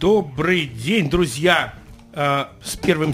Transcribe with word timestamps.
Добрый 0.00 0.64
день, 0.64 1.10
друзья! 1.10 1.74
Э, 2.14 2.46
с 2.62 2.74
первым... 2.76 3.12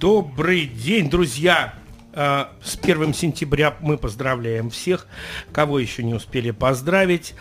Добрый 0.00 0.64
день, 0.64 1.10
друзья! 1.10 1.74
Э, 2.14 2.46
с 2.62 2.76
первым 2.76 3.12
сентября 3.12 3.76
мы 3.80 3.98
поздравляем 3.98 4.70
всех, 4.70 5.06
кого 5.52 5.78
еще 5.78 6.02
не 6.02 6.14
успели 6.14 6.52
поздравить. 6.52 7.34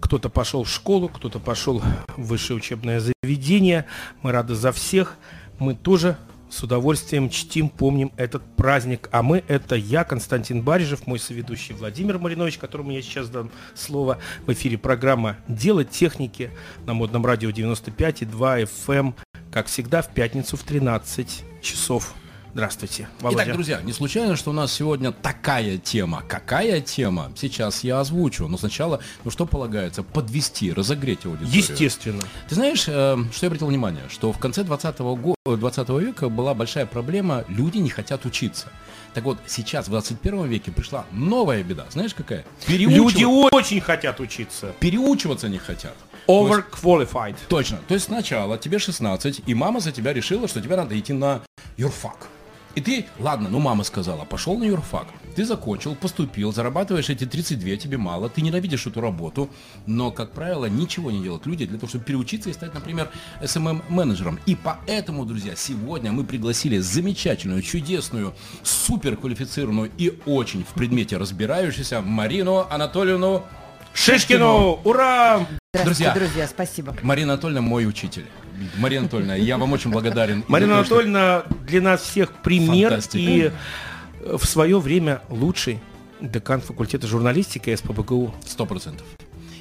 Кто-то 0.00 0.28
пошел 0.28 0.64
в 0.64 0.68
школу, 0.68 1.08
кто-то 1.08 1.38
пошел 1.38 1.80
в 2.18 2.22
высшее 2.22 2.58
учебное 2.58 3.00
заведение. 3.00 3.86
Мы 4.20 4.30
рады 4.30 4.54
за 4.54 4.72
всех. 4.72 5.16
Мы 5.58 5.74
тоже 5.74 6.18
с 6.50 6.62
удовольствием 6.62 7.28
чтим, 7.30 7.68
помним 7.68 8.12
этот 8.16 8.42
праздник. 8.56 9.08
А 9.12 9.22
мы 9.22 9.42
это 9.48 9.74
я, 9.76 10.04
Константин 10.04 10.62
Барижев, 10.62 11.06
мой 11.06 11.18
соведущий 11.18 11.74
Владимир 11.74 12.18
Маринович, 12.18 12.58
которому 12.58 12.92
я 12.92 13.02
сейчас 13.02 13.28
дам 13.28 13.50
слово. 13.74 14.18
В 14.46 14.52
эфире 14.52 14.78
программа 14.78 15.36
«Дело 15.48 15.84
техники» 15.84 16.50
на 16.86 16.94
модном 16.94 17.24
радио 17.24 17.50
95,2 17.50 18.68
FM, 18.86 18.96
эм. 18.96 19.14
как 19.50 19.66
всегда, 19.66 20.02
в 20.02 20.08
пятницу 20.08 20.56
в 20.56 20.62
13 20.62 21.44
часов. 21.62 22.14
Здравствуйте, 22.56 23.06
Володя. 23.20 23.42
Итак, 23.42 23.52
друзья, 23.52 23.82
не 23.82 23.92
случайно, 23.92 24.34
что 24.34 24.48
у 24.48 24.54
нас 24.54 24.72
сегодня 24.72 25.12
такая 25.12 25.76
тема. 25.76 26.24
Какая 26.26 26.80
тема? 26.80 27.30
Сейчас 27.36 27.84
я 27.84 28.00
озвучу. 28.00 28.48
Но 28.48 28.56
сначала, 28.56 29.00
ну 29.24 29.30
что 29.30 29.44
полагается, 29.44 30.02
подвести, 30.02 30.72
разогреть 30.72 31.26
аудиторию. 31.26 31.54
Естественно. 31.54 32.22
Ты 32.48 32.54
знаешь, 32.54 32.86
э, 32.88 33.18
что 33.30 33.44
я 33.44 33.48
обратил 33.48 33.66
внимание? 33.66 34.04
Что 34.08 34.32
в 34.32 34.38
конце 34.38 34.64
20, 34.64 34.98
го 35.00 35.34
20 35.44 35.88
века 36.00 36.30
была 36.30 36.54
большая 36.54 36.86
проблема, 36.86 37.44
люди 37.48 37.76
не 37.76 37.90
хотят 37.90 38.24
учиться. 38.24 38.68
Так 39.12 39.24
вот, 39.24 39.36
сейчас, 39.46 39.88
в 39.88 39.90
21 39.90 40.46
веке, 40.46 40.72
пришла 40.72 41.04
новая 41.12 41.62
беда. 41.62 41.84
Знаешь, 41.90 42.14
какая? 42.14 42.46
Люди 42.68 43.24
очень 43.24 43.82
хотят 43.82 44.18
учиться. 44.18 44.72
Переучиваться 44.80 45.50
не 45.50 45.58
хотят. 45.58 45.94
Overqualified. 46.26 47.36
Точно. 47.48 47.80
То 47.86 47.92
есть 47.92 48.06
сначала 48.06 48.56
тебе 48.56 48.78
16, 48.78 49.42
и 49.44 49.54
мама 49.54 49.80
за 49.80 49.92
тебя 49.92 50.14
решила, 50.14 50.48
что 50.48 50.62
тебе 50.62 50.76
надо 50.76 50.98
идти 50.98 51.12
на 51.12 51.42
юрфак. 51.76 52.28
И 52.76 52.82
ты, 52.82 53.06
ладно, 53.18 53.48
ну 53.48 53.58
мама 53.58 53.84
сказала, 53.84 54.26
пошел 54.26 54.56
на 54.58 54.64
юрфак. 54.64 55.06
Ты 55.34 55.46
закончил, 55.46 55.94
поступил, 55.94 56.52
зарабатываешь 56.52 57.08
эти 57.08 57.24
32, 57.24 57.76
тебе 57.76 57.96
мало, 57.96 58.28
ты 58.28 58.42
ненавидишь 58.42 58.86
эту 58.86 59.00
работу, 59.00 59.48
но, 59.86 60.10
как 60.10 60.32
правило, 60.32 60.66
ничего 60.66 61.10
не 61.10 61.22
делают 61.22 61.46
люди 61.46 61.64
для 61.64 61.78
того, 61.78 61.88
чтобы 61.88 62.04
переучиться 62.04 62.50
и 62.50 62.52
стать, 62.52 62.74
например, 62.74 63.10
SMM-менеджером. 63.40 64.38
И 64.44 64.54
поэтому, 64.54 65.24
друзья, 65.24 65.56
сегодня 65.56 66.12
мы 66.12 66.24
пригласили 66.24 66.78
замечательную, 66.78 67.62
чудесную, 67.62 68.34
суперквалифицированную 68.62 69.90
и 69.96 70.18
очень 70.26 70.62
в 70.62 70.74
предмете 70.74 71.16
разбирающуюся 71.16 72.02
Марину 72.02 72.66
Анатольевну 72.68 73.42
Шишкину! 73.94 74.80
Ура! 74.84 75.46
Друзья, 75.82 76.12
друзья, 76.12 76.46
спасибо. 76.46 76.94
Марина 77.02 77.32
Анатольевна 77.32 77.62
мой 77.62 77.86
учитель. 77.86 78.26
Марина 78.78 79.02
Анатольевна, 79.02 79.34
я 79.34 79.58
вам 79.58 79.72
очень 79.72 79.90
благодарен. 79.90 80.44
Марина 80.48 80.78
Анатольевна 80.78 81.44
для 81.66 81.80
нас 81.80 82.02
всех 82.02 82.32
пример 82.42 82.90
Фантастика. 82.90 83.18
и 83.18 83.50
в 84.20 84.44
свое 84.44 84.78
время 84.78 85.22
лучший 85.28 85.80
декан 86.20 86.60
факультета 86.60 87.06
журналистики 87.06 87.74
СПБГУ. 87.74 88.34
Сто 88.46 88.66
процентов. 88.66 89.06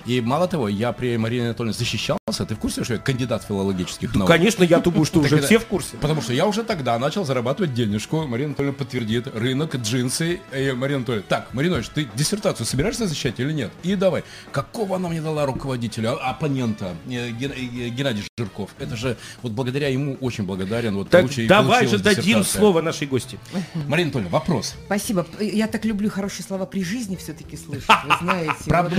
И 0.05 0.21
мало 0.21 0.47
того, 0.47 0.69
я 0.69 0.91
при 0.91 1.17
Марине 1.17 1.45
Анатольевне 1.45 1.77
защищался. 1.77 2.45
Ты 2.47 2.55
в 2.55 2.59
курсе, 2.59 2.83
что 2.83 2.93
я 2.93 2.99
кандидат 2.99 3.43
филологических 3.43 4.13
наук? 4.15 4.27
Конечно, 4.27 4.63
я 4.63 4.79
думаю, 4.79 5.05
что 5.05 5.19
уже 5.19 5.41
все 5.41 5.59
в 5.59 5.65
курсе. 5.65 5.97
Потому 5.97 6.21
что 6.21 6.33
я 6.33 6.45
уже 6.45 6.63
тогда 6.63 6.97
начал 6.99 7.25
зарабатывать 7.25 7.73
денежку. 7.73 8.25
Марина 8.27 8.49
Анатольевна 8.49 8.77
подтвердит. 8.77 9.27
Рынок, 9.33 9.75
джинсы. 9.75 10.39
И 10.55 10.71
Марина 10.71 10.97
Анатольевна, 10.97 11.25
так, 11.27 11.53
Маринович, 11.53 11.89
ты 11.89 12.07
диссертацию 12.15 12.65
собираешься 12.65 13.07
защищать 13.07 13.39
или 13.39 13.51
нет? 13.51 13.71
И 13.83 13.95
давай. 13.95 14.23
Какого 14.51 14.95
она 14.95 15.09
мне 15.09 15.21
дала 15.21 15.45
руководителя, 15.45 16.13
оппонента 16.13 16.95
э, 17.07 17.29
э, 17.29 17.89
Геннадий 17.89 18.23
Жирков? 18.37 18.71
Это 18.79 18.95
же 18.95 19.17
вот 19.41 19.53
благодаря 19.53 19.87
ему 19.89 20.17
очень 20.21 20.45
благодарен. 20.45 20.95
Вот, 20.95 21.09
так 21.09 21.27
давай 21.47 21.87
же 21.87 21.99
дадим 21.99 22.43
слово 22.43 22.81
нашей 22.81 23.07
гости. 23.07 23.39
Марина 23.87 24.07
Анатольевна, 24.07 24.29
вопрос. 24.29 24.75
Спасибо. 24.85 25.25
Я 25.39 25.67
так 25.67 25.85
люблю 25.85 26.09
хорошие 26.09 26.45
слова 26.45 26.65
при 26.65 26.83
жизни 26.83 27.15
все-таки 27.15 27.57
слышать, 27.57 27.87
вы 28.05 28.13
знаете. 28.21 28.55
Правда, 28.65 28.95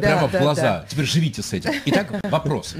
прямо 0.00 0.29
в 0.30 0.40
глаза. 0.40 0.84
Теперь 0.88 1.04
живите 1.06 1.42
с 1.42 1.52
этим. 1.52 1.70
Итак, 1.86 2.20
вопрос. 2.30 2.74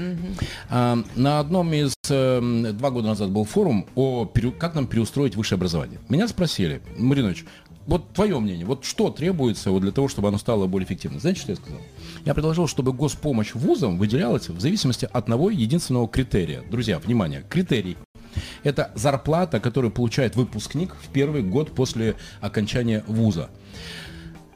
На 0.69 1.39
одном 1.39 1.73
из 1.73 1.93
эм, 2.09 2.77
два 2.77 2.91
года 2.91 3.09
назад 3.09 3.29
был 3.31 3.45
форум 3.45 3.85
о 3.95 4.25
как 4.57 4.75
нам 4.75 4.87
переустроить 4.87 5.35
высшее 5.35 5.57
образование. 5.57 5.99
Меня 6.09 6.27
спросили, 6.27 6.81
Маринович, 6.97 7.45
вот 7.87 8.13
твое 8.13 8.39
мнение, 8.39 8.65
вот 8.65 8.85
что 8.85 9.09
требуется 9.09 9.71
вот 9.71 9.81
для 9.81 9.91
того, 9.91 10.07
чтобы 10.07 10.27
оно 10.27 10.37
стало 10.37 10.67
более 10.67 10.85
эффективным? 10.85 11.19
Знаете, 11.19 11.41
что 11.41 11.51
я 11.51 11.55
сказал? 11.55 11.81
Я 12.25 12.33
предложил, 12.33 12.67
чтобы 12.67 12.93
госпомощь 12.93 13.53
вузам 13.53 13.97
выделялась 13.97 14.49
в 14.49 14.59
зависимости 14.59 15.05
от 15.05 15.15
одного 15.15 15.49
единственного 15.49 16.07
критерия. 16.07 16.61
Друзья, 16.69 16.99
внимание, 16.99 17.43
критерий. 17.49 17.97
Это 18.63 18.91
зарплата, 18.95 19.59
которую 19.59 19.91
получает 19.91 20.35
выпускник 20.35 20.95
в 20.95 21.09
первый 21.09 21.41
год 21.41 21.71
после 21.71 22.15
окончания 22.39 23.03
вуза. 23.07 23.49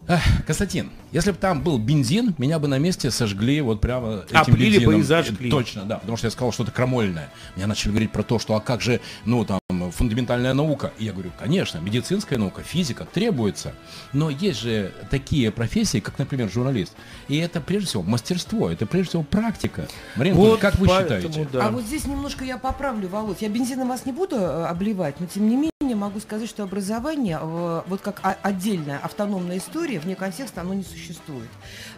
Эх, 0.07 0.21
Константин, 0.45 0.91
если 1.11 1.31
бы 1.31 1.37
там 1.37 1.63
был 1.63 1.79
бензин, 1.79 2.35
меня 2.37 2.59
бы 2.59 2.67
на 2.67 2.77
месте 2.77 3.09
сожгли 3.09 3.59
вот 3.61 3.81
прямо 3.81 4.23
этим 4.27 4.37
Облили 4.37 4.73
бензином. 4.73 4.93
бы 4.93 4.99
и 4.99 5.03
зажгли. 5.03 5.49
Точно, 5.49 5.83
да, 5.83 5.97
потому 5.97 6.15
что 6.17 6.27
я 6.27 6.31
сказал 6.31 6.51
что-то 6.51 6.71
крамольное. 6.71 7.29
Меня 7.55 7.65
начали 7.65 7.89
говорить 7.89 8.11
про 8.11 8.21
то, 8.21 8.37
что 8.37 8.55
а 8.55 8.59
как 8.59 8.81
же, 8.81 9.01
ну 9.25 9.43
там, 9.45 9.59
фундаментальная 9.91 10.53
наука. 10.53 10.93
И 10.99 11.05
я 11.05 11.13
говорю, 11.13 11.31
конечно, 11.39 11.79
медицинская 11.79 12.37
наука, 12.37 12.61
физика 12.61 13.05
требуется. 13.05 13.73
Но 14.13 14.29
есть 14.29 14.59
же 14.59 14.93
такие 15.09 15.51
профессии, 15.51 15.99
как, 15.99 16.19
например, 16.19 16.51
журналист. 16.51 16.93
И 17.27 17.37
это 17.37 17.59
прежде 17.59 17.87
всего 17.87 18.03
мастерство, 18.03 18.69
это 18.69 18.85
прежде 18.85 19.09
всего 19.09 19.23
практика. 19.23 19.87
Марина, 20.15 20.35
вот 20.35 20.59
как 20.59 20.75
вы 20.75 20.87
считаете? 20.87 21.47
Да. 21.51 21.67
А 21.67 21.71
вот 21.71 21.83
здесь 21.83 22.05
немножко 22.05 22.45
я 22.45 22.57
поправлю, 22.57 23.07
Володь. 23.07 23.41
Я 23.41 23.49
бензином 23.49 23.89
вас 23.89 24.05
не 24.05 24.11
буду 24.11 24.35
э, 24.35 24.65
обливать, 24.67 25.19
но 25.19 25.25
тем 25.25 25.49
не 25.49 25.55
менее 25.55 25.71
могу 25.93 26.19
сказать, 26.19 26.49
что 26.49 26.63
образование, 26.63 27.37
э, 27.39 27.81
вот 27.85 28.01
как 28.01 28.19
отдельная 28.41 28.97
автономная 28.97 29.57
история, 29.57 29.99
вне 29.99 30.15
контекста 30.15 30.61
оно 30.61 30.73
не 30.73 30.83
существует. 30.83 31.49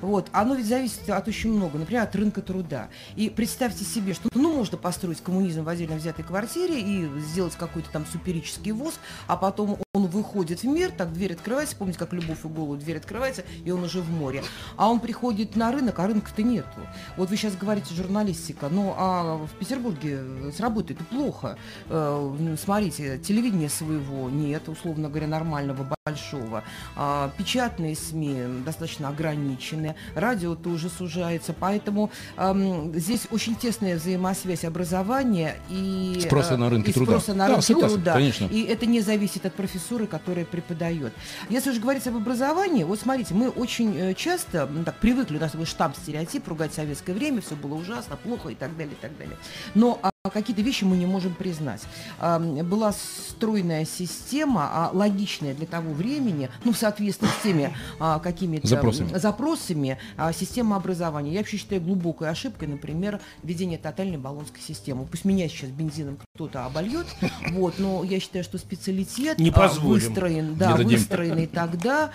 Вот. 0.02 0.28
Оно 0.34 0.56
ведь 0.56 0.68
зависит 0.68 1.10
от 1.10 1.28
очень 1.28 1.54
много, 1.54 1.78
например, 1.78 2.04
от 2.04 2.16
рынка 2.16 2.42
труда. 2.42 2.90
И 3.16 3.30
представьте 3.30 3.86
себе, 3.86 4.14
что 4.14 4.30
ну, 4.34 4.54
можно 4.54 4.78
построить 4.78 5.22
коммунизм 5.22 5.64
в 5.64 5.70
отдельно 5.70 5.96
взятой 5.96 6.26
квартире 6.26 6.82
и 6.82 7.20
сделать 7.20 7.56
какой-то 7.56 7.90
там 7.92 8.06
суперический 8.06 8.72
вуз, 8.72 8.96
а 9.28 9.38
потом 9.38 9.80
он 9.94 10.08
выходит 10.08 10.62
в 10.62 10.66
мир, 10.66 10.92
так 10.92 11.14
дверь 11.14 11.34
открывается, 11.34 11.76
помните, 11.76 12.00
как 12.00 12.14
любовь 12.14 12.44
и 12.44 12.48
голову, 12.48 12.76
дверь 12.76 12.98
открывается, 12.98 13.44
и 13.66 13.72
он 13.72 13.84
уже 13.84 14.02
в 14.02 14.10
море. 14.10 14.44
А 14.76 14.90
он 14.90 15.00
приходит 15.00 15.56
на 15.56 15.72
рынок, 15.72 16.00
а 16.00 16.08
рынка-то 16.08 16.44
нету. 16.44 16.80
Вот 17.16 17.30
вы 17.30 17.38
сейчас 17.38 17.56
говорите 17.56 17.94
журналистика, 17.94 18.70
ну 18.70 18.94
а 18.98 19.38
в 19.38 19.50
Петербурге 19.60 20.52
сработает 20.56 21.00
плохо. 21.08 21.58
Э, 21.90 22.56
смотрите, 22.62 23.18
телевидение 23.20 23.70
своего 23.78 24.30
нет, 24.30 24.68
условно 24.70 25.10
говоря, 25.10 25.28
нормального, 25.28 25.88
большого. 26.06 26.64
А, 26.96 27.32
печатные 27.38 27.96
СМИ 27.96 28.64
достаточно 28.66 29.10
ограничены, 29.10 29.96
радио 30.16 30.56
тоже 30.56 30.90
сужается, 30.90 31.54
поэтому 31.54 32.12
эм, 32.38 32.94
здесь 32.98 33.28
очень 33.30 33.56
тесная 33.56 33.98
взаимосвязь 33.98 34.64
образования 34.64 35.58
и 35.70 36.20
спроса 36.24 36.56
на 36.58 36.70
рынке 36.70 36.92
и 36.92 36.94
труда. 36.94 37.12
Спроса 37.20 37.34
на 37.34 37.48
рынке 37.48 37.74
да, 37.74 37.88
труда. 37.88 38.14
Конечно. 38.14 38.46
И 38.46 38.64
это 38.64 38.86
не 38.86 39.02
зависит 39.02 39.46
от 39.46 39.54
профессуры, 39.54 40.08
которая 40.08 40.46
преподает. 40.46 41.14
Если 41.50 41.72
уже 41.72 41.82
говорить 41.82 42.08
об 42.08 42.16
образовании, 42.16 42.84
вот 42.84 43.00
смотрите, 43.00 43.34
мы 43.34 43.50
очень 43.50 43.96
э, 43.98 44.14
часто 44.14 44.68
ну, 44.72 44.84
так 44.84 44.96
привыкли, 45.00 45.38
у 45.38 45.40
нас 45.40 45.52
такой 45.52 45.66
штамп 45.66 45.96
стереотип, 45.98 46.48
ругать 46.48 46.74
советское 46.74 47.14
время, 47.14 47.42
все 47.42 47.56
было 47.56 47.76
ужасно, 47.76 48.16
плохо 48.16 48.50
и 48.50 48.56
так 48.56 48.76
далее, 48.78 48.94
и 48.94 49.02
так 49.02 49.18
далее. 49.18 49.38
Но 49.76 50.00
какие-то 50.30 50.62
вещи 50.62 50.84
мы 50.84 50.98
не 50.98 51.06
можем 51.06 51.34
признать. 51.34 51.82
Была 52.20 52.94
стройная 52.94 53.86
система, 53.86 54.70
а 54.72 54.90
логичная 54.94 55.54
для 55.54 55.68
того 55.68 55.94
времени, 55.94 56.50
ну, 56.64 56.74
в 56.74 56.78
соответствии 56.78 57.28
с 57.28 57.44
теми 57.44 57.74
а, 58.00 58.20
какими-то 58.20 58.68
запросами, 58.68 59.18
запросами 59.18 59.98
а, 60.18 60.34
система 60.34 60.76
образования. 60.76 61.32
Я 61.32 61.40
вообще 61.40 61.58
считаю 61.58 61.82
глубокой 61.82 62.30
ошибкой, 62.30 62.68
например, 62.68 63.20
введение 63.44 63.78
тотальной 63.78 64.18
баллонской 64.18 64.62
системы. 64.62 65.06
Пусть 65.06 65.26
меня 65.26 65.48
сейчас 65.48 65.70
бензином 65.70 66.18
кто-то 66.36 66.66
обольет, 66.66 67.08
вот, 67.52 67.76
но 67.78 68.04
я 68.04 68.20
считаю, 68.20 68.44
что 68.44 68.58
специалитет 68.58 69.40
не 69.40 69.52
выстроен, 69.52 70.56
да, 70.56 70.76
выстроенный 70.76 71.48
тогда 71.48 72.12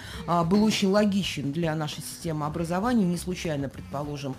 был 0.47 0.65
очень 0.65 0.89
логичен 0.89 1.53
для 1.53 1.75
нашей 1.75 2.03
системы 2.03 2.47
образования. 2.47 3.05
Не 3.05 3.17
случайно, 3.17 3.69
предположим, 3.69 4.35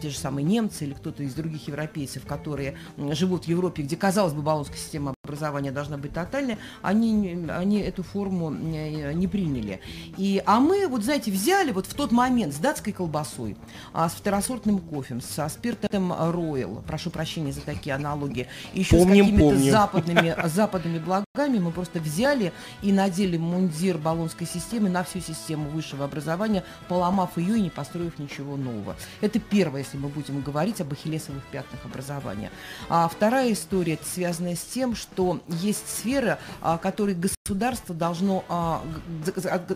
те 0.00 0.10
же 0.10 0.16
самые 0.16 0.44
немцы 0.44 0.84
или 0.84 0.94
кто-то 0.94 1.22
из 1.22 1.34
других 1.34 1.68
европейцев, 1.68 2.26
которые 2.26 2.76
живут 2.96 3.44
в 3.44 3.48
Европе, 3.48 3.82
где, 3.82 3.96
казалось 3.96 4.32
бы, 4.32 4.42
баллонская 4.42 4.78
система 4.78 5.14
образования 5.26 5.72
должна 5.72 5.98
быть 5.98 6.12
тотальная, 6.12 6.58
они, 6.82 7.46
они 7.50 7.80
эту 7.80 8.02
форму 8.02 8.50
не 8.50 9.26
приняли. 9.26 9.80
И, 10.16 10.42
а 10.46 10.60
мы, 10.60 10.86
вот 10.88 11.02
знаете, 11.02 11.30
взяли 11.30 11.72
вот 11.72 11.86
в 11.86 11.94
тот 11.94 12.12
момент 12.12 12.54
с 12.54 12.58
датской 12.58 12.92
колбасой, 12.92 13.56
а, 13.92 14.08
с 14.08 14.12
второсортным 14.12 14.78
кофем, 14.78 15.20
со 15.20 15.48
спиртом 15.48 16.12
Royal, 16.12 16.82
прошу 16.86 17.10
прощения 17.10 17.52
за 17.52 17.60
такие 17.60 17.94
аналогии, 17.94 18.46
еще 18.72 18.96
помним, 18.96 19.26
с 19.26 19.30
какими-то 19.30 19.70
западными, 19.70 20.36
западными 20.48 20.98
благами 20.98 21.58
мы 21.58 21.70
просто 21.70 22.00
взяли 22.00 22.52
и 22.82 22.92
надели 22.92 23.36
мундир 23.36 23.98
баллонской 23.98 24.46
системы 24.46 24.88
на 24.88 25.04
всю 25.04 25.20
систему 25.20 25.68
высшего 25.70 26.04
образования, 26.04 26.64
поломав 26.88 27.36
ее 27.36 27.58
и 27.58 27.62
не 27.62 27.70
построив 27.70 28.18
ничего 28.18 28.56
нового. 28.56 28.96
Это 29.20 29.38
первое, 29.38 29.80
если 29.80 29.98
мы 29.98 30.08
будем 30.08 30.40
говорить 30.40 30.80
об 30.80 30.92
ахиллесовых 30.92 31.42
пятнах 31.44 31.84
образования. 31.84 32.50
А 32.88 33.08
вторая 33.08 33.52
история, 33.52 33.94
это 33.94 34.06
связанная 34.06 34.56
с 34.56 34.62
тем, 34.62 34.94
что 34.94 35.15
есть 35.48 35.88
сферы, 35.88 36.38
а, 36.60 36.78
которые 36.78 37.16
государство 37.16 37.94
должно, 37.94 38.44
а, 38.48 38.82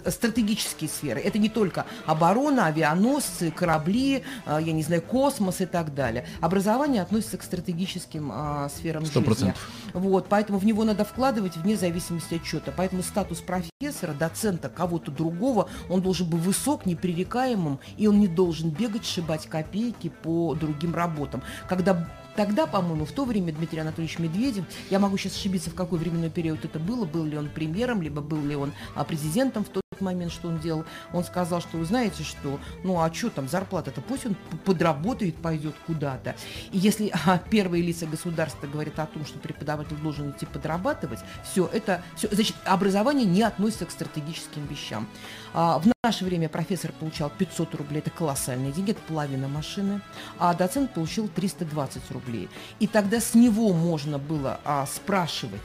стратегические 0.06 0.88
сферы. 0.88 1.20
Это 1.20 1.38
не 1.38 1.48
только 1.48 1.86
оборона, 2.06 2.66
авианосцы, 2.66 3.50
корабли, 3.50 4.22
а, 4.46 4.60
я 4.60 4.72
не 4.72 4.82
знаю, 4.82 5.02
космос 5.02 5.60
и 5.60 5.66
так 5.66 5.94
далее. 5.94 6.26
Образование 6.40 7.02
относится 7.02 7.38
к 7.38 7.42
стратегическим 7.42 8.32
сферам 8.74 9.04
100%. 9.04 9.38
жизни. 9.38 9.54
Вот, 9.94 10.28
поэтому 10.28 10.58
в 10.58 10.64
него 10.64 10.84
надо 10.84 11.04
вкладывать 11.04 11.56
вне 11.56 11.76
зависимости 11.76 12.34
от 12.34 12.44
счета. 12.44 12.72
Поэтому 12.76 13.02
статус 13.02 13.40
профессора, 13.40 14.12
доцента, 14.12 14.68
кого-то 14.68 15.10
другого, 15.10 15.68
он 15.88 16.02
должен 16.02 16.28
быть 16.28 16.40
высок, 16.40 16.86
непререкаемым, 16.86 17.80
и 17.96 18.06
он 18.06 18.20
не 18.20 18.28
должен 18.28 18.70
бегать, 18.70 19.04
сшибать 19.04 19.46
копейки 19.46 20.12
по 20.22 20.54
другим 20.54 20.94
работам. 20.94 21.42
Когда 21.68 22.08
Тогда, 22.40 22.66
по-моему, 22.66 23.04
в 23.04 23.12
то 23.12 23.26
время 23.26 23.52
Дмитрий 23.52 23.80
Анатольевич 23.80 24.18
Медведев, 24.18 24.64
я 24.88 24.98
могу 24.98 25.18
сейчас 25.18 25.36
ошибиться, 25.36 25.68
в 25.68 25.74
какой 25.74 25.98
временной 25.98 26.30
период 26.30 26.64
это 26.64 26.78
было, 26.78 27.04
был 27.04 27.26
ли 27.26 27.36
он 27.36 27.50
премьером, 27.50 28.00
либо 28.00 28.22
был 28.22 28.40
ли 28.40 28.56
он 28.56 28.72
а, 28.94 29.04
президентом 29.04 29.62
в 29.62 29.68
тот 29.68 29.82
момент, 30.00 30.32
что 30.32 30.48
он 30.48 30.58
делал, 30.58 30.84
он 31.12 31.24
сказал, 31.24 31.60
что 31.60 31.78
вы 31.78 31.84
знаете, 31.84 32.22
что, 32.22 32.60
ну 32.84 33.00
а 33.00 33.12
что 33.12 33.30
там, 33.30 33.48
зарплата-то, 33.48 34.00
пусть 34.00 34.26
он 34.26 34.36
подработает, 34.64 35.36
пойдет 35.36 35.74
куда-то. 35.86 36.34
И 36.72 36.78
если 36.78 37.12
а, 37.26 37.38
первые 37.38 37.82
лица 37.82 38.06
государства 38.06 38.66
говорят 38.66 38.98
о 38.98 39.06
том, 39.06 39.24
что 39.24 39.38
преподаватель 39.38 39.96
должен 39.96 40.30
идти 40.30 40.46
подрабатывать, 40.46 41.20
все 41.44 41.66
это, 41.66 42.02
все, 42.16 42.28
значит, 42.30 42.56
образование 42.64 43.26
не 43.26 43.42
относится 43.42 43.86
к 43.86 43.90
стратегическим 43.90 44.66
вещам. 44.66 45.08
А, 45.52 45.78
в 45.78 45.86
наше 46.02 46.24
время 46.24 46.48
профессор 46.48 46.92
получал 46.92 47.30
500 47.30 47.74
рублей, 47.74 47.98
это 47.98 48.10
колоссальные 48.10 48.72
деньги, 48.72 48.92
это 48.92 49.00
половина 49.06 49.48
машины, 49.48 50.00
а 50.38 50.54
доцент 50.54 50.94
получил 50.94 51.28
320 51.28 52.10
рублей. 52.10 52.48
И 52.78 52.86
тогда 52.86 53.20
с 53.20 53.34
него 53.34 53.72
можно 53.72 54.18
было 54.18 54.60
а, 54.64 54.86
спрашивать 54.86 55.60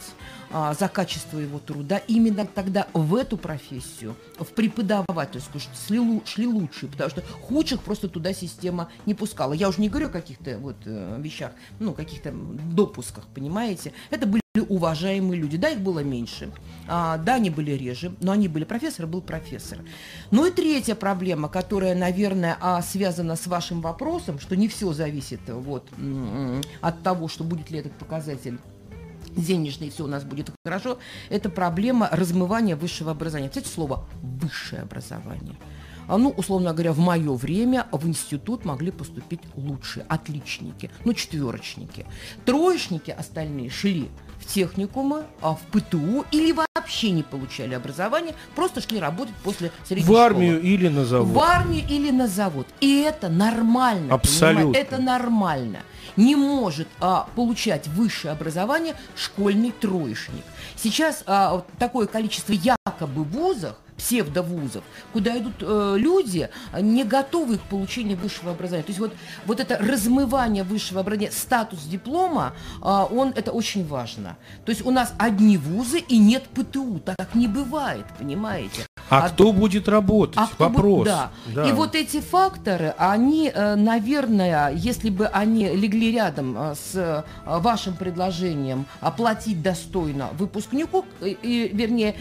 за 0.52 0.88
качество 0.88 1.40
его 1.40 1.60
труда. 1.60 1.98
Именно 2.08 2.46
тогда 2.46 2.88
в 2.94 3.16
эту 3.16 3.38
профессию, 3.38 4.16
в 4.38 4.46
преподавательскую, 4.46 5.62
шли, 5.88 6.22
шли 6.26 6.48
лучшие, 6.48 6.90
потому 6.90 7.10
что 7.10 7.22
худших 7.42 7.82
просто 7.82 8.08
туда 8.08 8.34
система 8.34 8.90
не 9.06 9.14
пускала. 9.14 9.54
Я 9.54 9.70
уже 9.70 9.82
не 9.82 9.90
говорю 9.90 10.08
о 10.08 10.12
каких-то 10.12 10.58
вот 10.58 10.76
э, 10.86 11.20
вещах, 11.20 11.52
ну, 11.80 11.94
каких-то 11.94 12.32
допусках, 12.32 13.26
понимаете. 13.34 13.94
Это 14.10 14.26
были 14.26 14.42
уважаемые 14.70 15.40
люди. 15.40 15.58
Да, 15.58 15.70
их 15.70 15.80
было 15.80 16.00
меньше. 16.00 16.52
А, 16.88 17.18
да, 17.18 17.36
они 17.36 17.50
были 17.50 17.72
реже, 17.72 18.14
но 18.22 18.32
они 18.32 18.48
были 18.48 18.64
профессор, 18.64 19.08
был 19.08 19.22
профессор. 19.22 19.80
Ну 20.32 20.46
и 20.46 20.52
третья 20.52 20.96
проблема, 20.96 21.50
которая, 21.50 21.96
наверное, 21.96 22.58
а, 22.62 22.82
связана 22.82 23.36
с 23.36 23.48
вашим 23.48 23.82
вопросом, 23.82 24.40
что 24.40 24.56
не 24.56 24.68
все 24.68 24.94
зависит 24.94 25.42
вот, 25.48 25.90
от 26.82 27.04
того, 27.04 27.28
что 27.28 27.44
будет 27.44 27.72
ли 27.72 27.80
этот 27.80 27.94
показатель 27.94 28.60
денежный, 29.36 29.90
все 29.90 30.04
у 30.04 30.08
нас 30.08 30.24
будет 30.24 30.50
хорошо, 30.66 30.98
это 31.30 31.50
проблема 31.50 32.10
размывания 32.12 32.76
высшего 32.76 33.12
образования. 33.12 33.50
Кстати, 33.50 33.68
слово 33.68 34.06
«высшее 34.22 34.82
образование». 34.84 35.56
А, 36.08 36.18
ну, 36.18 36.30
условно 36.30 36.72
говоря, 36.72 36.94
в 36.94 37.00
мое 37.00 37.34
время 37.34 37.88
в 37.92 38.08
институт 38.08 38.64
могли 38.64 38.92
поступить 38.92 39.40
лучшие, 39.56 40.06
отличники, 40.08 40.92
ну, 41.04 41.14
четверочники. 41.14 42.06
Троечники 42.46 43.10
остальные 43.10 43.72
шли 43.72 44.10
в 44.40 44.46
техникумы, 44.46 45.24
а 45.42 45.56
в 45.56 45.62
ПТУ 45.72 46.26
или 46.32 46.52
вообще 46.54 47.10
не 47.10 47.24
получали 47.24 47.74
образование, 47.74 48.36
просто 48.56 48.82
шли 48.82 49.00
работать 49.00 49.34
после 49.44 49.72
средней 49.84 50.06
В 50.06 50.16
армию 50.16 50.58
школы. 50.58 50.74
или 50.74 50.88
на 50.90 51.06
завод. 51.06 51.34
В 51.34 51.40
армию 51.40 51.84
или 51.90 52.12
на 52.12 52.28
завод. 52.28 52.68
И 52.82 53.02
это 53.02 53.30
нормально. 53.30 54.14
Абсолютно. 54.14 54.74
Понимаете? 54.74 54.88
Это 54.88 55.02
нормально. 55.02 55.80
Не 56.18 56.36
может 56.36 56.88
а, 57.00 57.28
получать 57.36 57.88
высшее 57.88 58.32
образование 58.32 58.96
школьный 59.16 59.72
троечник. 59.72 60.44
Сейчас 60.76 61.24
а, 61.26 61.64
такое 61.80 62.08
количество 62.08 62.54
якобы 62.54 63.24
вузов, 63.24 63.76
псевдовузов, 63.98 64.84
куда 65.14 65.38
идут 65.38 65.56
э, 65.62 65.96
люди, 65.98 66.50
не 66.80 67.04
готовые 67.04 67.60
к 67.60 67.64
получению 67.64 68.18
высшего 68.18 68.52
образования. 68.52 68.84
То 68.84 68.90
есть 68.90 69.00
вот, 69.00 69.14
вот 69.46 69.60
это 69.60 69.78
размывание 69.78 70.64
высшего 70.64 71.02
образования, 71.02 71.32
статус 71.32 71.84
диплома, 71.84 72.54
э, 72.82 72.86
он, 72.86 73.34
это 73.36 73.52
очень 73.52 73.86
важно. 73.88 74.38
То 74.66 74.72
есть 74.72 74.86
у 74.86 74.92
нас 74.92 75.14
одни 75.18 75.58
вузы 75.58 76.00
и 76.00 76.18
нет 76.18 76.44
ПТУ. 76.54 77.00
Так 77.00 77.36
не 77.36 77.48
бывает, 77.48 78.06
понимаете? 78.18 78.86
А, 79.10 79.26
а 79.26 79.30
кто 79.30 79.54
будет 79.54 79.88
работать? 79.88 80.38
А 80.38 80.50
Вопрос. 80.58 81.00
Будет, 81.00 81.06
да. 81.06 81.32
да. 81.54 81.70
И 81.70 81.74
вот 81.74 81.96
эти 81.96 82.22
факторы, 82.22 82.96
они, 82.98 83.52
э, 83.54 83.76
наверное, 83.76 84.72
если 84.74 85.10
бы 85.10 85.28
они 85.28 85.68
легли 85.68 86.12
рядом 86.12 86.58
э, 86.58 86.76
с 86.76 86.96
э, 86.96 87.24
вашим 87.46 87.96
предложением 87.96 88.88
оплатить 89.02 89.62
достойно 89.62 90.30
выпускнику, 90.34 91.06
и, 91.22 91.70
вернее, 91.74 92.16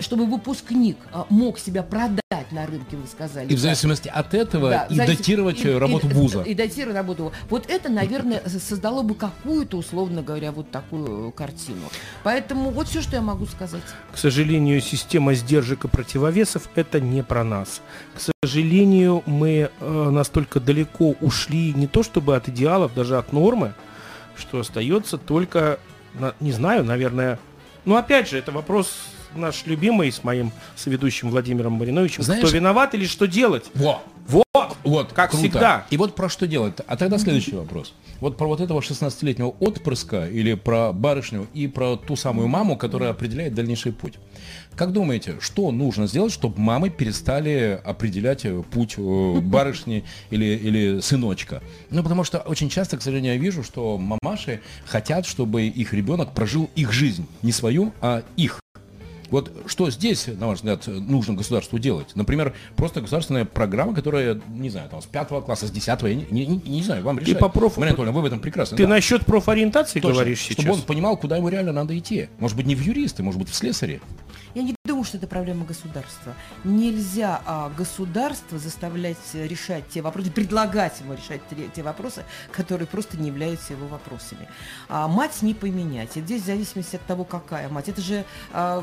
чтобы 0.00 0.26
выпускник 0.26 0.96
мог 1.30 1.58
себя 1.58 1.82
продать 1.82 2.22
на 2.50 2.66
рынке, 2.66 2.96
вы 2.96 3.06
сказали. 3.06 3.46
И 3.48 3.54
в 3.54 3.58
зависимости 3.58 4.08
от 4.08 4.34
этого 4.34 4.70
да, 4.70 4.86
и 4.90 4.96
завис... 4.96 5.18
датировать 5.18 5.64
и, 5.64 5.70
работу 5.70 6.08
и, 6.08 6.12
вуза. 6.12 6.42
И, 6.42 6.50
и 6.50 6.54
датировать 6.54 6.96
работу. 6.96 7.32
Вот 7.48 7.66
это, 7.68 7.88
наверное, 7.88 8.42
создало 8.48 9.02
бы 9.02 9.14
какую-то, 9.14 9.76
условно 9.76 10.22
говоря, 10.22 10.50
вот 10.52 10.70
такую 10.70 11.30
картину. 11.32 11.88
Поэтому 12.24 12.70
вот 12.70 12.88
все, 12.88 13.02
что 13.02 13.16
я 13.16 13.22
могу 13.22 13.46
сказать. 13.46 13.82
К 14.12 14.18
сожалению, 14.18 14.80
система 14.80 15.34
сдержек 15.34 15.84
и 15.84 15.88
против 15.88 16.08
противовесов 16.08 16.70
это 16.74 17.00
не 17.00 17.22
про 17.22 17.44
нас. 17.44 17.82
К 18.14 18.32
сожалению, 18.42 19.22
мы 19.26 19.70
э, 19.78 20.10
настолько 20.10 20.58
далеко 20.58 21.14
ушли 21.20 21.74
не 21.74 21.86
то 21.86 22.02
чтобы 22.02 22.34
от 22.34 22.48
идеалов, 22.48 22.94
даже 22.94 23.18
от 23.18 23.34
нормы, 23.34 23.74
что 24.36 24.60
остается 24.60 25.18
только, 25.18 25.78
не 26.40 26.52
знаю, 26.52 26.82
наверное, 26.84 27.38
ну 27.84 27.96
опять 27.96 28.30
же, 28.30 28.38
это 28.38 28.52
вопрос 28.52 28.90
наш 29.34 29.66
любимый 29.66 30.10
с 30.10 30.24
моим 30.24 30.52
соведущим 30.76 31.30
Владимиром 31.30 31.74
Мариновичем. 31.74 32.22
Знаешь, 32.22 32.44
Кто 32.44 32.54
виноват 32.54 32.94
или 32.94 33.06
что 33.06 33.26
делать? 33.26 33.64
Во. 33.74 34.02
Вот, 34.28 34.76
вот, 34.84 35.12
как 35.14 35.30
круто. 35.30 35.42
всегда. 35.42 35.86
И 35.88 35.96
вот 35.96 36.14
про 36.14 36.28
что 36.28 36.46
делать. 36.46 36.74
А 36.86 36.96
тогда 36.96 37.16
следующий 37.16 37.54
вопрос. 37.54 37.94
Вот 38.20 38.36
про 38.36 38.46
вот 38.46 38.60
этого 38.60 38.80
16-летнего 38.80 39.54
отпрыска 39.60 40.26
или 40.26 40.52
про 40.52 40.92
барышню 40.92 41.46
и 41.54 41.66
про 41.66 41.96
ту 41.96 42.14
самую 42.14 42.48
маму, 42.48 42.76
которая 42.76 43.10
определяет 43.10 43.54
дальнейший 43.54 43.92
путь. 43.92 44.14
Как 44.76 44.92
думаете, 44.92 45.36
что 45.40 45.70
нужно 45.70 46.06
сделать, 46.06 46.32
чтобы 46.32 46.60
мамы 46.60 46.90
перестали 46.90 47.80
определять 47.82 48.44
э, 48.44 48.62
путь 48.70 48.94
э, 48.98 49.40
барышни 49.40 50.04
или, 50.30 50.44
или 50.44 51.00
сыночка? 51.00 51.62
Ну, 51.90 52.02
потому 52.02 52.22
что 52.22 52.38
очень 52.38 52.68
часто, 52.68 52.98
к 52.98 53.02
сожалению, 53.02 53.34
я 53.34 53.40
вижу, 53.40 53.62
что 53.62 53.98
мамаши 53.98 54.60
хотят, 54.84 55.26
чтобы 55.26 55.66
их 55.66 55.94
ребенок 55.94 56.32
прожил 56.34 56.68
их 56.74 56.92
жизнь. 56.92 57.26
Не 57.42 57.52
свою, 57.52 57.92
а 58.00 58.22
их. 58.36 58.60
Вот 59.30 59.52
что 59.66 59.90
здесь, 59.90 60.26
на 60.26 60.46
ваш 60.46 60.58
взгляд, 60.58 60.86
нужно 60.86 61.34
государству 61.34 61.78
делать? 61.78 62.08
Например, 62.14 62.54
просто 62.76 63.00
государственная 63.00 63.44
программа, 63.44 63.94
которая, 63.94 64.40
не 64.48 64.70
знаю, 64.70 64.88
там, 64.88 65.02
с 65.02 65.06
пятого 65.06 65.40
класса, 65.40 65.66
с 65.66 65.70
десятого, 65.70 66.08
я 66.08 66.14
не, 66.14 66.26
не, 66.30 66.46
не, 66.46 66.56
не 66.56 66.82
знаю, 66.82 67.02
вам 67.04 67.18
решать. 67.18 67.36
И 67.36 67.38
по 67.38 67.48
проф... 67.48 67.76
Мария 67.76 67.90
Анатольевна, 67.90 68.12
вы 68.12 68.22
в 68.22 68.26
этом 68.26 68.40
прекрасно. 68.40 68.76
Ты 68.76 68.84
да. 68.84 68.90
насчет 68.90 69.26
профориентации 69.26 70.00
Точно, 70.00 70.14
говоришь 70.14 70.40
сейчас? 70.40 70.64
Чтобы 70.64 70.74
он 70.74 70.82
понимал, 70.82 71.16
куда 71.16 71.36
ему 71.36 71.48
реально 71.48 71.72
надо 71.72 71.96
идти. 71.98 72.28
Может 72.38 72.56
быть, 72.56 72.66
не 72.66 72.74
в 72.74 72.80
юристы, 72.80 73.22
может 73.22 73.40
быть, 73.40 73.50
в 73.50 73.54
слесаре. 73.54 74.00
Я 74.58 74.64
не 74.64 74.74
думаю, 74.84 75.04
что 75.04 75.18
это 75.18 75.28
проблема 75.28 75.64
государства. 75.64 76.34
Нельзя 76.64 77.40
а, 77.46 77.70
государство 77.70 78.58
заставлять 78.58 79.16
решать 79.34 79.88
те 79.88 80.02
вопросы, 80.02 80.32
предлагать 80.32 80.98
ему 80.98 81.14
решать 81.14 81.40
те, 81.48 81.68
те 81.68 81.84
вопросы, 81.84 82.24
которые 82.50 82.88
просто 82.88 83.16
не 83.16 83.28
являются 83.28 83.74
его 83.74 83.86
вопросами. 83.86 84.48
А, 84.88 85.06
мать 85.06 85.42
не 85.42 85.54
поменять. 85.54 86.16
И 86.16 86.20
здесь 86.22 86.42
в 86.42 86.46
зависимости 86.46 86.96
от 86.96 87.02
того, 87.02 87.22
какая 87.22 87.68
мать. 87.68 87.88
Это 87.88 88.00
же 88.00 88.24
а, 88.52 88.80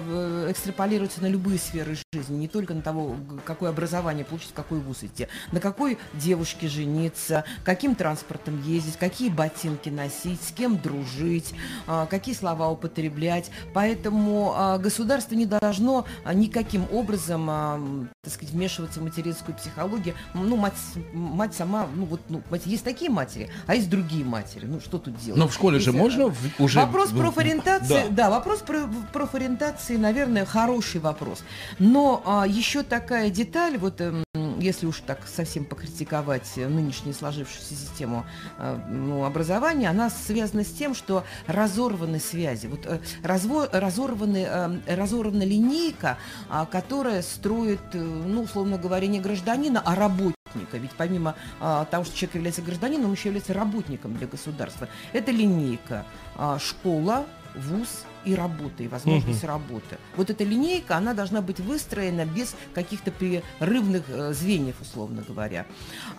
экстраполируется 0.50 1.22
на 1.22 1.28
любые 1.28 1.60
сферы 1.60 1.98
жизни, 2.14 2.38
не 2.38 2.48
только 2.48 2.74
на 2.74 2.82
того, 2.82 3.18
какое 3.44 3.70
образование 3.70 4.24
получить, 4.24 4.54
какой 4.54 4.80
вуз 4.80 5.04
идти, 5.04 5.28
на 5.52 5.60
какой 5.60 5.98
девушке 6.14 6.70
жениться, 6.70 7.44
каким 7.66 7.96
транспортом 7.96 8.62
ездить, 8.62 8.96
какие 8.96 9.28
ботинки 9.28 9.90
носить, 9.90 10.42
с 10.42 10.54
кем 10.54 10.78
дружить, 10.78 11.54
а, 11.86 12.06
какие 12.06 12.34
слова 12.34 12.70
употреблять. 12.70 13.52
Поэтому 13.74 14.54
а, 14.56 14.78
государство 14.78 15.36
не 15.36 15.46
должно 15.46 15.65
запрещено 15.74 16.06
а, 16.24 16.34
никаким 16.34 16.86
образом, 16.92 17.48
а, 17.50 17.80
так 18.24 18.34
сказать, 18.34 18.54
вмешиваться 18.54 19.00
в 19.00 19.04
материнскую 19.04 19.56
психологию. 19.56 20.16
Ну, 20.34 20.56
мать, 20.58 20.74
мать 21.14 21.54
сама, 21.54 21.88
ну 21.94 22.06
вот, 22.06 22.22
ну, 22.30 22.42
мать, 22.50 22.64
есть 22.66 22.84
такие 22.84 23.12
матери, 23.12 23.50
а 23.68 23.76
есть 23.76 23.90
другие 23.90 24.26
матери. 24.26 24.66
Ну, 24.66 24.80
что 24.80 24.98
тут 24.98 25.18
делать? 25.18 25.40
Но 25.40 25.48
в 25.48 25.54
школе 25.54 25.80
же 25.80 25.92
можно 25.92 26.30
в, 26.30 26.60
уже... 26.60 26.80
Вопрос 26.80 27.10
профориентации, 27.12 28.08
да. 28.10 28.26
да, 28.26 28.30
вопрос 28.30 28.60
про, 28.60 28.88
профориентации, 29.14 29.98
наверное, 29.98 30.46
хороший 30.46 31.00
вопрос. 31.00 31.44
Но 31.80 32.22
а, 32.26 32.46
еще 32.48 32.84
такая 32.84 33.30
деталь, 33.30 33.78
вот 33.78 34.02
эм, 34.02 34.24
если 34.66 34.88
уж 34.88 35.00
так 35.02 35.20
совсем 35.28 35.64
покритиковать 35.64 36.58
нынешнюю 36.58 37.14
сложившуюся 37.14 37.76
систему 37.76 38.26
э, 38.58 38.80
ну, 38.90 39.24
образования, 39.24 39.90
она 39.90 40.10
связана 40.10 40.64
с 40.64 40.72
тем, 40.72 40.96
что 40.96 41.24
разорваны 41.48 42.20
связи. 42.20 42.68
Вот 42.68 42.86
э, 42.86 43.00
разво, 43.24 43.70
разорваны, 43.72 44.46
э, 44.50 44.96
разорвана 44.96 45.44
линейка, 45.44 46.18
а, 46.50 46.66
которая 46.66 47.22
строит, 47.22 47.80
ну, 47.94 48.42
условно 48.44 48.78
говоря, 48.78 49.08
не 49.08 49.20
гражданина, 49.20 49.82
а 49.86 49.96
работника. 49.96 50.78
Ведь 50.78 50.92
помимо 50.92 51.36
а, 51.60 51.86
того, 51.86 52.04
что 52.04 52.16
человек 52.16 52.36
является 52.36 52.62
гражданином, 52.62 53.06
он 53.06 53.14
еще 53.14 53.30
является 53.30 53.54
работником 53.54 54.16
для 54.18 54.28
государства. 54.28 54.88
Это 55.14 55.32
линейка 55.32 56.06
а, 56.36 56.58
школа, 56.60 57.26
вуз, 57.56 58.06
и 58.26 58.36
работы, 58.36 58.86
и 58.86 58.88
возможность 58.88 59.44
угу. 59.44 59.52
работы. 59.52 59.98
Вот 60.16 60.30
эта 60.30 60.44
линейка, 60.44 60.98
она 60.98 61.14
должна 61.14 61.42
быть 61.42 61.60
выстроена 61.60 62.26
без 62.26 62.56
каких-то 62.74 63.12
прерывных 63.12 64.04
э, 64.10 64.34
звеньев, 64.34 64.76
условно 64.82 65.24
говоря. 65.28 65.66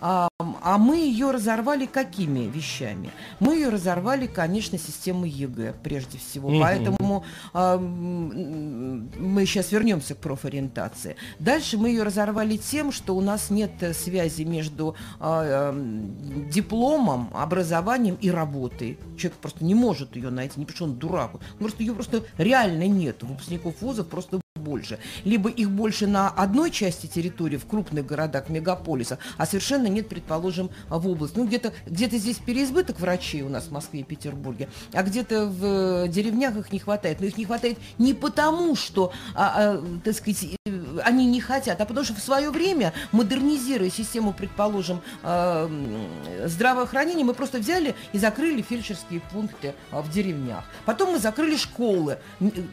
А, 0.01 0.27
а 0.39 0.77
мы 0.77 0.97
ее 0.97 1.31
разорвали 1.31 1.85
какими 1.85 2.41
вещами? 2.41 3.11
Мы 3.39 3.55
ее 3.55 3.69
разорвали, 3.69 4.27
конечно, 4.27 4.77
системой 4.77 5.29
ЕГЭ, 5.29 5.75
прежде 5.83 6.17
всего. 6.17 6.49
Угу. 6.49 6.59
Поэтому 6.59 7.25
а, 7.53 7.77
мы 7.77 9.45
сейчас 9.45 9.71
вернемся 9.71 10.15
к 10.15 10.19
профориентации. 10.19 11.15
Дальше 11.39 11.77
мы 11.77 11.89
ее 11.89 12.03
разорвали 12.03 12.57
тем, 12.57 12.91
что 12.91 13.15
у 13.15 13.21
нас 13.21 13.49
нет 13.49 13.71
связи 13.93 14.43
между 14.43 14.95
а, 15.19 15.71
а, 15.71 16.47
дипломом, 16.51 17.29
образованием 17.33 18.17
и 18.21 18.29
работой. 18.29 18.97
Человек 19.17 19.39
просто 19.39 19.65
не 19.65 19.75
может 19.75 20.15
ее 20.15 20.29
найти, 20.29 20.59
не 20.59 20.65
потому 20.65 20.75
что 20.75 20.85
он 20.85 20.95
дурак. 20.95 21.33
Он 21.35 21.41
просто 21.57 21.83
ее 21.83 21.93
просто 21.97 22.23
реально 22.37 22.87
нет. 22.87 23.23
Выпускников 23.23 23.81
вузов 23.81 24.07
просто 24.07 24.39
больше. 24.67 24.99
Либо 25.23 25.49
их 25.49 25.71
больше 25.71 26.07
на 26.07 26.29
одной 26.29 26.71
части 26.71 27.07
территории, 27.07 27.57
в 27.57 27.65
крупных 27.65 28.05
городах, 28.05 28.49
мегаполисах, 28.49 29.19
а 29.37 29.45
совершенно 29.45 29.87
нет, 29.87 30.09
предположим, 30.09 30.69
в 30.89 31.07
области. 31.07 31.37
Ну, 31.37 31.47
где-то 31.47 31.73
где 31.87 32.07
здесь 32.09 32.37
переизбыток 32.37 32.99
врачей 32.99 33.41
у 33.41 33.49
нас 33.49 33.65
в 33.65 33.71
Москве 33.71 34.01
и 34.01 34.03
Петербурге, 34.03 34.69
а 34.93 35.03
где-то 35.03 35.47
в 35.47 36.05
э, 36.05 36.07
деревнях 36.09 36.55
их 36.57 36.71
не 36.71 36.79
хватает. 36.79 37.19
Но 37.19 37.25
их 37.25 37.37
не 37.37 37.45
хватает 37.45 37.77
не 37.97 38.13
потому, 38.13 38.75
что, 38.75 39.11
а, 39.33 39.77
а, 39.77 39.83
так 40.03 40.15
сказать, 40.15 40.57
э, 40.65 40.69
они 41.03 41.25
не 41.25 41.41
хотят, 41.41 41.79
а 41.81 41.85
потому 41.85 42.05
что 42.05 42.15
в 42.15 42.19
свое 42.19 42.49
время, 42.51 42.93
модернизируя 43.11 43.89
систему, 43.89 44.33
предположим, 44.33 45.01
э, 45.23 45.69
здравоохранения, 46.45 47.23
мы 47.23 47.33
просто 47.33 47.59
взяли 47.59 47.95
и 48.13 48.17
закрыли 48.17 48.61
фельдшерские 48.61 49.21
пункты 49.31 49.75
а, 49.91 50.01
в 50.01 50.09
деревнях. 50.09 50.63
Потом 50.85 51.13
мы 51.13 51.19
закрыли 51.19 51.57
школы 51.57 52.19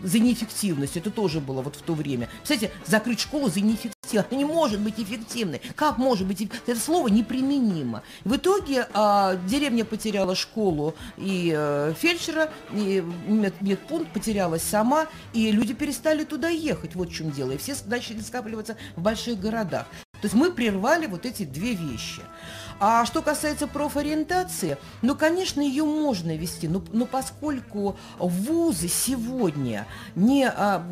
за 0.03 0.19
неэффективность. 0.19 0.97
Это 0.97 1.11
тоже 1.11 1.41
было 1.41 1.63
вот 1.63 1.77
в 1.77 1.83
то 1.83 1.95
время. 1.95 2.29
Кстати, 2.43 2.71
закрыть 2.87 3.21
школу 3.21 3.49
за 3.49 3.61
неэффективность. 3.61 3.94
Не 4.31 4.45
может 4.45 4.81
быть 4.81 4.99
эффективной. 4.99 5.61
Как 5.77 5.99
может 5.99 6.27
быть? 6.27 6.49
Это 6.67 6.79
слово 6.79 7.09
неприменимо. 7.09 8.03
В 8.25 8.37
итоге 8.37 8.87
э, 8.93 9.39
деревня 9.47 9.85
потеряла 9.85 10.35
школу 10.35 10.95
и 11.17 11.53
э, 11.57 11.95
фельдшера, 11.99 12.51
и 12.73 13.03
мед, 13.27 13.55
медпункт 13.61 14.13
потерялась 14.13 14.63
сама, 14.63 15.07
и 15.33 15.51
люди 15.51 15.75
перестали 15.75 16.25
туда 16.25 16.49
ехать. 16.49 16.95
Вот 16.95 17.09
в 17.09 17.15
чем 17.15 17.31
дело. 17.31 17.53
И 17.53 17.57
все 17.57 17.75
начали 17.87 18.21
скапливаться 18.21 18.77
в 18.97 19.03
больших 19.03 19.41
городах. 19.41 19.87
То 20.25 20.27
есть 20.27 20.35
мы 20.35 20.53
прервали 20.53 21.07
вот 21.07 21.27
эти 21.27 21.45
две 21.45 21.75
вещи. 21.75 22.23
А 22.81 23.05
что 23.07 23.23
касается 23.23 23.67
профориентации, 23.67 24.77
ну, 25.03 25.15
конечно, 25.15 25.61
ее 25.61 25.85
можно 25.85 26.37
вести, 26.37 26.69
но, 26.69 26.83
но 26.93 27.07
поскольку 27.07 27.97
вузы 28.19 28.89
сегодня 28.89 29.87
не, 30.15 30.49
а, 30.49 30.85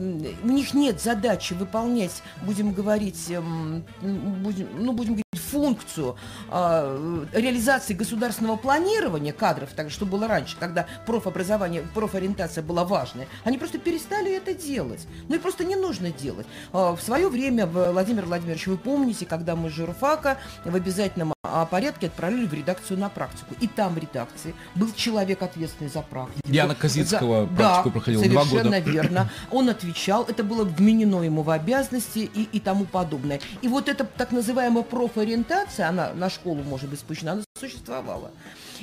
у 0.42 0.48
них 0.48 0.74
нет 0.74 1.02
задачи 1.02 1.54
выполнять, 1.54 2.22
будем 2.42 2.72
говорить, 2.72 3.30
эм, 3.30 3.84
будем, 4.00 4.68
ну, 4.78 4.92
будем 4.92 5.12
говорить, 5.12 5.24
функцию 5.52 6.16
э, 6.50 7.24
реализации 7.32 7.92
государственного 7.94 8.56
планирования 8.56 9.32
кадров, 9.32 9.70
так 9.76 9.90
что 9.90 10.06
было 10.06 10.26
раньше, 10.26 10.56
когда 10.58 10.86
профобразование, 11.06 11.82
профориентация 11.94 12.62
была 12.62 12.84
важной, 12.84 13.28
они 13.44 13.58
просто 13.58 13.78
перестали 13.78 14.34
это 14.34 14.54
делать. 14.54 15.06
Ну 15.28 15.36
и 15.36 15.38
просто 15.38 15.64
не 15.64 15.76
нужно 15.76 16.10
делать. 16.10 16.46
Э, 16.72 16.96
в 16.98 17.00
свое 17.02 17.28
время, 17.28 17.66
Владимир 17.66 18.24
Владимирович, 18.24 18.66
вы 18.66 18.78
помните, 18.78 19.26
когда 19.26 19.54
мы 19.54 19.68
журфака 19.68 20.38
в 20.64 20.74
обязательном 20.74 21.32
а, 21.44 21.66
порядке 21.66 22.06
отправили 22.06 22.46
в 22.46 22.54
редакцию 22.54 22.98
на 22.98 23.08
практику. 23.08 23.54
И 23.60 23.66
там 23.66 23.94
в 23.94 23.98
редакции 23.98 24.54
был 24.74 24.88
человек, 24.94 25.42
ответственный 25.42 25.90
за 25.90 26.00
практику. 26.00 26.40
Диана 26.44 26.74
Козицкого 26.74 27.42
за... 27.42 27.56
практику 27.56 27.88
да, 27.88 27.92
проходила 27.92 28.24
два 28.24 28.44
года. 28.44 28.50
совершенно 28.50 28.80
верно. 28.80 29.30
Он 29.50 29.68
отвечал, 29.68 30.24
это 30.24 30.44
было 30.44 30.64
вменено 30.64 31.22
ему 31.22 31.42
в 31.42 31.50
обязанности 31.50 32.30
и, 32.32 32.48
и 32.52 32.60
тому 32.60 32.84
подобное. 32.84 33.40
И 33.60 33.68
вот 33.68 33.88
эта 33.88 34.04
так 34.04 34.30
называемая 34.30 34.82
профориентация, 34.82 35.41
она 35.88 36.12
на 36.14 36.30
школу 36.30 36.62
может 36.62 36.90
быть 36.90 37.00
спущена, 37.00 37.32
она 37.32 37.42
существовала. 37.58 38.30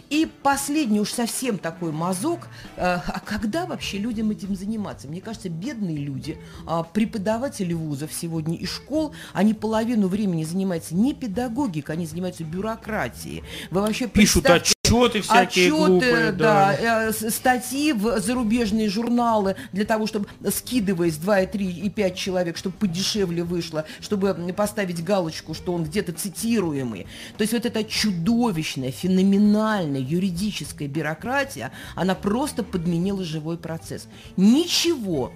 И 0.10 0.28
последний 0.44 1.00
уж 1.00 1.12
совсем 1.12 1.58
такой 1.58 1.92
мазок, 1.92 2.48
э, 2.76 2.82
а 2.82 3.20
когда 3.24 3.66
вообще 3.66 3.98
людям 3.98 4.32
этим 4.32 4.56
заниматься? 4.56 5.08
Мне 5.08 5.22
кажется, 5.22 5.50
бедные 5.50 5.98
люди, 5.98 6.38
э, 6.68 6.84
преподаватели 6.94 7.74
вузов 7.74 8.12
сегодня 8.14 8.56
и 8.56 8.66
школ, 8.66 9.14
они 9.34 9.54
половину 9.54 10.08
времени 10.08 10.44
занимаются 10.44 10.96
не 10.96 11.14
педагогикой, 11.14 11.96
они 11.96 12.06
занимаются 12.06 12.44
бюрократией. 12.44 13.44
Вы 13.72 13.82
вообще 13.82 14.08
Пишут 14.08 14.46
отчеты 14.48 15.22
всякие 15.22 15.68
отчеты, 15.68 15.70
глупые. 15.70 16.32
Да, 16.32 16.76
да, 16.80 17.08
э, 17.08 17.12
статьи 17.12 17.94
в 17.94 18.20
зарубежные 18.20 18.90
журналы 18.90 19.56
для 19.72 19.86
того, 19.86 20.08
чтобы, 20.08 20.28
скидываясь 20.52 21.18
2, 21.18 21.42
и 21.42 21.48
3, 21.48 21.72
и 21.72 21.90
5 21.90 22.16
человек, 22.16 22.58
чтобы 22.58 22.76
подешевле 22.78 23.44
вышло, 23.44 23.86
чтобы 24.02 24.34
поставить 24.56 25.04
галочку, 25.04 25.54
что 25.54 25.74
он 25.74 25.84
где-то 25.84 26.14
цитируемый. 26.14 27.08
То 27.38 27.42
есть 27.42 27.54
вот 27.54 27.66
эта 27.66 27.84
чудовищная, 27.84 28.92
феноменальная 28.92 29.89
юридическая 29.98 30.88
бюрократия, 30.88 31.72
она 31.96 32.16
просто 32.16 32.64
подменила 32.64 33.24
живой 33.24 33.58
процесс. 33.58 34.08
Ничего 34.38 35.32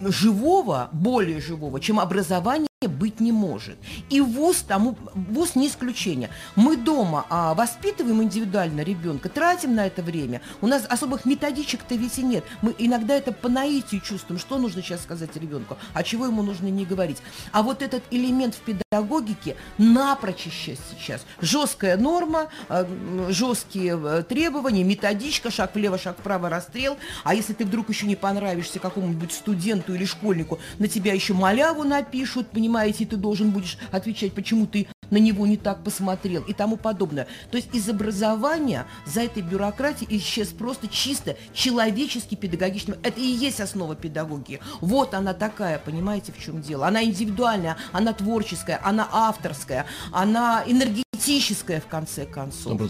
живого, 0.00 0.88
более 0.92 1.40
живого, 1.40 1.80
чем 1.80 1.98
образование 1.98 2.69
быть 2.88 3.20
не 3.20 3.30
может. 3.30 3.76
И 4.08 4.22
ВУЗ, 4.22 4.64
тому, 4.66 4.96
ВУЗ 5.12 5.54
не 5.54 5.68
исключение. 5.68 6.30
Мы 6.56 6.78
дома 6.78 7.26
а, 7.28 7.52
воспитываем 7.52 8.22
индивидуально 8.22 8.80
ребенка, 8.80 9.28
тратим 9.28 9.74
на 9.74 9.86
это 9.86 10.00
время. 10.00 10.40
У 10.62 10.66
нас 10.66 10.86
особых 10.88 11.26
методичек-то 11.26 11.94
ведь 11.94 12.18
и 12.18 12.22
нет. 12.22 12.42
Мы 12.62 12.74
иногда 12.78 13.14
это 13.14 13.32
по 13.32 13.50
наитию 13.50 14.00
чувствуем, 14.00 14.40
что 14.40 14.56
нужно 14.56 14.80
сейчас 14.80 15.02
сказать 15.02 15.36
ребенку, 15.36 15.76
а 15.92 16.02
чего 16.02 16.24
ему 16.24 16.42
нужно 16.42 16.68
не 16.68 16.86
говорить. 16.86 17.18
А 17.52 17.62
вот 17.62 17.82
этот 17.82 18.02
элемент 18.10 18.54
в 18.54 18.60
педагогике 18.60 19.56
напрочь 19.76 20.46
исчез 20.46 20.78
сейчас. 20.90 21.26
Жесткая 21.42 21.98
норма, 21.98 22.48
а, 22.70 22.88
жесткие 23.28 24.00
э, 24.02 24.22
требования, 24.26 24.84
методичка, 24.84 25.50
шаг 25.50 25.74
влево, 25.74 25.98
шаг 25.98 26.16
вправо, 26.18 26.48
расстрел. 26.48 26.96
А 27.24 27.34
если 27.34 27.52
ты 27.52 27.66
вдруг 27.66 27.90
еще 27.90 28.06
не 28.06 28.16
понравишься 28.16 28.78
какому-нибудь 28.78 29.34
студенту 29.34 29.94
или 29.94 30.06
школьнику, 30.06 30.58
на 30.78 30.88
тебя 30.88 31.12
еще 31.12 31.34
маляву 31.34 31.84
напишут, 31.84 32.48
понимаешь, 32.48 32.69
понимаете, 32.70 33.04
ты 33.04 33.16
должен 33.16 33.50
будешь 33.50 33.76
отвечать, 33.90 34.32
почему 34.32 34.64
ты 34.64 34.86
на 35.10 35.16
него 35.16 35.44
не 35.44 35.56
так 35.56 35.82
посмотрел 35.82 36.42
и 36.42 36.52
тому 36.52 36.76
подобное. 36.76 37.26
То 37.50 37.56
есть 37.56 37.74
из 37.74 37.88
образования 37.88 38.86
за 39.04 39.22
этой 39.22 39.42
бюрократией 39.42 40.18
исчез 40.18 40.50
просто 40.50 40.86
чисто 40.86 41.36
человеческий 41.52 42.36
педагогичный. 42.36 42.96
Это 43.02 43.18
и 43.20 43.24
есть 43.24 43.60
основа 43.60 43.96
педагогики. 43.96 44.60
Вот 44.80 45.14
она 45.14 45.34
такая, 45.34 45.80
понимаете, 45.80 46.30
в 46.30 46.40
чем 46.40 46.62
дело. 46.62 46.86
Она 46.86 47.02
индивидуальная, 47.02 47.76
она 47.90 48.12
творческая, 48.12 48.80
она 48.84 49.08
авторская, 49.10 49.84
она 50.12 50.62
энергетическая 50.64 51.80
в 51.80 51.86
конце 51.86 52.24
концов. 52.24 52.80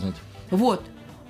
Вот. 0.51 0.85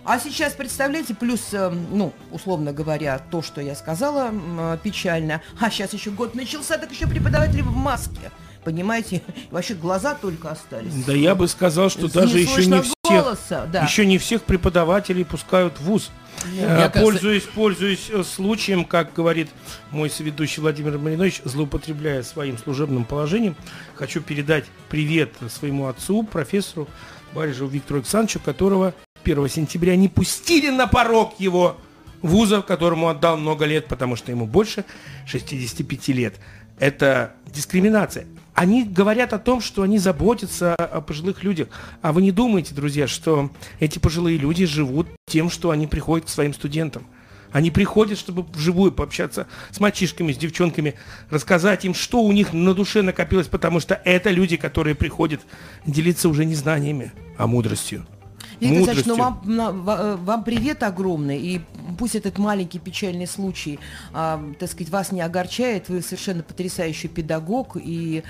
А 0.05 0.19
сейчас, 0.19 0.55
представляете, 0.55 1.15
плюс, 1.15 1.53
э, 1.53 1.71
ну, 1.71 2.13
условно 2.33 2.73
говоря, 2.73 3.19
то, 3.19 3.43
что 3.43 3.61
я 3.61 3.75
сказала, 3.75 4.33
э, 4.33 4.79
печально. 4.83 5.43
А 5.61 5.71
сейчас 5.71 5.93
еще 5.93 6.11
год 6.11 6.35
начался, 6.35 6.79
так 6.79 6.91
еще 6.91 7.07
преподаватели 7.07 7.61
в 7.61 7.71
маске. 7.71 8.31
Понимаете, 8.65 9.23
вообще 9.51 9.75
глаза 9.75 10.15
только 10.15 10.51
остались. 10.51 10.93
Да 11.05 11.13
я 11.13 11.35
бы 11.35 11.49
сказал, 11.49 11.91
что 11.91 12.13
даже 12.13 12.37
не 12.37 12.43
еще 12.43 12.67
не 12.67 12.83
голоса, 13.03 13.35
всех, 13.35 13.71
да. 13.71 13.83
еще 13.83 14.07
не 14.07 14.19
всех 14.19 14.43
преподавателей 14.43 15.25
пускают 15.25 15.79
в 15.79 15.85
ВУЗ. 15.85 16.11
Я, 16.55 16.87
э, 16.87 17.01
пользуясь, 17.01 17.43
пользуясь 17.43 18.11
случаем, 18.27 18.85
как 18.85 19.13
говорит 19.13 19.49
мой 19.91 20.09
соведущий 20.09 20.63
Владимир 20.63 20.99
Маринович, 20.99 21.43
злоупотребляя 21.45 22.23
своим 22.23 22.57
служебным 22.57 23.05
положением, 23.05 23.57
хочу 23.95 24.23
передать 24.23 24.65
привет 24.89 25.33
своему 25.49 25.87
отцу, 25.87 26.23
профессору 26.23 26.89
Барижеву 27.35 27.69
Виктору 27.69 27.99
Александровичу, 28.01 28.41
которого 28.41 28.95
1 29.25 29.49
сентября 29.49 29.97
не 29.97 30.09
пустили 30.09 30.71
на 30.71 30.87
порог 30.87 31.35
его 31.39 31.77
вуза, 32.23 32.63
которому 32.63 33.09
отдал 33.09 33.37
много 33.37 33.65
лет, 33.67 33.87
потому 33.87 34.17
что 34.17 34.31
ему 34.31 34.47
больше 34.47 34.85
65 35.27 36.09
лет. 36.09 36.35
это 36.79 37.35
дискриминация. 37.47 38.27
Они 38.61 38.85
говорят 38.85 39.33
о 39.33 39.39
том, 39.39 39.63
что 39.63 39.81
они 39.81 39.97
заботятся 39.97 40.75
о 40.75 41.01
пожилых 41.01 41.43
людях. 41.43 41.69
А 42.03 42.13
вы 42.13 42.21
не 42.21 42.31
думаете, 42.31 42.75
друзья, 42.75 43.09
что 43.09 43.49
эти 43.79 43.99
пожилые 43.99 44.37
люди 44.37 44.67
живут 44.67 45.09
тем, 45.25 45.49
что 45.49 45.71
они 45.71 45.87
приходят 45.87 46.27
к 46.27 46.29
своим 46.29 46.53
студентам? 46.53 47.07
Они 47.53 47.71
приходят, 47.71 48.19
чтобы 48.19 48.43
вживую 48.53 48.93
пообщаться 48.93 49.47
с 49.71 49.81
мальчишками, 49.81 50.35
с 50.35 50.37
девчонками, 50.37 50.97
рассказать 51.31 51.87
им, 51.87 51.95
что 51.95 52.23
у 52.23 52.33
них 52.33 52.53
на 52.53 52.75
душе 52.75 53.01
накопилось, 53.01 53.47
потому 53.47 53.81
что 53.81 53.99
это 54.05 54.29
люди, 54.29 54.59
которые 54.59 54.95
приходят 54.95 55.41
делиться 55.87 56.29
уже 56.29 56.45
не 56.45 56.55
знаниями, 56.55 57.13
а 57.39 57.47
мудростью. 57.47 58.05
Виктор 58.61 58.95
Александрович, 58.95 59.07
ну 59.07 59.17
вам, 59.17 59.89
э, 59.89 60.17
вам 60.17 60.45
привет 60.45 60.83
огромный, 60.83 61.41
и 61.41 61.61
пусть 61.99 62.15
этот 62.15 62.39
маленький 62.39 62.79
печальный 62.79 63.27
случай, 63.27 63.79
а, 64.13 64.43
так 64.59 64.71
сказать, 64.71 64.91
вас 64.91 65.13
не 65.13 65.21
огорчает, 65.21 65.89
вы 65.89 66.03
совершенно 66.03 66.43
потрясающий 66.43 67.09
педагог, 67.09 67.77
и 67.77 68.23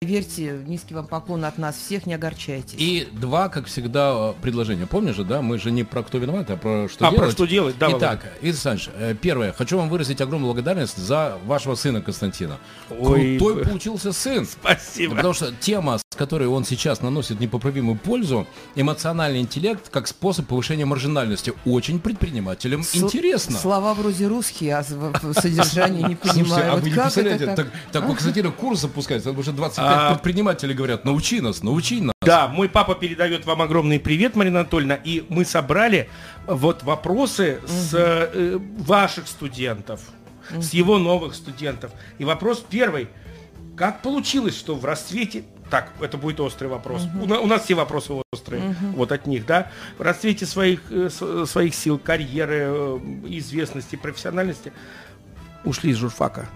Поверьте, 0.00 0.62
низкий 0.64 0.94
вам 0.94 1.08
поклон 1.08 1.44
от 1.44 1.58
нас 1.58 1.76
всех, 1.76 2.06
не 2.06 2.14
огорчайтесь. 2.14 2.76
И 2.78 3.08
два, 3.12 3.48
как 3.48 3.66
всегда, 3.66 4.32
предложения. 4.40 4.86
Помнишь 4.86 5.16
же, 5.16 5.24
да, 5.24 5.42
мы 5.42 5.58
же 5.58 5.72
не 5.72 5.82
про 5.82 6.04
кто 6.04 6.18
виноват, 6.18 6.48
а 6.52 6.56
про 6.56 6.88
что 6.88 7.08
а, 7.08 7.10
делать. 7.10 7.26
про 7.26 7.32
что 7.32 7.46
делать, 7.46 7.76
да. 7.80 7.90
Итак, 7.90 8.32
Итан 8.40 8.78
э, 8.94 9.16
первое, 9.20 9.52
хочу 9.52 9.76
вам 9.76 9.88
выразить 9.88 10.20
огромную 10.20 10.52
благодарность 10.52 10.96
за 10.96 11.36
вашего 11.46 11.74
сына 11.74 12.00
Константина. 12.00 12.58
Ой, 12.90 13.38
Крутой 13.38 13.64
получился 13.64 14.12
сын. 14.12 14.46
Спасибо. 14.46 15.16
Потому 15.16 15.34
что 15.34 15.52
тема, 15.52 15.98
с 16.18 16.24
которой 16.28 16.48
он 16.48 16.64
сейчас 16.64 17.00
наносит 17.00 17.38
непоправимую 17.38 17.96
пользу, 17.96 18.48
эмоциональный 18.74 19.38
интеллект 19.38 19.88
как 19.88 20.08
способ 20.08 20.48
повышения 20.48 20.84
маржинальности, 20.84 21.52
очень 21.64 22.00
предпринимателям 22.00 22.82
С- 22.82 22.96
интересно. 22.96 23.56
Слова 23.56 23.94
вроде 23.94 24.26
русские, 24.26 24.78
а 24.78 24.82
в 24.82 25.32
содержании 25.34 26.02
не 26.02 26.16
понимаю. 26.16 26.72
А 26.72 26.76
вы 26.76 26.90
не 26.90 26.96
представляете, 26.96 27.54
так, 27.54 27.68
так 27.92 28.04
у 28.04 28.08
Константина 28.08 28.50
курс 28.50 28.80
запускается, 28.80 29.30
уже 29.30 29.52
20 29.52 29.78
а... 29.78 30.14
предприниматели 30.14 30.72
говорят, 30.72 31.04
научи 31.04 31.40
нас, 31.40 31.62
научи 31.62 32.00
нас. 32.00 32.14
Да, 32.22 32.48
мой 32.48 32.68
папа 32.68 32.96
передает 32.96 33.46
вам 33.46 33.62
огромный 33.62 34.00
привет, 34.00 34.34
Марина 34.34 34.60
Анатольевна, 34.60 34.96
и 34.96 35.24
мы 35.28 35.44
собрали 35.44 36.10
вот 36.48 36.82
вопросы 36.82 37.60
с 37.64 37.94
э, 37.94 38.58
ваших 38.78 39.28
студентов, 39.28 40.00
с 40.50 40.74
его 40.74 40.98
новых 40.98 41.36
студентов. 41.36 41.92
И 42.18 42.24
вопрос 42.24 42.64
первый. 42.68 43.06
Как 43.76 44.02
получилось, 44.02 44.58
что 44.58 44.74
в 44.74 44.84
расцвете 44.84 45.44
так, 45.70 45.92
это 46.00 46.16
будет 46.16 46.40
острый 46.40 46.68
вопрос. 46.68 47.04
Угу. 47.04 47.34
У, 47.34 47.44
у 47.44 47.46
нас 47.46 47.64
все 47.64 47.74
вопросы 47.74 48.12
острые, 48.32 48.70
угу. 48.70 48.86
вот 48.96 49.12
от 49.12 49.26
них, 49.26 49.46
да. 49.46 49.70
В 49.98 50.02
расцвете 50.02 50.46
своих, 50.46 50.80
э, 50.90 51.08
своих 51.46 51.74
сил, 51.74 51.98
карьеры, 51.98 52.66
э, 52.68 52.98
известности, 53.26 53.96
профессиональности 53.96 54.72
ушли 55.64 55.90
из 55.90 55.96
журфака. 55.96 56.48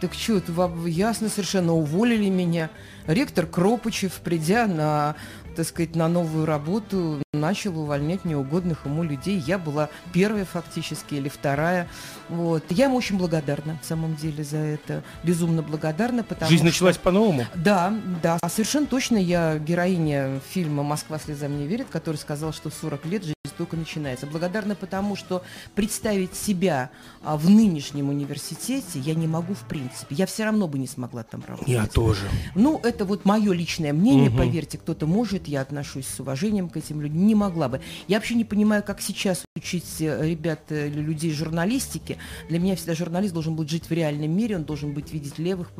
Так 0.00 0.14
что, 0.14 0.40
ясно 0.86 1.28
совершенно, 1.28 1.74
уволили 1.74 2.28
меня. 2.28 2.70
Ректор 3.06 3.46
Кропычев, 3.46 4.12
придя 4.22 4.66
на 4.66 5.16
так 5.58 5.66
сказать, 5.66 5.96
на 5.96 6.06
новую 6.06 6.46
работу, 6.46 7.20
начал 7.32 7.76
увольнять 7.80 8.24
неугодных 8.24 8.84
ему 8.84 9.02
людей. 9.02 9.42
Я 9.44 9.58
была 9.58 9.88
первая 10.12 10.44
фактически 10.44 11.16
или 11.16 11.28
вторая. 11.28 11.88
Вот. 12.28 12.62
Я 12.70 12.84
ему 12.84 12.96
очень 12.96 13.18
благодарна, 13.18 13.76
в 13.82 13.84
самом 13.84 14.14
деле, 14.14 14.44
за 14.44 14.58
это. 14.58 15.02
Безумно 15.24 15.62
благодарна, 15.62 16.22
потому 16.22 16.48
Жизнь 16.48 16.62
что... 16.62 16.66
началась 16.66 16.96
по-новому? 16.96 17.44
Да, 17.56 17.92
да. 18.22 18.38
А 18.40 18.48
совершенно 18.48 18.86
точно 18.86 19.16
я 19.16 19.58
героиня 19.58 20.38
фильма 20.48 20.84
«Москва 20.84 21.18
слезам 21.18 21.58
не 21.58 21.66
верит», 21.66 21.88
который 21.90 22.18
сказал, 22.18 22.52
что 22.52 22.70
в 22.70 22.74
40 22.74 23.06
лет 23.06 23.24
только 23.58 23.76
начинается. 23.76 24.26
Благодарна 24.26 24.74
потому, 24.74 25.16
что 25.16 25.42
представить 25.74 26.34
себя 26.34 26.90
а, 27.22 27.36
в 27.36 27.50
нынешнем 27.50 28.08
университете 28.08 29.00
я 29.00 29.14
не 29.14 29.26
могу 29.26 29.54
в 29.54 29.62
принципе. 29.62 30.14
Я 30.14 30.26
все 30.26 30.44
равно 30.44 30.68
бы 30.68 30.78
не 30.78 30.86
смогла 30.86 31.24
там 31.24 31.42
работать. 31.46 31.68
Я 31.68 31.86
тоже. 31.86 32.22
Ну, 32.54 32.80
это 32.82 33.04
вот 33.04 33.24
мое 33.24 33.52
личное 33.52 33.92
мнение, 33.92 34.30
угу. 34.30 34.38
поверьте, 34.38 34.78
кто-то 34.78 35.06
может, 35.06 35.48
я 35.48 35.60
отношусь 35.60 36.06
с 36.06 36.20
уважением 36.20 36.68
к 36.68 36.76
этим 36.76 37.00
людям, 37.00 37.26
не 37.26 37.34
могла 37.34 37.68
бы. 37.68 37.80
Я 38.06 38.18
вообще 38.18 38.34
не 38.34 38.44
понимаю, 38.44 38.82
как 38.82 39.00
сейчас 39.00 39.44
учить 39.56 40.00
э, 40.00 40.26
ребят 40.26 40.70
или 40.70 41.00
людей 41.00 41.32
журналистики. 41.32 42.16
Для 42.48 42.58
меня 42.58 42.76
всегда 42.76 42.94
журналист 42.94 43.34
должен 43.34 43.56
быть 43.56 43.68
жить 43.68 43.90
в 43.90 43.92
реальном 43.92 44.30
мире, 44.30 44.56
он 44.56 44.64
должен 44.64 44.92
быть 44.92 45.12
видеть 45.12 45.38
левых, 45.38 45.72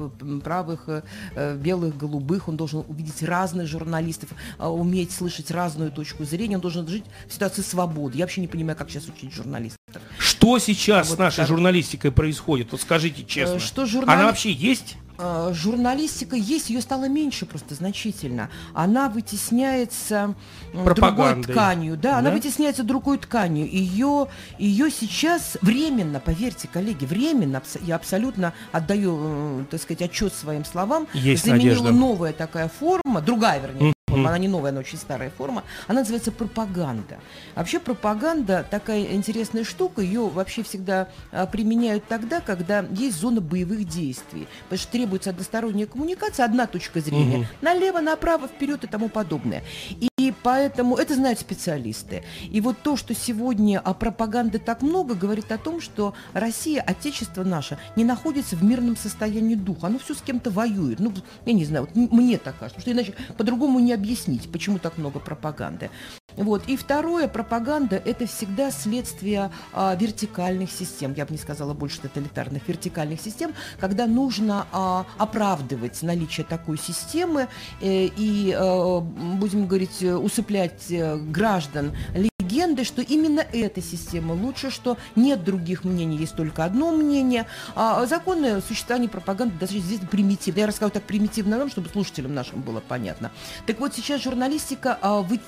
правых, 0.43 0.89
э, 0.89 1.57
белых, 1.57 1.97
голубых, 1.97 2.49
он 2.49 2.57
должен 2.57 2.85
увидеть 2.89 3.23
разных 3.23 3.69
журналистов, 3.69 4.31
а, 4.59 4.71
уметь 4.71 5.13
слышать 5.13 5.51
разную 5.51 5.93
точку 5.93 6.25
зрения, 6.25 6.57
он 6.57 6.61
должен 6.61 6.87
жить 6.89 7.05
в 7.29 7.33
ситуации 7.33 7.63
свободы. 7.69 8.19
Я 8.19 8.25
вообще 8.25 8.41
не 8.41 8.49
понимаю, 8.49 8.77
как 8.77 8.91
сейчас 8.91 9.09
учить 9.09 9.33
журналистов. 9.33 9.79
Что 10.19 10.59
сейчас 10.59 11.07
а 11.07 11.09
с 11.09 11.11
вот 11.11 11.19
нашей 11.19 11.37
так... 11.39 11.49
журналистикой 11.49 12.13
происходит? 12.13 12.73
Вот 12.73 12.81
скажите 12.81 13.25
честно. 13.25 13.57
Э, 13.57 13.61
что 13.61 13.87
журнали... 13.87 14.19
Она 14.19 14.27
вообще 14.29 14.53
есть? 14.53 14.97
Э, 15.19 15.51
журналистика 15.53 16.37
есть, 16.37 16.71
ее 16.71 16.81
стало 16.81 17.09
меньше 17.09 17.45
просто 17.45 17.75
значительно. 17.75 18.51
Она 18.73 19.09
вытесняется 19.09 20.35
другой 20.73 21.43
тканью. 21.43 21.97
Да, 21.97 22.13
да, 22.13 22.19
она 22.19 22.31
вытесняется 22.31 22.85
другой 22.85 23.19
тканью. 23.19 23.69
Ее, 23.69 24.29
ее 24.59 24.91
сейчас 24.91 25.59
временно, 25.61 26.21
поверьте, 26.21 26.69
коллеги, 26.69 27.05
временно, 27.05 27.61
я 27.83 27.97
абсолютно 27.97 28.53
отдаю, 28.71 29.19
э, 29.21 29.65
так 29.71 29.83
сказать, 29.83 30.03
отчет 30.03 30.33
своим 30.33 30.65
словам, 30.65 31.09
есть 31.13 31.45
заменила 31.45 31.75
надежда. 31.75 31.91
новая 31.91 32.33
такая 32.33 32.69
форма, 32.69 33.21
другая, 33.21 33.61
вернее, 33.61 33.95
форма, 34.19 34.29
она 34.31 34.39
не 34.39 34.49
новая, 34.49 34.71
она 34.71 34.81
очень 34.81 34.99
старая 34.99 35.31
форма, 35.31 35.65
она 35.87 36.01
называется 36.01 36.33
пропаганда. 36.33 37.19
Вообще 37.55 37.81
пропаганда 37.81 38.67
такая 38.71 39.15
интересная 39.15 39.65
штука, 39.65 40.03
ее 40.03 40.29
вообще 40.29 40.63
всега 40.63 41.09
а, 41.33 41.47
применяют 41.47 42.05
тогда, 42.07 42.41
когда 42.41 42.85
есть 42.91 43.19
зона 43.19 43.41
боевых 43.41 43.85
действий, 43.85 44.47
потому 44.65 44.79
что 44.79 44.93
требуется 44.93 45.31
односторонняя 45.31 45.87
коммуникация, 45.87 46.45
одна 46.45 46.67
точка 46.67 47.01
зрения, 47.01 47.49
налево, 47.61 48.01
направо, 48.01 48.49
вперед 48.49 48.85
и 48.85 48.87
тому 48.87 49.09
подобное. 49.09 49.63
И 49.91 50.09
поэтому 50.43 50.97
это 50.97 51.15
знают 51.15 51.39
специалисты. 51.39 52.25
И 52.51 52.61
вот 52.61 52.79
то, 52.83 52.97
что 52.97 53.15
сегодня 53.15 53.81
о 53.81 53.95
пропаганде 53.95 54.59
так 54.59 54.83
много, 54.83 55.15
говорит 55.15 55.51
о 55.53 55.59
том, 55.59 55.81
что 55.81 56.15
Россия, 56.33 56.83
отечество 56.83 57.45
наше, 57.45 57.79
не 57.97 58.05
находится 58.05 58.57
в 58.57 58.63
мирном 58.63 58.97
состоянии 58.97 59.55
духа. 59.55 59.89
Оно 59.89 59.99
все 59.99 60.15
с 60.15 60.23
кем-то 60.23 60.51
воюет. 60.51 61.01
Ну, 61.01 61.13
я 61.47 61.53
не 61.53 61.65
знаю, 61.65 61.87
вот 61.87 62.13
мне 62.13 62.39
так 62.39 62.59
кажется, 62.59 62.81
что 62.81 62.93
иначе 62.93 63.15
по-другому 63.37 63.79
не 63.81 63.93
объяснить, 63.93 64.51
почему 64.51 64.79
так 64.79 64.99
много 64.99 65.19
пропаганды. 65.21 65.91
Вот. 66.37 66.69
И 66.69 66.77
второе, 66.77 67.27
пропаганда– 67.27 67.97
это 68.05 68.27
всегда 68.27 68.71
следствие 68.71 69.51
а, 69.73 69.97
вертикальных 69.97 70.71
систем, 70.71 71.13
я 71.17 71.27
бы 71.27 71.33
не 71.33 71.39
сказала 71.39 71.75
больше 71.75 72.01
тоталитарных, 72.01 72.67
вертикальных 72.69 73.21
систем, 73.21 73.53
когда 73.81 74.07
нужно 74.07 74.67
а, 74.73 75.05
оправдывать 75.17 76.01
наличие 76.03 76.47
такой 76.47 76.79
системы 76.79 77.49
э, 77.81 78.09
и, 78.17 78.55
э, 78.57 79.01
будем 79.01 79.67
говорить, 79.67 80.01
усыплять 80.19 80.91
э, 80.91 81.17
граждан 81.17 81.93
легенды, 82.15 82.85
что 82.85 83.03
именно 83.03 83.41
эта 83.41 83.83
система 83.83 84.33
лучше, 84.33 84.71
что 84.71 84.97
нет 85.17 85.45
других 85.45 85.85
мнений, 85.85 86.17
есть 86.17 86.35
только 86.35 86.65
одно 86.65 86.93
мнение. 86.93 87.47
А 87.75 88.07
законы 88.07 88.61
существования 88.61 89.09
пропаганды 89.09 89.55
достаточно 89.59 89.97
здесь 89.97 90.09
примитивно. 90.09 90.61
Я 90.61 90.67
рассказываю 90.67 90.93
так 90.93 91.05
примитивно 91.05 91.59
нам, 91.59 91.71
чтобы 91.71 91.89
слушателям 91.89 92.35
нашим 92.35 92.63
было 92.63 92.81
понятно. 92.81 93.31
Так 93.67 93.81
вот, 93.81 93.95
сейчас 93.95 94.23
журналистика, 94.23 94.99
а, 95.01 95.23
вы, 95.23 95.41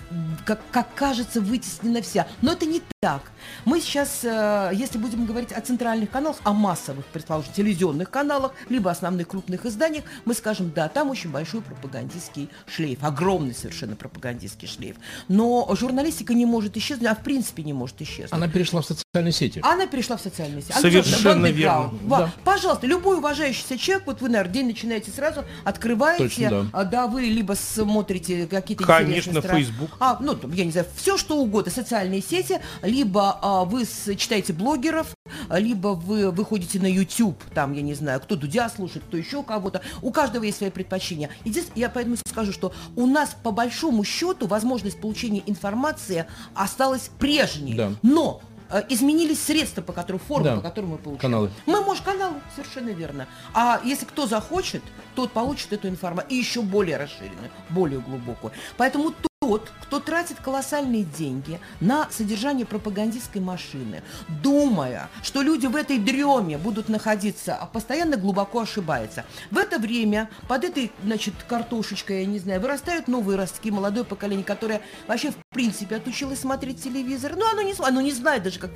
как, 0.45 0.61
как 0.71 0.95
кажется, 0.95 1.41
вытеснена 1.41 2.03
вся. 2.03 2.27
Но 2.43 2.53
это 2.53 2.67
не 2.67 2.83
так. 3.03 3.23
Мы 3.65 3.81
сейчас, 3.81 4.21
э, 4.25 4.73
если 4.75 4.99
будем 4.99 5.25
говорить 5.25 5.53
о 5.53 5.61
центральных 5.63 6.11
каналах, 6.11 6.37
о 6.45 6.53
массовых, 6.53 7.07
предположим, 7.07 7.51
телевизионных 7.55 8.11
каналах, 8.11 8.53
либо 8.69 8.91
основных 8.91 9.29
крупных 9.29 9.65
изданиях, 9.65 10.05
мы 10.27 10.35
скажем, 10.35 10.71
да, 10.71 10.87
там 10.91 11.09
очень 11.09 11.31
большой 11.31 11.63
пропагандистский 11.63 12.51
шлейф, 12.67 13.03
огромный 13.03 13.55
совершенно 13.55 13.97
пропагандистский 13.97 14.69
шлейф. 14.69 14.97
Но 15.29 15.67
журналистика 15.75 16.35
не 16.35 16.45
может 16.45 16.77
исчезнуть, 16.77 17.07
а 17.07 17.15
в 17.15 17.23
принципе 17.23 17.63
не 17.63 17.73
может 17.73 18.03
исчезнуть. 18.03 18.35
Она 18.35 18.49
перешла 18.49 18.83
в 18.83 18.85
социальные 18.85 19.33
сети. 19.33 19.63
Она 19.65 19.87
перешла 19.87 20.19
в 20.19 20.21
социальные 20.21 20.61
сети. 20.61 20.79
Совершенно 20.79 21.47
верно. 21.47 21.95
Да. 22.03 22.31
Пожалуйста, 22.45 22.87
любой 22.87 23.17
уважающийся 23.17 23.79
человек, 23.79 24.07
вот 24.09 24.21
вы, 24.21 24.29
наверное, 24.29 24.53
день 24.53 24.67
начинаете 24.67 25.11
сразу, 25.11 25.47
открываете, 25.65 26.25
Точно, 26.25 26.51
да. 26.51 26.67
А, 26.75 26.85
да, 26.85 27.07
вы 27.07 27.23
либо 27.23 27.55
смотрите 27.55 28.47
какие-то 28.47 28.85
Конечно, 28.85 29.31
интересные 29.31 29.65
Facebook. 29.65 29.91
А, 30.01 30.19
ну, 30.21 30.37
я 30.53 30.67
не 30.67 30.71
знаю, 30.71 30.87
все 30.97 31.17
что 31.17 31.39
угодно, 31.39 31.73
социальные 31.73 32.21
сети, 32.21 32.61
либо 32.91 33.39
а, 33.41 33.65
вы 33.65 33.87
читаете 34.17 34.53
блогеров, 34.53 35.15
либо 35.51 35.89
вы 35.89 36.31
выходите 36.31 36.81
на 36.81 36.91
YouTube, 36.91 37.43
там, 37.55 37.73
я 37.73 37.83
не 37.83 37.95
знаю, 37.95 38.21
кто 38.21 38.37
Дудя 38.37 38.69
слушает, 38.69 39.05
кто 39.07 39.17
еще 39.17 39.43
кого-то. 39.43 39.81
У 40.03 40.11
каждого 40.11 40.45
есть 40.45 40.59
свои 40.59 40.71
предпочтения. 40.71 41.31
Здесь 41.45 41.67
я 41.75 41.89
поэтому 41.89 42.17
скажу, 42.17 42.53
что 42.53 42.73
у 42.97 43.07
нас 43.07 43.37
по 43.43 43.53
большому 43.53 44.05
счету 44.05 44.47
возможность 44.47 45.01
получения 45.01 45.43
информации 45.47 46.27
осталась 46.55 47.11
прежней. 47.19 47.75
Да. 47.75 47.93
Но 48.03 48.43
э, 48.69 48.83
изменились 48.89 49.41
средства, 49.43 49.83
по 49.83 49.93
которым, 49.93 50.21
формы, 50.21 50.45
да. 50.45 50.57
по 50.57 50.63
которым 50.63 50.91
мы 50.91 50.99
получаем. 50.99 51.21
Каналы. 51.21 51.51
Мы, 51.67 51.81
можем 51.83 52.05
каналы, 52.05 52.35
совершенно 52.57 52.91
верно. 52.91 53.29
А 53.55 53.81
если 53.85 54.05
кто 54.05 54.27
захочет, 54.27 54.83
тот 55.15 55.31
получит 55.31 55.73
эту 55.73 55.89
информацию 55.89 56.33
и 56.33 56.37
еще 56.37 56.63
более 56.63 56.97
расширенную, 56.97 57.51
более 57.71 58.01
глубокую. 58.01 58.53
Поэтому 58.77 59.15
тот, 59.43 59.73
кто 59.81 60.01
тратит 60.01 60.39
колоссальные 60.39 61.05
деньги 61.05 61.61
на 61.81 62.11
содержание 62.11 62.67
пропагандистской 62.67 63.41
машины, 63.41 64.03
думая, 64.29 65.09
что 65.23 65.41
люди 65.41 65.65
в 65.65 65.77
этой 65.77 65.97
дреме 65.97 66.59
будут 66.59 66.91
находиться, 66.91 67.55
а 67.55 67.65
постоянно 67.65 68.19
глубоко 68.19 68.61
ошибается. 68.61 69.25
В 69.51 69.57
это 69.57 69.79
время 69.79 70.29
под 70.47 70.65
этой, 70.65 70.93
значит, 71.03 71.33
картошечкой, 71.49 72.21
я 72.21 72.27
не 72.27 72.39
знаю, 72.39 72.61
вырастают 72.61 73.09
новые 73.09 73.39
ростки, 73.39 73.71
молодое 73.71 74.05
поколение, 74.05 74.45
которое 74.45 74.83
вообще 75.09 75.31
в 75.31 75.37
принципе 75.55 75.97
отучилось 75.97 76.41
смотреть 76.41 76.85
телевизор. 76.85 77.33
Ну, 77.35 77.51
оно 77.51 77.63
не, 77.63 77.75
оно 77.79 78.03
не 78.03 78.13
знает 78.13 78.43
даже, 78.43 78.59
как 78.59 78.73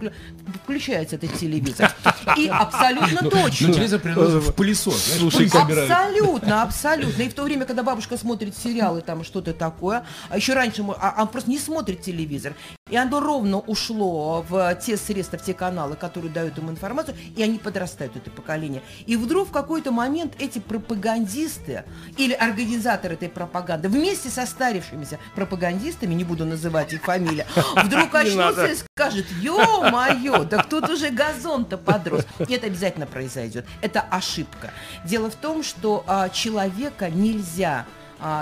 включается 0.62 1.16
этот 1.16 1.34
телевизор. 1.34 1.94
И 2.38 2.48
абсолютно 2.50 3.20
ну, 3.20 3.28
точно. 3.28 3.68
Ну, 3.68 3.74
телевизор 3.74 4.00
в 4.02 4.52
пылесос. 4.52 5.18
Слушай, 5.18 5.46
абсолютно, 5.52 6.62
абсолютно. 6.62 7.22
И 7.22 7.28
в 7.28 7.34
то 7.34 7.42
время, 7.42 7.66
когда 7.66 7.82
бабушка 7.82 8.16
смотрит 8.16 8.56
сериалы, 8.56 9.02
там 9.02 9.24
что-то 9.24 9.52
такое, 9.52 10.06
а 10.30 10.40
еще 10.54 10.82
раньше 10.82 10.84
а, 11.00 11.22
он 11.22 11.28
просто 11.28 11.50
не 11.50 11.58
смотрит 11.58 12.02
телевизор. 12.02 12.54
И 12.90 12.96
оно 12.96 13.20
ровно 13.20 13.58
ушло 13.58 14.44
в 14.48 14.74
те 14.76 14.96
средства, 14.96 15.38
в 15.38 15.42
те 15.42 15.54
каналы, 15.54 15.96
которые 15.96 16.30
дают 16.30 16.58
ему 16.58 16.70
информацию, 16.70 17.16
и 17.34 17.42
они 17.42 17.58
подрастают, 17.58 18.16
это 18.16 18.30
поколение. 18.30 18.82
И 19.06 19.16
вдруг 19.16 19.48
в 19.48 19.52
какой-то 19.52 19.90
момент 19.90 20.34
эти 20.38 20.58
пропагандисты 20.58 21.84
или 22.18 22.32
организаторы 22.34 23.14
этой 23.14 23.28
пропаганды 23.28 23.88
вместе 23.88 24.28
со 24.28 24.46
старившимися 24.46 25.18
пропагандистами, 25.34 26.14
не 26.14 26.24
буду 26.24 26.44
называть 26.44 26.92
их 26.92 27.02
фамилии, 27.02 27.46
вдруг 27.76 28.14
очнутся 28.14 28.66
и 28.66 28.76
скажут, 28.76 29.26
ё-моё, 29.40 30.44
да 30.44 30.62
тут 30.62 30.88
уже 30.90 31.10
газон-то 31.10 31.78
подрос. 31.78 32.26
И 32.46 32.52
это 32.52 32.66
обязательно 32.66 33.06
произойдет. 33.06 33.64
Это 33.80 34.02
ошибка. 34.02 34.72
Дело 35.04 35.30
в 35.30 35.34
том, 35.34 35.62
что 35.62 36.04
а, 36.06 36.28
человека 36.28 37.08
нельзя 37.10 37.86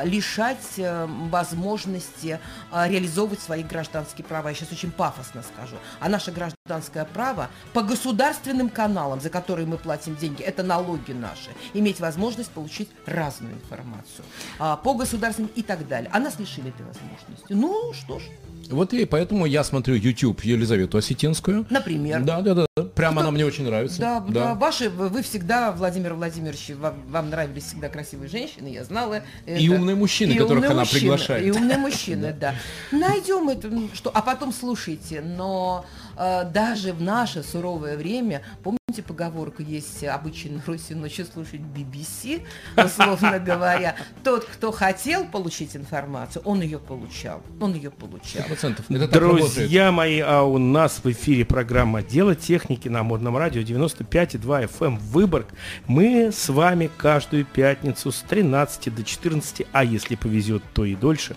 лишать 0.05 0.79
э, 0.79 1.07
возможности 1.07 2.39
а, 2.71 2.89
реализовывать 2.89 3.41
свои 3.41 3.65
гражданские 3.65 4.25
права. 4.25 4.49
Я 4.51 4.55
сейчас 4.55 4.71
очень 4.71 4.93
пафосно 4.93 5.43
скажу. 5.43 5.77
А 5.99 6.09
наше 6.09 6.31
гражданское 6.31 7.05
право 7.05 7.51
по 7.73 7.83
государственным 7.83 8.69
каналам, 8.69 9.21
за 9.21 9.29
которые 9.29 9.67
мы 9.67 9.79
платим 9.79 10.15
деньги, 10.15 10.43
это 10.43 10.63
налоги 10.63 11.11
наши, 11.11 11.51
иметь 11.75 11.99
возможность 11.99 12.51
получить 12.53 12.91
разную 13.07 13.55
информацию 13.55 14.25
а, 14.61 14.77
по 14.77 14.95
государственным 14.95 15.51
и 15.57 15.63
так 15.63 15.89
далее. 15.89 16.09
А 16.13 16.21
нас 16.21 16.39
лишили 16.39 16.69
этой 16.69 16.87
возможности. 16.87 17.47
Ну, 17.53 17.93
что 17.93 18.21
ж. 18.21 18.23
Вот 18.71 18.93
и 18.93 19.05
поэтому 19.05 19.47
я 19.47 19.65
смотрю 19.65 19.95
YouTube 19.95 20.43
Елизавету 20.45 20.99
Осетинскую. 20.99 21.67
Например. 21.71 22.23
Да, 22.23 22.41
да, 22.41 22.55
да. 22.55 22.67
Прямо 22.95 23.23
она 23.23 23.31
мне 23.31 23.45
очень 23.45 23.65
нравится. 23.65 24.01
Да, 24.01 24.21
да. 24.21 24.33
да. 24.33 24.55
Ваши, 24.55 24.91
вы 24.91 25.23
всегда, 25.23 25.73
Владимир 25.73 26.15
Владимирович, 26.15 26.71
вам, 26.77 26.95
вам 27.09 27.31
нравились 27.31 27.65
всегда 27.65 27.89
красивые 27.89 28.29
женщины, 28.29 28.69
я 28.69 28.85
знала. 28.85 29.23
Это. 29.47 29.61
И 29.61 29.69
умные 29.69 29.97
мужчины, 29.97 30.33
и 30.33 30.35
которых 30.35 30.65
умные 30.65 30.71
она 30.71 30.81
мужчины, 30.81 31.01
приглашает. 31.01 31.47
И 31.47 31.51
умные 31.51 31.79
мужчины, 31.79 32.37
да. 32.41 32.55
Найдем 32.91 33.49
это, 33.49 33.71
что, 33.95 34.11
а 34.13 34.23
потом 34.23 34.53
слушайте, 34.53 35.21
но 35.21 35.85
даже 36.17 36.93
в 36.93 37.03
наше 37.03 37.43
суровое 37.43 37.97
время, 37.97 38.43
помните, 38.63 39.03
поговорка 39.07 39.63
есть 39.63 40.05
обычно 40.05 40.57
на 40.57 40.63
Руси 40.67 40.95
ночью 40.95 41.25
слушать 41.25 41.61
BBC, 41.61 42.43
условно 42.77 43.39
говоря. 43.39 43.97
Тот, 44.23 44.45
кто 44.45 44.73
хотел 44.73 45.25
получить 45.25 45.75
информацию, 45.77 46.43
он 46.45 46.61
ее 46.61 46.79
получал. 46.79 47.43
Он 47.61 47.75
ее 47.75 47.91
получал. 47.91 48.43
100%. 48.45 49.09
Друзья 49.09 49.93
мои, 49.93 50.21
а 50.21 50.43
у 50.43 50.59
нас 50.59 51.01
в 51.03 51.11
эфире 51.11 51.45
программа 51.45 52.03
«Дело 52.03 52.35
техники» 52.35 52.89
на 52.89 53.03
модном 53.03 53.37
радио 53.37 53.63
95,2 53.63 54.69
FM 54.69 54.87
эм 54.87 54.99
Выборг. 54.99 55.49
Мы 55.87 56.31
с 56.33 56.49
вами 56.49 56.91
каждую 56.97 57.45
пятницу 57.45 58.13
с 58.13 58.21
13 58.21 58.95
до 58.95 59.05
14, 59.05 59.67
а 59.73 59.85
если 59.85 60.17
повезет, 60.17 60.63
то 60.75 60.85
и 60.85 60.95
дольше. 60.95 61.37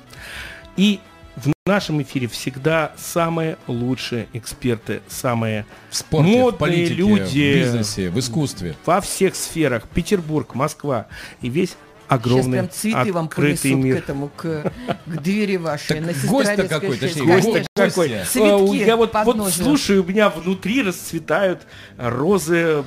И 0.77 0.99
в 1.35 1.51
нашем 1.65 2.01
эфире 2.01 2.27
всегда 2.27 2.91
самые 2.97 3.57
лучшие 3.67 4.27
эксперты, 4.33 5.01
самые 5.07 5.65
в 5.89 5.95
спорте, 5.95 6.29
модные 6.29 6.51
в 6.51 6.57
политике, 6.57 6.93
люди. 6.93 7.53
В 7.53 7.55
бизнесе, 7.57 8.09
в 8.09 8.19
искусстве. 8.19 8.75
Во 8.85 9.01
всех 9.01 9.35
сферах. 9.35 9.87
Петербург, 9.89 10.53
Москва 10.55 11.07
и 11.41 11.49
весь 11.49 11.75
огромный 12.07 12.43
Сейчас 12.43 12.51
прям 12.51 12.69
цветы 12.69 13.13
вам 13.13 13.27
принесут 13.29 13.83
мир. 13.83 13.95
к 13.95 13.99
этому, 13.99 14.29
к, 14.35 14.71
к 15.05 15.21
двери 15.21 15.57
вашей. 15.57 15.87
Так 15.87 16.01
на 16.01 16.29
гость-то 16.29 16.67
какой, 16.67 16.97
точнее, 16.97 17.25
гость 17.25 17.67
какой. 17.75 18.09
Цветки 18.25 18.85
Я 18.85 18.95
вот, 18.95 19.13
вот 19.13 19.51
слушаю, 19.51 20.03
у 20.03 20.07
меня 20.07 20.29
внутри 20.29 20.83
расцветают 20.83 21.63
розы, 21.97 22.83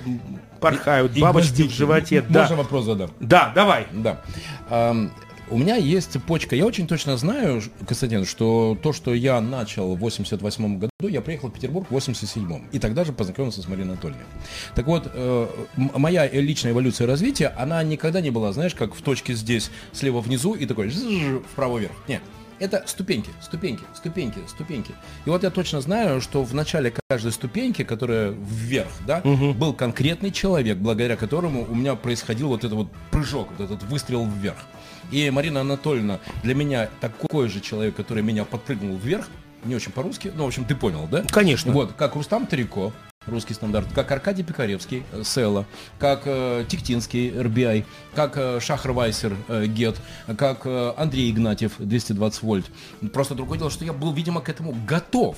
порхают, 0.61 1.17
и, 1.17 1.21
бабочки 1.21 1.63
и 1.63 1.69
в 1.69 1.73
животе. 1.73 2.23
Можно 2.23 2.49
да. 2.49 2.57
вопрос 2.57 2.85
задам? 2.85 3.11
Да, 3.21 3.53
давай. 3.55 3.87
Да. 3.93 4.23
У 5.51 5.57
меня 5.57 5.77
есть 5.77 6.13
цепочка. 6.13 6.55
Я 6.55 6.67
очень 6.67 6.87
точно 6.87 7.17
знаю, 7.17 7.63
Константин, 7.87 8.27
что 8.27 8.77
то, 8.83 8.93
что 8.93 9.15
я 9.15 9.41
начал 9.41 9.95
в 9.95 9.99
88 9.99 10.79
году, 10.79 10.91
я 11.01 11.23
приехал 11.23 11.49
в 11.49 11.53
Петербург 11.53 11.87
в 11.89 11.97
87-м. 11.97 12.69
И 12.71 12.79
тогда 12.79 13.05
же 13.05 13.13
познакомился 13.13 13.63
с 13.63 13.69
Мариной 13.69 13.93
Анатольевной. 13.93 14.27
Так 14.75 14.87
вот, 14.87 15.11
э, 15.13 15.47
моя 15.77 16.29
личная 16.29 16.73
эволюция 16.73 17.07
развития, 17.07 17.55
она 17.57 17.83
никогда 17.83 18.21
не 18.21 18.31
была, 18.31 18.53
знаешь, 18.53 18.75
как 18.75 18.95
в 18.95 19.01
точке 19.01 19.33
здесь, 19.35 19.71
слева 19.93 20.21
внизу 20.21 20.53
и 20.53 20.67
такой 20.67 20.91
вправо 20.91 21.79
вверх. 21.79 21.93
Нет. 22.09 22.21
Это 22.59 22.83
ступеньки, 22.87 23.31
ступеньки, 23.41 23.85
ступеньки, 23.95 24.41
ступеньки. 24.49 24.93
И 25.25 25.31
вот 25.31 25.45
я 25.45 25.51
точно 25.51 25.81
знаю, 25.81 26.21
что 26.21 26.43
в 26.43 26.55
начале 26.55 26.93
каждой 27.09 27.31
ступеньки, 27.31 27.85
которая 27.85 28.31
вверх, 28.31 28.91
да, 29.07 29.21
угу. 29.25 29.55
был 29.55 29.73
конкретный 29.73 30.33
человек, 30.33 30.79
благодаря 30.79 31.17
которому 31.17 31.67
у 31.69 31.75
меня 31.75 31.95
происходил 31.95 32.49
вот 32.49 32.65
этот 32.65 32.73
вот 32.73 32.89
прыжок, 33.13 33.49
вот 33.57 33.65
этот 33.65 33.83
выстрел 33.85 34.27
вверх. 34.27 34.59
И 35.11 35.31
Марина 35.31 35.61
Анатольевна 35.61 36.21
для 36.43 36.55
меня 36.55 36.89
такой 37.01 37.49
же 37.49 37.61
человек, 37.61 37.97
который 37.97 38.23
меня 38.23 38.45
подпрыгнул 38.45 38.97
вверх, 38.97 39.27
не 39.65 39.75
очень 39.75 39.93
по-русски, 39.93 40.33
ну, 40.35 40.45
в 40.45 40.47
общем, 40.47 40.65
ты 40.65 40.75
понял, 40.75 41.09
да? 41.11 41.25
Конечно. 41.31 41.73
Вот, 41.73 41.93
как 41.93 42.15
Рустам 42.15 42.47
Тарико, 42.47 42.93
русский 43.27 43.55
стандарт, 43.55 43.89
как 43.95 44.11
Аркадий 44.11 44.43
Пикаревский, 44.43 45.05
э, 45.13 45.23
Села, 45.25 45.67
как 45.99 46.23
э, 46.25 46.65
Тиктинский, 46.69 47.39
РБИ, 47.41 47.85
как 48.15 48.37
э, 48.37 48.61
Шахр 48.61 48.93
Вайсер, 48.93 49.37
э, 49.49 49.67
ГЕТ, 49.67 50.01
как 50.37 50.63
э, 50.65 50.93
Андрей 50.97 51.31
Игнатьев, 51.31 51.75
220 51.79 52.43
вольт. 52.43 52.67
Просто 53.13 53.35
другое 53.35 53.59
дело, 53.59 53.71
что 53.71 53.85
я 53.85 53.93
был, 53.93 54.13
видимо, 54.13 54.41
к 54.41 54.49
этому 54.49 54.77
готов. 54.87 55.37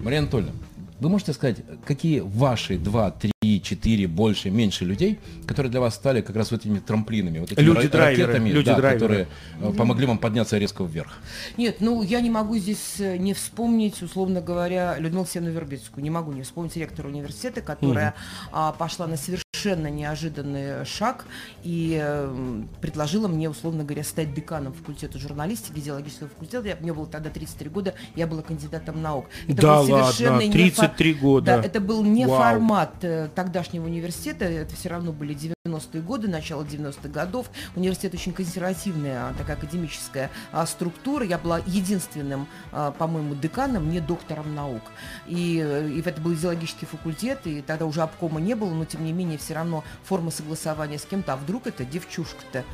Мария 0.00 0.20
Анатольевна, 0.20 0.52
вы 1.00 1.08
можете 1.08 1.32
сказать, 1.32 1.58
какие 1.84 2.20
ваши 2.20 2.78
два, 2.78 3.10
три, 3.48 3.62
четыре, 3.62 4.06
больше, 4.06 4.50
меньше 4.50 4.84
людей, 4.84 5.18
которые 5.46 5.70
для 5.70 5.80
вас 5.80 5.94
стали 5.94 6.20
как 6.20 6.36
раз 6.36 6.50
вот 6.50 6.60
этими 6.60 6.78
трамплинами, 6.78 7.38
вот 7.38 7.52
этими 7.52 7.64
люди 7.64 7.86
ракетами, 7.86 8.50
люди 8.50 8.66
да, 8.66 8.92
которые 8.92 9.26
mm 9.60 9.76
помогли 9.78 10.06
вам 10.06 10.18
подняться 10.18 10.58
резко 10.58 10.84
вверх? 10.84 11.18
Нет, 11.56 11.76
ну 11.80 12.02
я 12.02 12.20
не 12.20 12.30
могу 12.30 12.58
здесь 12.58 12.96
э, 12.98 13.16
не 13.16 13.32
вспомнить, 13.32 14.02
условно 14.02 14.40
говоря, 14.40 14.98
Людмилу 14.98 15.26
Сену 15.26 15.50
Вербицкую. 15.50 16.02
Не 16.02 16.10
могу 16.10 16.32
не 16.32 16.42
вспомнить 16.42 16.76
ректора 16.76 17.08
университета, 17.08 17.60
которая 17.60 18.08
mm 18.08 18.14
а, 18.52 18.72
пошла 18.72 19.06
на 19.06 19.16
совершенно 19.16 19.47
неожиданный 19.66 20.84
шаг 20.84 21.26
и 21.62 21.98
э, 22.00 22.62
предложила 22.80 23.28
мне, 23.28 23.48
условно 23.48 23.84
говоря, 23.84 24.04
стать 24.04 24.34
деканом 24.34 24.72
факультета 24.72 25.18
журналистики, 25.18 25.78
идеологического 25.78 26.28
факультета. 26.28 26.68
Я, 26.68 26.76
мне 26.76 26.92
было 26.92 27.06
тогда 27.06 27.30
33 27.30 27.70
года, 27.70 27.94
я 28.14 28.26
была 28.26 28.42
кандидатом 28.42 29.02
наук. 29.02 29.26
Это 29.46 29.62
да 29.62 29.80
ладно, 29.80 30.38
33 30.40 31.14
года. 31.14 31.56
Да, 31.56 31.62
это 31.66 31.80
был 31.80 32.02
не 32.02 32.26
Вау. 32.26 32.38
формат 32.38 32.94
э, 33.02 33.28
тогдашнего 33.34 33.84
университета, 33.86 34.44
это 34.44 34.74
все 34.74 34.88
равно 34.88 35.12
были 35.12 35.34
90-е 35.68 36.02
годы, 36.02 36.28
начало 36.28 36.62
90-х 36.62 37.08
годов. 37.08 37.50
Университет 37.76 38.14
очень 38.14 38.32
консервативная, 38.32 39.32
такая 39.34 39.56
академическая 39.56 40.30
а, 40.52 40.66
структура. 40.66 41.24
Я 41.24 41.38
была 41.38 41.58
единственным, 41.66 42.46
а, 42.72 42.90
по-моему, 42.92 43.34
деканом, 43.34 43.90
не 43.90 44.00
доктором 44.00 44.54
наук. 44.54 44.82
И, 45.26 45.56
и 45.56 46.02
это 46.04 46.20
был 46.20 46.34
идеологический 46.34 46.86
факультет, 46.86 47.40
и 47.46 47.62
тогда 47.62 47.86
уже 47.86 48.02
обкома 48.02 48.40
не 48.40 48.54
было, 48.54 48.72
но 48.72 48.84
тем 48.84 49.04
не 49.04 49.12
менее 49.12 49.38
все 49.38 49.54
равно 49.54 49.84
форма 50.04 50.30
согласования 50.30 50.98
с 50.98 51.04
кем-то. 51.04 51.34
А 51.34 51.36
вдруг 51.36 51.66
это 51.66 51.84
девчушка-то 51.84 52.64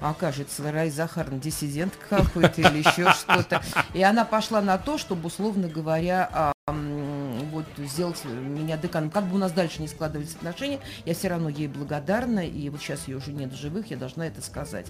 окажется, 0.00 0.70
Рай 0.70 0.90
Захарна, 0.90 1.38
диссидент 1.38 1.94
какой-то 2.08 2.60
или 2.60 2.78
еще 2.78 3.12
что-то. 3.12 3.62
И 3.92 4.02
она 4.02 4.24
пошла 4.24 4.60
на 4.60 4.78
то, 4.78 4.98
чтобы, 4.98 5.26
условно 5.26 5.68
говоря, 5.68 6.28
а, 6.32 6.54
вот 7.54 7.66
сделать 7.78 8.22
меня 8.24 8.76
деканом. 8.76 9.10
Как 9.10 9.24
бы 9.24 9.36
у 9.36 9.38
нас 9.38 9.52
дальше 9.52 9.80
не 9.80 9.88
складывались 9.88 10.34
отношения, 10.34 10.80
я 11.04 11.14
все 11.14 11.28
равно 11.28 11.48
ей 11.48 11.68
благодарна, 11.68 12.46
и 12.46 12.68
вот 12.68 12.80
сейчас 12.80 13.08
ее 13.08 13.16
уже 13.16 13.32
нет 13.32 13.52
в 13.52 13.56
живых, 13.56 13.90
я 13.90 13.96
должна 13.96 14.26
это 14.26 14.42
сказать. 14.42 14.86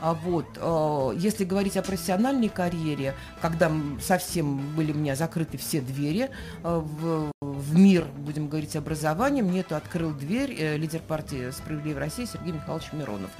А 0.00 0.14
вот, 0.14 0.46
э, 0.56 1.12
если 1.16 1.44
говорить 1.44 1.76
о 1.76 1.82
профессиональной 1.82 2.48
карьере, 2.48 3.14
когда 3.40 3.70
совсем 4.00 4.74
были 4.74 4.92
у 4.92 4.96
меня 4.96 5.16
закрыты 5.16 5.58
все 5.58 5.80
двери 5.80 6.30
э, 6.62 6.82
в, 6.84 7.30
в 7.40 7.78
мир, 7.78 8.06
будем 8.16 8.48
говорить, 8.48 8.76
образования. 8.76 9.42
Мне 9.42 9.60
это 9.60 9.76
открыл 9.76 10.12
дверь 10.12 10.54
э, 10.58 10.76
лидер 10.76 11.00
партии 11.00 11.50
«Справедливая 11.50 12.00
Россия» 12.00 12.26
Сергей 12.26 12.52
Михайлович 12.52 12.92
Миронов. 12.92 13.30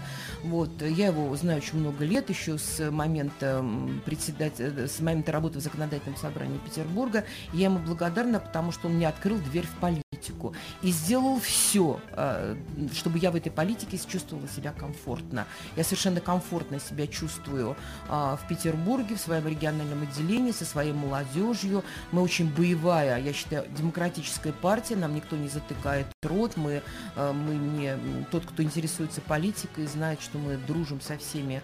Вот, 0.45 0.83
я 0.83 1.09
его 1.09 1.35
знаю 1.37 1.59
очень 1.59 1.79
много 1.79 2.05
лет, 2.05 2.31
еще 2.31 2.59
с 2.59 2.91
момента 2.91 3.64
председателя, 4.05 4.87
с 4.87 5.01
момента 5.01 5.33
работы 5.33 5.59
в 5.59 5.62
законодательном 5.62 6.17
собрании 6.17 6.59
Петербурга. 6.59 7.25
Я 7.53 7.67
ему 7.67 7.79
благодарна, 7.79 8.41
потому 8.41 8.68
что 8.73 8.89
он 8.89 8.95
мне 8.95 9.09
открыл 9.09 9.39
дверь 9.39 9.67
в 9.67 9.75
политику 9.81 10.55
и 10.83 10.91
сделал 10.91 11.41
все, 11.41 12.01
э, 12.13 12.57
чтобы 12.95 13.19
я 13.19 13.31
в 13.31 13.37
этой 13.37 13.51
политике 13.51 13.99
чувствовала 13.99 14.49
себя 14.49 14.73
комфортно. 14.73 15.47
Я 15.77 15.85
совершенно 15.85 16.21
комфортно 16.21 16.81
себя 16.81 17.07
чувствую 17.07 17.77
э, 18.09 18.11
в 18.11 18.41
Петербурге, 18.49 19.17
в 19.17 19.21
своем 19.21 19.47
региональном 19.47 20.03
отделении, 20.03 20.53
со 20.53 20.65
своей 20.65 20.93
молодежью. 20.93 21.85
Мы 22.13 22.23
очень 22.23 22.53
боевая, 22.53 23.21
я 23.21 23.33
считаю, 23.33 23.67
демократическая 23.77 24.53
партия, 24.53 24.97
нам 24.97 25.15
никто 25.15 25.37
не 25.37 25.49
затыкает 25.49 26.07
рот, 26.23 26.57
мы, 26.57 26.83
э, 27.17 27.33
мы 27.33 27.55
не... 27.55 27.97
Тот, 28.31 28.45
кто 28.45 28.63
интересуется 28.63 29.21
политикой, 29.21 29.87
знает, 29.87 30.21
что 30.21 30.39
мы 30.39 30.57
дружим 30.57 31.01
со 31.01 31.17
всеми, 31.19 31.63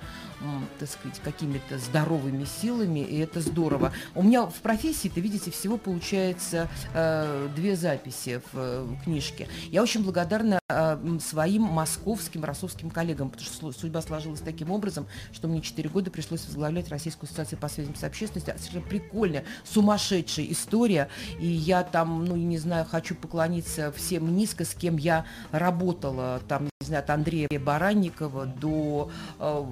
так 0.79 0.89
сказать, 0.89 1.21
какими-то 1.23 1.79
здоровыми 1.79 2.45
силами, 2.45 3.01
и 3.01 3.19
это 3.19 3.41
здорово. 3.41 3.93
У 4.15 4.23
меня 4.23 4.47
в 4.47 4.61
профессии-то, 4.61 5.21
видите, 5.21 5.51
всего 5.51 5.77
получается 5.77 6.69
э, 6.95 7.49
две 7.55 7.77
записи 7.77 8.41
в 8.53 8.57
э, 8.57 8.87
книжке. 9.05 9.49
Я 9.71 9.83
очень 9.83 10.03
благодарна 10.03 10.59
э, 10.69 11.19
своим 11.21 11.63
московским, 11.63 12.45
ростовским 12.45 12.91
коллегам, 12.91 13.31
потому 13.31 13.47
что 13.47 13.73
судьба 13.73 14.03
сложилась 14.03 14.41
таким 14.41 14.71
образом, 14.71 15.07
что 15.33 15.49
мне 15.49 15.61
4 15.61 15.89
года 15.89 16.11
пришлось 16.11 16.45
возглавлять 16.47 16.89
Российскую 16.89 17.29
ассоциацию 17.29 17.59
по 17.59 17.69
связям 17.69 17.95
с 17.95 18.05
общественностью. 18.05 18.55
Совершенно 18.59 18.87
прикольная, 18.87 19.45
сумасшедшая 19.65 20.47
история. 20.47 21.09
И 21.41 21.47
я 21.47 21.83
там, 21.83 22.25
ну, 22.25 22.37
не 22.37 22.59
знаю, 22.59 22.85
хочу 22.85 23.15
поклониться 23.15 23.93
всем 23.93 24.35
низко, 24.37 24.65
с 24.65 24.75
кем 24.75 24.97
я 24.97 25.27
работала. 25.51 26.41
Там, 26.49 26.65
не 26.65 26.87
знаю, 26.87 27.03
от 27.03 27.11
Андрея 27.11 27.49
Баранникова 27.59 28.47
до, 28.47 29.11
э, 29.39 29.65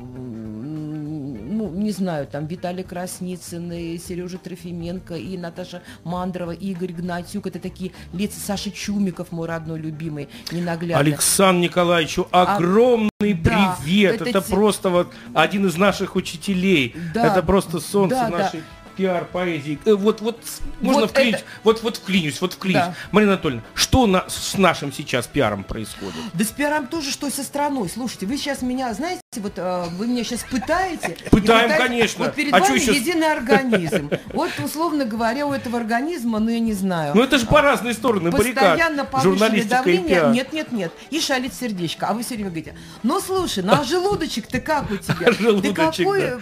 ну, 0.53 1.71
не 1.71 1.91
знаю, 1.91 2.27
там 2.27 2.47
Виталий 2.47 2.85
Красницын, 2.85 3.73
и 3.73 3.99
Сережа 3.99 4.39
Трофименко, 4.39 5.15
и 5.15 5.37
Наташа 5.37 5.83
Мандрова, 6.05 6.53
и 6.53 6.71
Игорь 6.73 6.93
Гнатюк. 6.93 7.47
Это 7.47 7.59
такие 7.59 7.93
лица 8.13 8.41
Саши 8.41 8.71
Чумиков, 8.71 9.33
мой 9.33 9.49
родной 9.49 9.79
любимый, 9.79 10.29
ненаглядный. 10.51 11.13
Александр 11.13 11.63
Николаевичу 11.63 12.29
огромный 12.31 13.11
а, 13.21 13.77
привет. 13.79 14.19
Да, 14.19 14.27
это, 14.27 14.39
это 14.39 14.43
просто 14.43 14.91
вот 14.91 15.13
один 15.35 15.67
из 15.67 15.77
наших 15.77 16.17
учителей. 16.17 16.95
Да, 17.15 17.27
это 17.27 17.43
просто 17.43 17.81
солнце 17.81 18.17
да, 18.17 18.29
нашей 18.29 18.61
да 18.61 18.67
пиар 18.97 19.25
поэзии. 19.25 19.79
Э, 19.87 19.95
вот, 19.95 20.21
вот 20.21 20.39
можно 20.81 21.03
вот 21.03 21.11
вклинить, 21.11 21.37
это... 21.37 21.45
вот, 21.65 21.83
вот 21.83 21.97
вклинюсь, 21.97 22.41
вот 22.41 22.53
вклинюсь. 22.53 22.83
Да. 22.83 22.95
Марина 23.11 23.33
Анатольевна, 23.33 23.65
что 23.75 24.07
на, 24.07 24.29
с 24.29 24.57
нашим 24.59 24.93
сейчас 24.93 25.27
пиаром 25.27 25.65
происходит? 25.65 26.15
Да 26.35 26.45
с 26.45 26.49
пиаром 26.49 26.87
тоже, 26.87 27.11
что 27.11 27.27
и 27.27 27.31
со 27.31 27.43
страной. 27.43 27.89
Слушайте, 27.89 28.27
вы 28.27 28.37
сейчас 28.37 28.61
меня, 28.61 28.93
знаете, 28.93 29.22
вот 29.41 29.55
э, 29.57 29.85
вы 29.97 30.09
меня 30.09 30.25
сейчас 30.25 30.43
пытаете. 30.43 31.17
Пытаем, 31.31 31.71
пытаете, 31.71 31.77
конечно. 31.77 32.25
Вот 32.25 32.35
перед 32.35 32.53
а 32.53 32.59
вами 32.59 32.79
сейчас... 32.79 32.97
единый 32.97 33.33
организм. 33.33 34.11
Вот, 34.33 34.51
условно 34.63 35.05
говоря, 35.05 35.47
у 35.47 35.53
этого 35.53 35.79
организма, 35.79 36.39
ну 36.39 36.51
я 36.51 36.61
не 36.61 36.75
знаю. 36.75 37.13
Ну 37.15 37.23
это 37.23 37.39
же 37.39 37.47
по 37.47 37.63
разные 37.63 37.95
стороны 37.95 38.31
Постоянно 38.31 39.05
повышенное 39.05 39.65
давление. 39.65 40.31
Нет, 40.33 40.53
нет, 40.53 40.73
нет. 40.73 40.93
И 41.11 41.21
шалит 41.21 41.55
сердечко. 41.55 42.09
А 42.09 42.15
вы 42.15 42.23
все 42.23 42.35
время 42.35 42.51
говорите, 42.51 42.75
ну 43.03 43.21
слушай, 43.21 43.63
ну 43.63 43.73
а 43.73 43.85
желудочек-то 43.85 44.61
как 44.61 44.91
у 44.91 44.97
тебя? 44.97 45.33
Желудочек, 45.33 45.77
Ты 45.97 46.05
какой, 46.05 46.41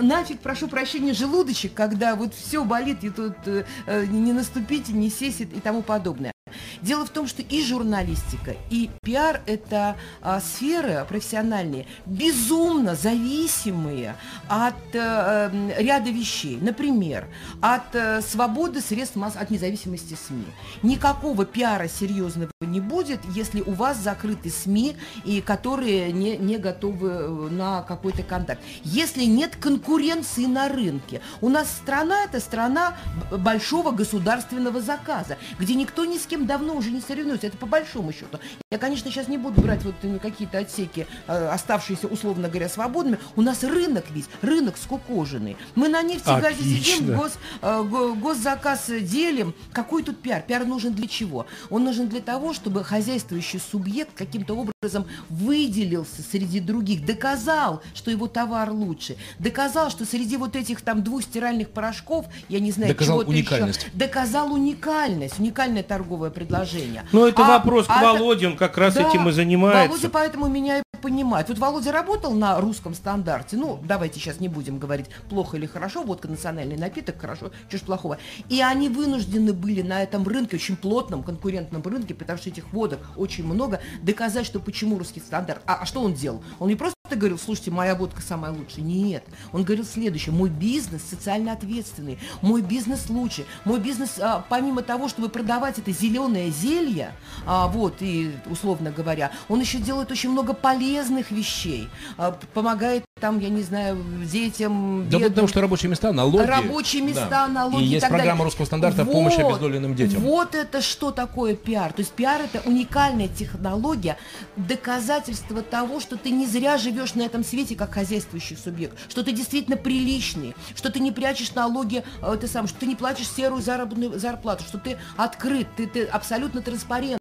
нафиг, 0.00 0.40
прошу 0.40 0.68
прощения, 0.68 1.14
желудочек, 1.14 1.74
когда 1.74 2.14
вот 2.14 2.34
все 2.34 2.64
болит, 2.64 3.02
и 3.02 3.10
тут 3.10 3.34
э, 3.46 3.64
э 3.86 4.06
не 4.06 4.32
наступите, 4.32 4.92
не 4.92 5.10
сесть 5.10 5.40
и 5.40 5.60
тому 5.60 5.82
подобное. 5.82 6.32
Дело 6.82 7.04
в 7.04 7.10
том, 7.10 7.26
что 7.26 7.42
и 7.42 7.64
журналистика, 7.64 8.54
и 8.70 8.90
пиар– 9.02 9.42
это 9.46 9.96
а, 10.22 10.40
сферы 10.40 11.04
профессиональные, 11.08 11.86
безумно 12.06 12.94
зависимые 12.94 14.16
от 14.48 14.74
а, 14.94 15.50
ряда 15.78 16.10
вещей. 16.10 16.58
Например, 16.60 17.26
от 17.60 17.94
а, 17.94 18.20
свободы 18.22 18.80
средств 18.80 19.16
масс, 19.16 19.36
от 19.36 19.50
независимости 19.50 20.16
СМИ. 20.26 20.44
Никакого 20.82 21.44
пиара 21.44 21.88
серьезного 21.88 22.50
не 22.60 22.80
будет, 22.80 23.20
если 23.34 23.60
у 23.60 23.72
вас 23.72 23.98
закрыты 23.98 24.50
СМИ, 24.50 24.96
и 25.24 25.40
которые 25.40 26.12
не, 26.12 26.36
не 26.36 26.58
готовы 26.58 27.50
на 27.50 27.82
какой-то 27.82 28.22
контакт. 28.22 28.62
Если 28.84 29.24
нет 29.24 29.56
конкуренции 29.56 30.46
на 30.46 30.68
рынке. 30.68 31.20
У 31.40 31.48
нас 31.48 31.70
страна– 31.70 32.24
это 32.24 32.40
страна 32.40 32.96
большого 33.30 33.90
государственного 33.90 34.80
заказа, 34.80 35.38
где 35.58 35.74
никто 35.74 36.04
ни 36.04 36.18
с 36.18 36.26
кем 36.26 36.39
давно 36.46 36.74
уже 36.74 36.90
не 36.90 37.00
соревнуются. 37.00 37.46
Это 37.46 37.56
по 37.56 37.66
большому 37.66 38.12
счету. 38.12 38.38
Я, 38.70 38.78
конечно, 38.78 39.10
сейчас 39.10 39.28
не 39.28 39.38
буду 39.38 39.60
брать 39.60 39.82
вот 39.84 39.94
какие-то 40.20 40.58
отсеки, 40.58 41.06
э, 41.26 41.48
оставшиеся, 41.48 42.06
условно 42.06 42.48
говоря, 42.48 42.68
свободными. 42.68 43.18
У 43.36 43.42
нас 43.42 43.64
рынок 43.64 44.04
весь, 44.10 44.26
рынок 44.42 44.76
скукоженный. 44.76 45.56
Мы 45.74 45.88
на 45.88 46.02
нефтегазе 46.02 46.62
сидим, 46.62 47.16
гос, 47.16 47.38
э, 47.62 47.82
госзаказ 48.16 48.90
делим. 49.00 49.54
Какой 49.72 50.02
тут 50.02 50.20
пиар? 50.20 50.42
Пиар 50.42 50.64
нужен 50.64 50.92
для 50.92 51.08
чего? 51.08 51.46
Он 51.68 51.84
нужен 51.84 52.08
для 52.08 52.20
того, 52.20 52.52
чтобы 52.52 52.84
хозяйствующий 52.84 53.60
субъект 53.60 54.12
каким-то 54.14 54.54
образом 54.54 55.06
выделился 55.28 56.22
среди 56.22 56.60
других, 56.60 57.04
доказал, 57.04 57.82
что 57.94 58.10
его 58.10 58.28
товар 58.28 58.70
лучше, 58.70 59.16
доказал, 59.38 59.90
что 59.90 60.04
среди 60.04 60.36
вот 60.36 60.56
этих 60.56 60.80
там 60.80 61.02
двух 61.02 61.22
стиральных 61.22 61.70
порошков, 61.70 62.26
я 62.48 62.60
не 62.60 62.72
знаю, 62.72 62.92
доказал 62.92 63.22
чего-то 63.22 63.32
еще, 63.32 63.72
доказал 63.92 64.52
уникальность, 64.52 65.38
уникальное 65.38 65.82
торговое 66.30 66.46
предложение. 66.46 67.04
Ну, 67.12 67.26
это 67.26 67.44
а, 67.44 67.58
вопрос 67.58 67.86
к 67.86 67.90
а 67.90 68.02
Володе, 68.02 68.46
он 68.46 68.56
как 68.56 68.78
раз 68.78 68.94
да, 68.94 69.08
этим 69.08 69.28
и 69.28 69.32
занимается. 69.32 69.88
Володя 69.88 70.10
поэтому 70.10 70.48
меня 70.48 70.78
и 70.78 70.82
понимает. 71.00 71.48
Вот 71.48 71.58
Володя 71.58 71.92
работал 71.92 72.32
на 72.32 72.60
русском 72.60 72.94
стандарте, 72.94 73.56
ну, 73.56 73.80
давайте 73.82 74.20
сейчас 74.20 74.40
не 74.40 74.48
будем 74.48 74.78
говорить 74.78 75.06
плохо 75.28 75.56
или 75.56 75.66
хорошо, 75.66 76.02
водка 76.02 76.28
национальный 76.28 76.76
напиток, 76.76 77.20
хорошо, 77.20 77.50
что 77.68 77.78
ж 77.78 77.80
плохого. 77.80 78.18
И 78.48 78.60
они 78.60 78.88
вынуждены 78.88 79.52
были 79.52 79.82
на 79.82 80.02
этом 80.02 80.26
рынке, 80.26 80.56
очень 80.56 80.76
плотном 80.76 81.22
конкурентном 81.22 81.82
рынке, 81.82 82.14
потому 82.14 82.38
что 82.38 82.50
этих 82.50 82.72
водок 82.72 83.00
очень 83.16 83.44
много, 83.44 83.80
доказать, 84.02 84.46
что 84.46 84.60
почему 84.60 84.98
русский 84.98 85.20
стандарт. 85.20 85.62
А, 85.66 85.80
а 85.82 85.86
что 85.86 86.00
он 86.00 86.14
делал? 86.14 86.42
Он 86.58 86.68
не 86.68 86.76
просто 86.76 86.96
говорил, 87.10 87.38
слушайте, 87.38 87.70
моя 87.70 87.94
водка 87.94 88.22
самая 88.22 88.52
лучшая. 88.52 88.84
Нет. 88.84 89.24
Он 89.52 89.64
говорил 89.64 89.84
следующее. 89.84 90.32
Мой 90.32 90.48
бизнес 90.48 91.02
социально 91.02 91.52
ответственный. 91.52 92.18
Мой 92.40 92.62
бизнес 92.62 93.08
лучше. 93.08 93.46
Мой 93.64 93.80
бизнес, 93.80 94.18
а, 94.20 94.44
помимо 94.48 94.82
того, 94.82 95.08
чтобы 95.08 95.28
продавать 95.28 95.78
это 95.78 95.90
зеленое 95.90 96.19
зелье, 96.50 97.12
а, 97.46 97.68
вот, 97.68 97.96
и 98.00 98.32
условно 98.46 98.90
говоря, 98.90 99.30
он 99.48 99.60
еще 99.60 99.78
делает 99.78 100.10
очень 100.10 100.30
много 100.30 100.52
полезных 100.54 101.30
вещей. 101.30 101.88
А, 102.16 102.32
помогает 102.54 103.04
там, 103.20 103.38
я 103.38 103.48
не 103.48 103.62
знаю, 103.62 103.98
детям. 104.24 105.08
Да 105.08 105.18
потому 105.18 105.46
что 105.46 105.60
рабочие 105.60 105.90
места, 105.90 106.12
налоги. 106.12 106.44
Рабочие 106.44 107.02
места, 107.02 107.28
да. 107.28 107.48
налоги. 107.48 107.84
И 107.84 107.86
есть 107.86 108.08
программа 108.08 108.30
далее. 108.30 108.44
русского 108.44 108.64
стандарта 108.64 109.04
вот, 109.04 109.12
помощи 109.12 109.40
обездоленным 109.40 109.94
детям. 109.94 110.22
Вот 110.22 110.54
это 110.54 110.80
что 110.82 111.10
такое 111.10 111.54
пиар. 111.54 111.92
То 111.92 112.00
есть 112.00 112.12
пиар 112.12 112.40
это 112.42 112.66
уникальная 112.68 113.28
технология, 113.28 114.16
доказательство 114.56 115.62
того, 115.62 116.00
что 116.00 116.16
ты 116.16 116.30
не 116.30 116.46
зря 116.46 116.78
живешь 116.78 117.14
на 117.14 117.22
этом 117.22 117.44
свете 117.44 117.76
как 117.76 117.94
хозяйствующий 117.94 118.56
субъект, 118.56 118.96
что 119.08 119.22
ты 119.22 119.32
действительно 119.32 119.76
приличный, 119.76 120.54
что 120.74 120.90
ты 120.90 121.00
не 121.00 121.12
прячешь 121.12 121.54
налоги, 121.54 122.02
э, 122.22 122.36
ты 122.40 122.46
сам, 122.46 122.66
что 122.66 122.80
ты 122.80 122.86
не 122.86 122.96
платишь 122.96 123.28
серую 123.28 123.60
заработную 123.60 124.18
зарплату, 124.18 124.64
что 124.64 124.78
ты 124.78 124.98
открыт, 125.16 125.68
ты, 125.76 125.86
ты 125.86 126.04
абсолютно 126.04 126.62
транспарентный 126.62 127.19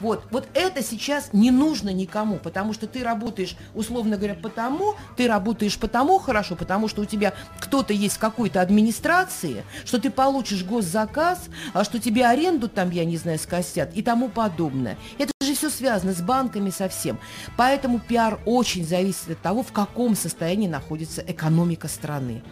вот, 0.00 0.24
вот 0.30 0.48
это 0.54 0.82
сейчас 0.82 1.30
не 1.32 1.50
нужно 1.50 1.90
никому, 1.90 2.36
потому 2.36 2.72
что 2.72 2.86
ты 2.86 3.02
работаешь, 3.02 3.56
условно 3.74 4.16
говоря, 4.16 4.34
потому, 4.34 4.94
ты 5.16 5.26
работаешь 5.26 5.78
потому 5.78 6.18
хорошо, 6.18 6.56
потому 6.56 6.88
что 6.88 7.02
у 7.02 7.04
тебя 7.04 7.34
кто-то 7.60 7.92
есть 7.92 8.16
в 8.16 8.18
какой-то 8.18 8.60
администрации, 8.60 9.64
что 9.84 9.98
ты 9.98 10.10
получишь 10.10 10.64
госзаказ, 10.64 11.48
а 11.72 11.84
что 11.84 11.98
тебе 11.98 12.26
аренду 12.26 12.68
там, 12.68 12.90
я 12.90 13.04
не 13.04 13.16
знаю, 13.16 13.38
скостят 13.38 13.90
и 13.94 14.02
тому 14.02 14.28
подобное. 14.28 14.96
Это 15.18 15.32
же 15.42 15.54
все 15.54 15.70
связано 15.70 16.12
с 16.12 16.20
банками 16.20 16.70
совсем. 16.70 17.18
Поэтому 17.56 17.98
пиар 17.98 18.38
очень 18.44 18.86
зависит 18.86 19.30
от 19.30 19.40
того, 19.40 19.62
в 19.62 19.72
каком 19.72 20.14
состоянии 20.14 20.68
находится 20.68 21.22
экономика 21.26 21.88
страны. 21.88 22.42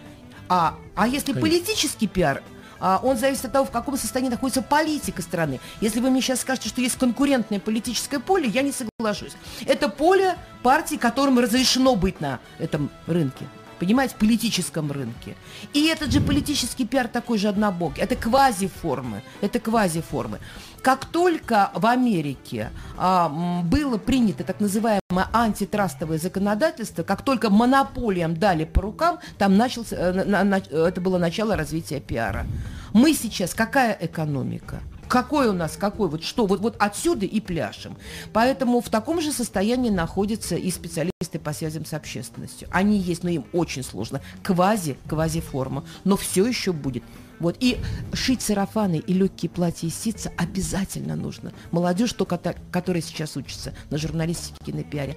А, 0.49 0.77
а 0.95 1.09
если 1.09 1.33
Конечно. 1.33 1.41
политический 1.41 2.07
пиар, 2.07 2.43
а, 2.81 3.01
он 3.03 3.17
зависит 3.17 3.47
от 3.47 3.53
того, 3.53 3.65
в 3.65 3.71
каком 3.71 3.97
состоянии 3.97 4.31
находится 4.31 4.63
политика 4.63 5.23
страны. 5.23 5.61
Если 5.81 6.01
вы 6.01 6.11
мне 6.11 6.21
сейчас 6.21 6.41
скажете, 6.41 6.69
что 6.69 6.81
есть 6.81 6.97
конкурентное 6.97 7.61
политическое 7.61 8.19
поле, 8.19 8.49
я 8.49 8.63
не 8.63 8.73
соглашусь. 8.73 9.33
Это 9.67 9.89
поле 9.89 10.37
партий, 10.63 10.99
которым 10.99 11.39
разрешено 11.39 11.97
быть 11.97 12.21
на 12.21 12.41
этом 12.59 12.91
рынке 13.07 13.47
понимаете, 13.79 14.15
в 14.15 14.19
политическом 14.19 14.93
рынке. 14.93 15.37
И 15.73 15.87
этот 15.87 16.13
же 16.13 16.21
политический 16.21 16.87
пиар 16.87 17.09
такой 17.09 17.39
же 17.39 17.49
однобокий. 17.49 18.03
Это 18.03 18.17
квазиформы. 18.17 19.23
Это 19.41 19.59
квазиформы. 19.61 20.39
Как 20.83 21.05
только 21.05 21.71
в 21.75 21.85
Америке 21.87 22.71
а, 22.97 23.29
было 23.65 23.99
принято 23.99 24.45
так 24.45 24.61
называемое 24.61 25.29
антитрастовое 25.33 26.19
законодательство, 26.19 27.03
как 27.03 27.23
только 27.23 27.51
монополиям 27.51 28.37
дали 28.37 28.65
по 28.65 28.83
рукам, 28.83 29.19
там 29.39 29.57
начался, 29.57 29.97
э, 29.97 30.25
на, 30.25 30.45
на, 30.45 30.57
это 30.59 31.01
было 31.01 31.19
начало 31.19 31.57
развития 31.57 32.01
пиара. 32.01 32.47
Мы 32.93 33.15
сейчас 33.15 33.53
какая 33.55 33.97
экономика? 34.01 34.81
Какой 35.09 35.49
у 35.49 35.53
нас, 35.53 35.77
какой, 35.77 36.09
вот 36.09 36.25
что, 36.25 36.47
вот, 36.47 36.61
вот 36.61 36.77
отсюда 36.79 37.27
и 37.27 37.41
пляшем. 37.41 37.97
Поэтому 38.33 38.81
в 38.81 38.89
таком 38.89 39.21
же 39.21 39.33
состоянии 39.33 39.91
находятся 39.91 40.57
и 40.57 40.71
специалисты 40.71 41.39
по 41.43 41.53
связям 41.53 41.85
с 41.85 41.93
общественностью. 41.93 42.69
Они 42.71 42.99
есть, 42.99 43.25
но 43.25 43.31
им 43.31 43.45
очень 43.53 43.83
сложно. 43.83 44.21
Квази, 44.43 44.97
квази-форма, 45.09 45.85
но 46.05 46.17
все 46.17 46.47
еще 46.47 46.73
будет. 46.73 47.03
Вот. 47.39 47.57
И 47.61 47.79
шить 48.13 48.43
сарафаны 48.43 48.97
и 48.97 49.13
легкие 49.13 49.51
платья 49.51 49.89
из 49.89 49.95
ситца 49.95 50.33
обязательно 50.37 51.17
нужно. 51.17 51.53
Молодежь, 51.71 52.13
то, 52.13 52.25
которая 52.25 53.03
сейчас 53.03 53.37
учится 53.37 53.75
на 53.91 53.99
журналистике, 53.99 54.73
на 54.73 54.83
пиаре, 54.83 55.17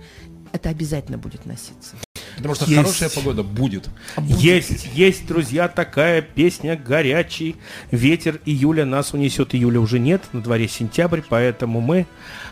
это 0.52 0.70
обязательно 0.70 1.18
будет 1.18 1.46
носиться. 1.46 1.96
Потому 2.40 2.56
что 2.56 2.66
есть. 2.66 2.78
хорошая 2.78 3.10
погода 3.10 3.44
будет. 3.44 3.90
будет. 4.18 4.40
Есть, 4.40 4.90
есть, 4.94 5.28
друзья, 5.28 5.68
такая 5.68 6.22
песня 6.22 6.76
«Горячий 6.76 7.56
ветер 7.92 8.40
июля». 8.46 8.86
Нас 8.86 9.14
унесет 9.14 9.54
июля 9.54 9.80
уже 9.80 10.00
нет, 10.00 10.22
на 10.32 10.42
дворе 10.42 10.68
сентябрь, 10.68 11.22
поэтому 11.28 11.82
мы 11.82 12.08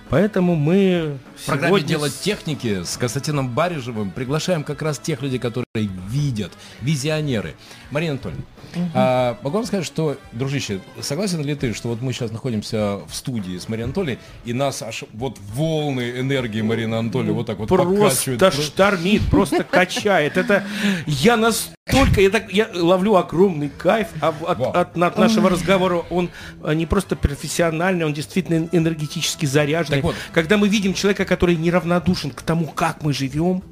Поэтому 0.10 0.56
мы 0.56 1.18
в 1.36 1.46
программе 1.46 1.68
сегодня... 1.68 1.88
«Дело 1.88 2.10
техники» 2.10 2.84
с 2.84 2.98
Константином 2.98 3.50
Барижевым 3.50 4.12
приглашаем 4.12 4.64
как 4.64 4.82
раз 4.82 5.00
тех 5.00 5.22
людей, 5.22 5.40
которые 5.40 5.66
видят, 5.76 6.54
визионеры. 6.82 7.56
Марина 7.92 8.14
Анатольевна, 8.14 8.44
угу. 8.76 8.86
а, 8.94 9.38
могу 9.42 9.58
вам 9.58 9.66
сказать, 9.66 9.86
что, 9.86 10.18
дружище, 10.32 10.80
согласен 11.02 11.44
ли 11.44 11.56
ты, 11.56 11.74
что 11.74 11.90
вот 11.90 12.02
мы 12.02 12.14
сейчас 12.14 12.32
находимся 12.32 13.00
в 13.08 13.14
студии 13.14 13.58
с 13.58 13.68
Мариной 13.70 13.86
Анатольевной, 13.86 14.20
и 14.46 14.54
нас 14.54 14.82
аж 14.82 15.04
вот 15.14 15.38
волны 15.54 16.20
энергии 16.20 16.62
Марины 16.62 16.96
Анатольевны 16.96 17.34
вот 17.34 17.48
так 17.48 17.60
вот 17.60 17.68
просто 17.68 18.32
покачивают. 18.32 18.54
штормит, 18.54 19.22
просто 19.30 19.64
качает. 19.64 20.38
Это 20.38 20.64
я 21.06 21.38
настолько, 21.38 22.22
я, 22.22 22.30
так, 22.30 22.52
я 22.52 22.70
ловлю 22.74 23.16
огромный 23.16 23.70
кайф 23.70 24.08
от, 24.22 24.36
от, 24.42 24.76
от, 24.76 24.98
от 24.98 25.18
нашего 25.18 25.50
разговора. 25.50 26.04
Он 26.10 26.30
а, 26.64 26.74
не 26.74 26.86
просто 26.86 27.16
профессиональный, 27.16 28.06
он 28.06 28.14
действительно 28.14 28.68
энергетически 28.72 29.46
заряжен 29.46 29.96
так 29.96 30.04
вот. 30.04 30.16
Когда 30.34 30.58
мы 30.58 30.68
видим 30.68 30.94
человека, 30.94 31.26
который 31.26 31.56
неравнодушен 31.56 32.32
к 32.32 32.42
тому, 32.42 32.68
как 32.68 33.04
мы 33.04 33.14
живем, 33.14 33.64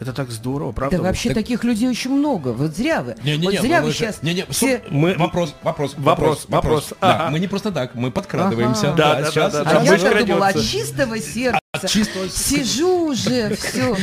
это 0.00 0.12
так 0.12 0.30
здорово, 0.30 0.72
правда? 0.72 0.96
Да 0.96 1.02
вообще 1.02 1.30
так... 1.30 1.38
таких 1.38 1.64
людей 1.64 1.88
очень 1.88 2.10
много. 2.10 2.48
Вот 2.48 2.76
зря 2.76 3.02
вы. 3.02 3.16
Не, 3.24 3.36
не, 3.36 3.44
вот 3.44 3.52
не, 3.52 3.60
зря 3.60 3.82
вы 3.82 3.92
сейчас. 3.92 4.22
Не, 4.22 4.34
не, 4.34 4.46
все... 4.50 4.82
мы... 4.90 5.14
Вопрос, 5.14 5.54
вопрос, 5.62 5.94
вопрос, 5.96 6.46
вопрос. 6.48 6.48
вопрос. 6.48 6.94
Ага. 7.00 7.24
Да, 7.24 7.30
мы 7.30 7.40
не 7.40 7.48
просто 7.48 7.72
так, 7.72 7.94
мы 7.94 8.10
подкрадываемся. 8.10 8.88
Ага. 8.88 8.96
Да, 8.96 9.14
да, 9.14 9.20
да, 9.20 9.30
сейчас, 9.30 9.52
да, 9.52 9.64
да, 9.64 9.80
а 9.80 9.82
я 9.82 10.24
думала 10.24 10.48
от 10.48 10.62
чистого 10.62 11.18
сердца. 11.18 11.60
От 11.72 11.88
чистого... 11.90 12.28
Сижу 12.28 13.08
уже, 13.10 13.54
все. 13.56 13.96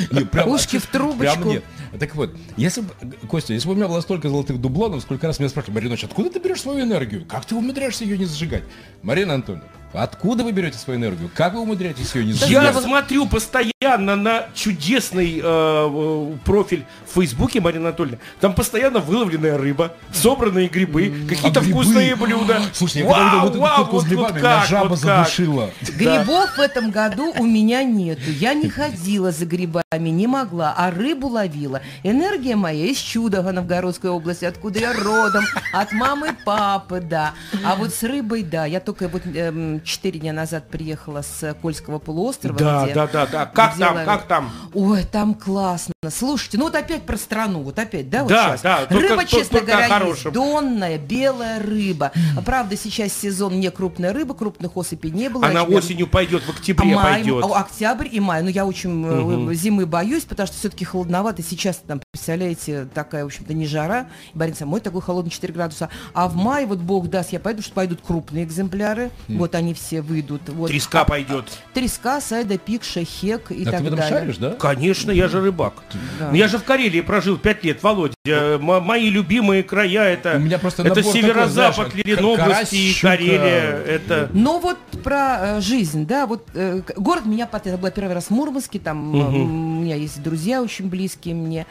Ушки 0.45 0.77
в 0.77 0.85
трубочку. 0.87 1.55
Нет. 1.95 1.99
Так 1.99 2.15
вот, 2.15 2.35
если 2.57 2.81
бы, 2.81 2.89
Костя, 3.27 3.53
если 3.53 3.67
бы 3.67 3.73
у 3.73 3.77
меня 3.77 3.87
было 3.87 4.01
столько 4.01 4.29
золотых 4.29 4.59
дублонов, 4.59 5.01
сколько 5.01 5.27
раз 5.27 5.39
меня 5.39 5.49
спрашивали, 5.49 5.75
Марина, 5.75 5.95
откуда 6.01 6.29
ты 6.29 6.39
берешь 6.39 6.61
свою 6.61 6.85
энергию? 6.85 7.25
Как 7.25 7.45
ты 7.45 7.55
умудряешься 7.55 8.03
ее 8.03 8.17
не 8.17 8.25
зажигать? 8.25 8.63
Марина 9.01 9.35
Антоновна, 9.35 9.69
Откуда 9.97 10.43
вы 10.43 10.51
берете 10.51 10.77
свою 10.77 10.99
энергию? 10.99 11.29
Как 11.33 11.53
вы 11.53 11.61
умудряетесь 11.61 12.13
ее 12.15 12.25
не 12.25 12.33
зажигать? 12.33 12.75
Я 12.75 12.81
смотрю 12.81 13.25
постоянно 13.27 14.15
на 14.15 14.47
чудесный 14.53 15.39
э, 15.39 15.41
э, 15.43 16.37
профиль 16.43 16.85
в 17.07 17.13
Фейсбуке 17.15 17.61
Марина 17.61 17.89
Анатольевна. 17.89 18.17
Там 18.41 18.53
постоянно 18.53 18.99
выловленная 18.99 19.57
рыба, 19.57 19.93
собранные 20.11 20.67
грибы, 20.67 21.13
какие-то 21.29 21.61
а 21.61 21.63
вкусные 21.63 22.15
блюда. 22.15 22.61
Слушай, 22.73 23.03
я 23.03 23.07
вау, 23.07 23.43
когда 23.45 23.59
вау, 23.59 23.83
вот, 23.83 23.93
вот, 23.93 24.03
с 24.03 24.05
грибами, 24.05 24.31
вот 24.33 24.41
как, 24.41 24.65
жаба 24.67 24.87
вот 24.89 24.99
задушила. 24.99 25.69
Грибов 25.97 26.57
в 26.57 26.59
этом 26.59 26.91
году 26.91 27.33
у 27.37 27.45
меня 27.45 27.83
нету. 27.83 28.29
Я 28.39 28.53
не 28.53 28.69
ходила 28.69 29.31
за 29.31 29.45
грибами, 29.45 30.09
не 30.09 30.27
могла, 30.27 30.73
а 30.75 30.91
рыбу 30.91 31.27
ловила. 31.27 31.81
Энергия 32.03 32.55
моя 32.55 32.85
из 32.85 32.97
Чудова 32.97 33.51
Новгородской 33.51 34.09
области, 34.09 34.45
откуда 34.45 34.79
я 34.79 34.93
родом, 34.93 35.43
от 35.73 35.91
мамы, 35.91 36.35
папы, 36.45 36.99
да. 37.01 37.33
А 37.63 37.75
вот 37.75 37.93
с 37.93 38.03
рыбой, 38.03 38.43
да, 38.43 38.65
я 38.65 38.79
только 38.79 39.07
вот 39.07 39.23
эм, 39.25 39.81
четыре 39.83 40.19
дня 40.19 40.33
назад 40.33 40.69
приехала 40.69 41.21
с 41.21 41.55
Кольского 41.61 41.99
полуострова. 41.99 42.57
Да, 42.57 42.83
где, 42.85 42.93
да, 42.93 43.07
да, 43.07 43.25
да. 43.25 43.45
Как 43.45 43.77
там, 43.77 43.97
я... 43.97 44.05
как 44.05 44.23
там? 44.27 44.51
Ой, 44.73 45.03
там 45.03 45.33
классно. 45.33 45.93
Слушайте, 46.09 46.57
ну 46.57 46.65
вот 46.65 46.75
опять 46.75 47.03
про 47.03 47.17
страну, 47.17 47.61
вот 47.61 47.79
опять, 47.79 48.09
да, 48.09 48.23
вот 48.23 48.29
да, 48.29 48.49
сейчас. 48.49 48.61
Да, 48.61 48.85
рыба, 48.89 49.07
только, 49.07 49.25
честно 49.25 49.59
только 49.59 49.71
говоря, 49.71 50.05
есть 50.05 50.31
донная, 50.31 50.97
белая 50.97 51.59
рыба. 51.59 52.11
Правда, 52.45 52.77
сейчас 52.77 53.13
сезон 53.13 53.59
не 53.59 53.71
крупная 53.71 54.13
рыба, 54.13 54.33
крупных 54.33 54.77
особей 54.77 55.11
не 55.11 55.29
было. 55.29 55.45
Она 55.45 55.63
очеред... 55.63 55.83
осенью 55.83 56.07
пойдет, 56.07 56.43
в 56.43 56.49
октябре 56.49 56.95
май, 56.95 57.15
пойдет. 57.15 57.43
Октябрь 57.43 58.07
и 58.11 58.19
май. 58.19 58.41
Но 58.41 58.49
я 58.49 58.65
очень 58.65 59.05
угу. 59.05 59.53
зимы 59.53 59.85
боюсь, 59.85 60.23
потому 60.23 60.47
что 60.47 60.57
все-таки 60.57 60.85
холодновато. 60.85 61.41
Сейчас 61.43 61.74
там, 61.87 62.01
представляете, 62.11 62.87
такая, 62.93 63.23
в 63.23 63.27
общем-то, 63.27 63.53
не 63.53 63.65
жара. 63.65 64.07
Борис 64.33 64.61
мой 64.61 64.79
такой 64.79 65.01
холодный 65.01 65.31
4 65.31 65.53
градуса. 65.53 65.89
А 66.13 66.27
в 66.27 66.35
мае, 66.35 66.65
вот 66.65 66.79
бог 66.79 67.09
даст, 67.09 67.33
я 67.33 67.39
пойду, 67.39 67.61
что 67.61 67.73
пойдут 67.73 67.99
крупные 68.05 68.43
экземпляры. 68.43 69.11
Mm. 69.27 69.37
Вот 69.37 69.55
они 69.55 69.73
все 69.73 70.01
выйдут. 70.01 70.41
Вот. 70.47 70.67
Треска 70.67 71.01
а, 71.01 71.05
пойдет. 71.05 71.45
Треска, 71.73 72.21
сайда, 72.21 72.57
пик, 72.57 72.83
шахек 72.83 73.51
и 73.51 73.63
а 73.63 73.71
так 73.71 73.77
ты 73.77 73.83
в 73.83 73.87
этом 73.87 73.99
далее. 73.99 74.19
шаришь, 74.19 74.37
да? 74.37 74.51
Конечно, 74.51 75.11
я 75.11 75.27
же 75.27 75.41
рыбак. 75.41 75.73
Да. 76.19 76.29
Ну, 76.31 76.35
я 76.35 76.47
же 76.47 76.57
в 76.57 76.63
Карелии 76.63 77.01
прожил 77.01 77.37
пять 77.37 77.63
лет, 77.63 77.83
Володя. 77.83 78.15
Мои 78.59 79.09
любимые 79.09 79.63
края 79.63 80.03
это, 80.03 80.35
У 80.37 80.39
меня 80.39 80.59
просто 80.59 80.83
это 80.83 81.03
северо-запад 81.03 81.93
Ленобласти 81.95 82.75
и 82.75 83.01
Карелия. 83.01 83.81
Это... 83.85 84.29
Но 84.33 84.59
вот 84.59 84.77
про 85.03 85.57
э, 85.57 85.61
жизнь, 85.61 86.05
да, 86.05 86.25
вот 86.25 86.47
э, 86.53 86.81
город 86.95 87.25
меня 87.25 87.45
потрясал. 87.45 87.75
Это 87.75 87.83
был 87.83 87.91
первый 87.91 88.13
раз 88.13 88.25
в 88.25 88.31
Мурманске, 88.31 88.79
там 88.79 89.15
угу. 89.15 89.37
у 89.37 89.47
меня 89.81 89.95
есть 89.95 90.21
друзья 90.21 90.61
очень 90.61 90.89
близкие 90.89 91.35
мне. 91.35 91.64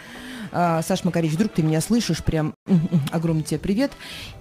А, 0.53 0.83
Саш 0.83 1.05
Макаревич, 1.05 1.35
вдруг 1.35 1.53
ты 1.53 1.63
меня 1.63 1.81
слышишь, 1.81 2.23
прям 2.23 2.55
огромный 3.13 3.43
тебе 3.43 3.59
привет. 3.59 3.93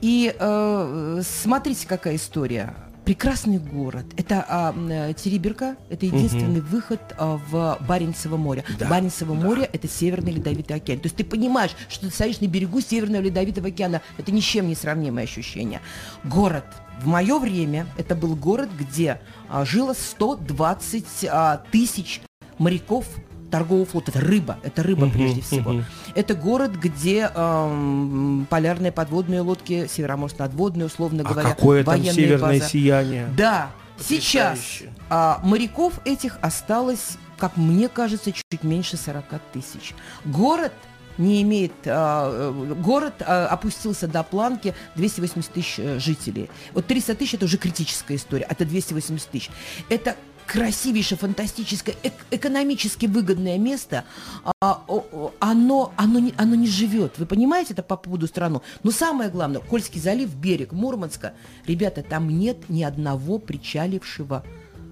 И 0.02 0.36
э, 0.38 1.22
смотрите, 1.24 1.88
какая 1.88 2.16
история 2.16 2.76
прекрасный 3.06 3.58
город. 3.58 4.06
Это 4.18 4.46
а, 4.48 4.74
э, 4.76 5.14
Териберка, 5.14 5.76
это 5.90 6.06
единственный 6.06 6.60
угу. 6.60 6.68
выход 6.68 7.02
а, 7.18 7.40
в 7.50 7.78
Баренцево 7.88 8.38
море. 8.38 8.64
Да. 8.80 8.88
Баренцево 8.88 9.36
да. 9.36 9.46
море 9.46 9.70
это 9.72 9.88
Северный 9.88 10.32
Ледовитый 10.32 10.76
океан. 10.76 11.00
То 11.00 11.08
есть 11.08 11.16
ты 11.16 11.24
понимаешь, 11.24 11.72
что 11.90 12.08
ты 12.08 12.14
стоишь 12.14 12.40
на 12.40 12.48
берегу 12.48 12.82
Северного 12.82 13.22
Ледовитого 13.22 13.68
океана. 13.68 14.02
Это 14.18 14.32
ни 14.32 14.40
с 14.40 14.44
чем 14.44 14.68
не 14.68 14.76
сравнимое 14.76 15.26
ощущение. 15.26 15.82
Город. 16.24 16.66
В 17.02 17.08
мое 17.08 17.40
время 17.40 17.88
это 17.98 18.16
был 18.16 18.36
город, 18.36 18.70
где 18.78 19.20
а, 19.50 19.66
жило 19.66 19.94
120 19.94 21.26
а, 21.30 21.64
тысяч 21.72 22.22
моряков 22.58 23.06
торгового 23.54 23.86
флота. 23.86 24.10
Это 24.10 24.20
рыба, 24.20 24.58
это 24.64 24.82
рыба 24.82 25.08
прежде 25.12 25.42
всего. 25.42 25.84
Это 26.16 26.34
город, 26.34 26.72
где 26.72 27.30
эм, 27.32 28.48
полярные 28.50 28.92
подводные 28.92 29.42
лодки, 29.42 29.86
североморск 29.88 30.40
надводные, 30.40 30.88
условно 30.88 31.22
а 31.24 31.30
говоря, 31.32 31.50
какое 31.50 31.84
там 31.84 32.04
северное 32.04 32.60
база. 32.60 32.68
сияние. 32.68 33.28
Да, 33.38 33.70
сейчас 34.00 34.58
а, 35.08 35.40
моряков 35.44 36.00
этих 36.04 36.40
осталось, 36.42 37.20
как 37.38 37.56
мне 37.56 37.90
кажется, 37.90 38.32
чуть 38.32 38.64
меньше 38.64 38.98
40 38.98 39.26
тысяч. 39.54 39.94
Город 40.26 40.74
не 41.20 41.44
имеет, 41.44 41.74
а, 41.86 42.52
город 42.52 43.14
а, 43.20 43.46
опустился 43.46 44.08
до 44.08 44.24
планки 44.24 44.74
280 44.96 45.52
тысяч 45.52 45.76
э, 45.78 46.00
жителей. 46.00 46.50
Вот 46.74 46.88
300 46.88 47.14
тысяч 47.14 47.36
это 47.36 47.46
уже 47.46 47.58
критическая 47.58 48.16
история, 48.16 48.48
это 48.50 48.66
280 48.66 49.30
тысяч. 49.30 49.52
Это 49.90 50.16
красивейшее, 50.48 51.18
фантастическое, 51.18 51.96
эк 52.04 52.14
экономически 52.32 53.06
выгодное 53.06 53.58
место, 53.58 54.06
а, 54.62 54.84
оно, 55.40 55.94
оно, 55.98 56.20
не, 56.20 56.34
оно 56.38 56.56
не 56.56 56.68
живет. 56.68 57.18
Вы 57.18 57.26
понимаете 57.26 57.74
это 57.74 57.84
по 57.84 57.98
поводу 57.98 58.28
страны? 58.28 58.62
Но 58.84 58.92
самое 58.92 59.30
главное, 59.30 59.62
Кольский 59.62 60.00
залив, 60.00 60.34
берег 60.36 60.72
Мурманска, 60.72 61.34
ребята, 61.66 62.04
там 62.04 62.30
нет 62.30 62.70
ни 62.70 62.84
одного 62.84 63.40
причалившего 63.40 64.44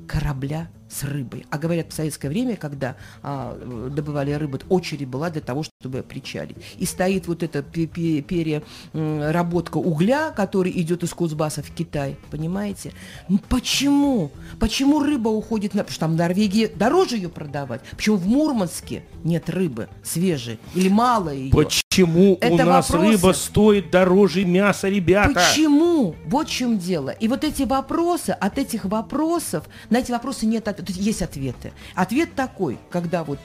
корабля 0.08 0.70
с 0.92 1.04
рыбой. 1.04 1.46
А 1.50 1.58
говорят, 1.58 1.92
в 1.92 1.96
советское 1.96 2.30
время, 2.30 2.58
когда 2.58 2.96
а, 3.24 3.58
добывали 3.90 4.34
рыбу, 4.34 4.60
очередь 4.70 5.08
была 5.08 5.30
для 5.30 5.42
того, 5.42 5.64
чтобы 5.64 6.04
причалить. 6.04 6.58
И 6.78 6.86
стоит 6.86 7.28
вот 7.28 7.44
эта 7.44 7.64
переработка 7.64 9.78
угля, 9.78 10.32
который 10.32 10.72
идет 10.82 11.04
из 11.04 11.14
Кузбасса 11.14 11.64
в 11.64 11.72
Китай, 11.72 12.18
понимаете? 12.30 12.92
Ну, 13.30 13.40
почему? 13.50 14.32
Почему 14.60 15.00
рыба 15.00 15.30
уходит 15.30 15.74
на... 15.74 15.84
Потому 15.84 15.94
что 15.94 16.00
там 16.02 16.14
в 16.14 16.16
Норвегии 16.16 16.68
дороже 16.68 17.16
ее 17.16 17.30
продавать. 17.30 17.82
Почему 17.92 18.18
в 18.18 18.28
Мурманске 18.28 19.04
нет 19.24 19.50
рыбы 19.50 19.88
свежей? 20.04 20.60
Или 20.76 20.90
мало 20.90 21.30
ее? 21.30 21.52
Почему 21.52 22.38
Это 22.42 22.54
у 22.54 22.58
нас 22.58 22.90
вопросы. 22.90 23.12
рыба 23.12 23.34
стоит 23.34 23.92
дороже 23.92 24.46
мяса, 24.46 24.90
ребята? 24.90 25.34
Почему? 25.34 26.16
Вот 26.26 26.48
в 26.48 26.52
чем 26.52 26.78
дело. 26.78 27.10
И 27.10 27.28
вот 27.28 27.44
эти 27.44 27.64
вопросы, 27.64 28.32
от 28.32 28.58
этих 28.58 28.86
вопросов, 28.86 29.66
на 29.90 30.00
эти 30.00 30.12
вопросы 30.12 30.46
нет 30.46 30.68
ответа 30.68 30.81
есть 30.90 31.12
есть 31.12 31.22
ответы. 31.22 31.72
Ответ 31.96 32.34
такой, 32.36 32.78
когда 32.90 33.24
вот 33.24 33.40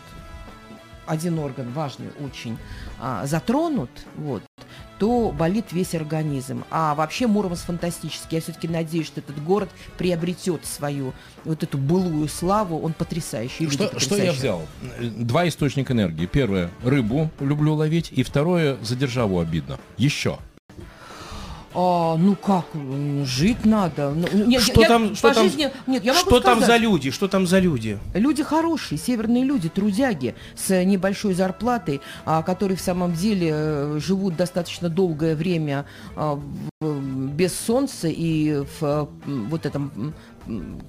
один 1.07 1.38
орган 1.38 1.72
важный 1.72 2.09
очень 2.20 2.59
а, 3.01 3.27
затронут, 3.27 3.90
вот, 4.16 4.42
то 4.99 5.31
болит 5.31 5.66
весь 5.72 5.94
организм. 5.94 6.64
А 6.70 6.94
вообще 6.94 7.27
Муромец 7.27 7.61
фантастический. 7.61 8.37
Я 8.37 8.40
все-таки 8.40 8.66
надеюсь, 8.66 9.07
что 9.07 9.20
этот 9.20 9.42
город 9.44 9.68
приобретет 9.99 10.64
свою 10.64 11.12
вот 11.44 11.62
эту 11.62 11.79
былую 11.79 12.29
славу. 12.29 12.81
Он 12.81 12.92
потрясающий. 12.92 13.68
Что, 13.70 14.01
что 14.01 14.16
я 14.16 14.33
взял? 14.33 14.66
Два 15.01 15.46
источника 15.46 15.92
энергии. 15.92 16.27
Первое– 16.27 16.70
рыбу 16.83 17.31
люблю 17.40 17.75
ловить. 17.75 18.11
И 18.12 18.22
второе– 18.22 18.79
за 18.83 18.96
державу 18.96 19.38
обидно. 19.38 19.79
Еще. 19.96 20.38
А, 21.79 22.17
ну 22.17 22.37
как, 22.37 22.65
жить 23.25 23.67
надо. 23.67 24.11
Ну, 24.11 24.27
нет, 24.47 24.62
что 24.62 24.81
я, 24.81 24.89
там, 24.89 25.15
что 25.15 25.35
там, 25.35 25.45
жизни, 25.45 25.71
нет, 25.87 26.03
я 26.03 26.15
могу 26.15 26.23
что 26.23 26.41
сказать, 26.41 26.59
там 26.59 26.67
за 26.67 26.77
люди? 26.79 27.11
Что 27.11 27.29
там 27.29 27.47
за 27.47 27.59
люди? 27.59 27.99
Люди 28.15 28.43
хорошие, 28.43 28.97
северные 28.97 29.45
люди, 29.45 29.69
трудяги 29.69 30.35
с 30.55 30.83
небольшой 30.85 31.35
зарплатой, 31.35 32.01
а, 32.25 32.43
которые 32.43 32.79
в 32.79 32.81
самом 32.81 33.12
деле 33.12 33.51
э, 33.53 33.99
живут 34.01 34.37
достаточно 34.37 34.89
долгое 34.89 35.35
время 35.35 35.85
а, 36.17 36.41
без 37.37 37.55
солнца 37.55 38.09
и 38.09 38.64
в 38.81 39.09
вот 39.26 39.66
этом 39.66 40.14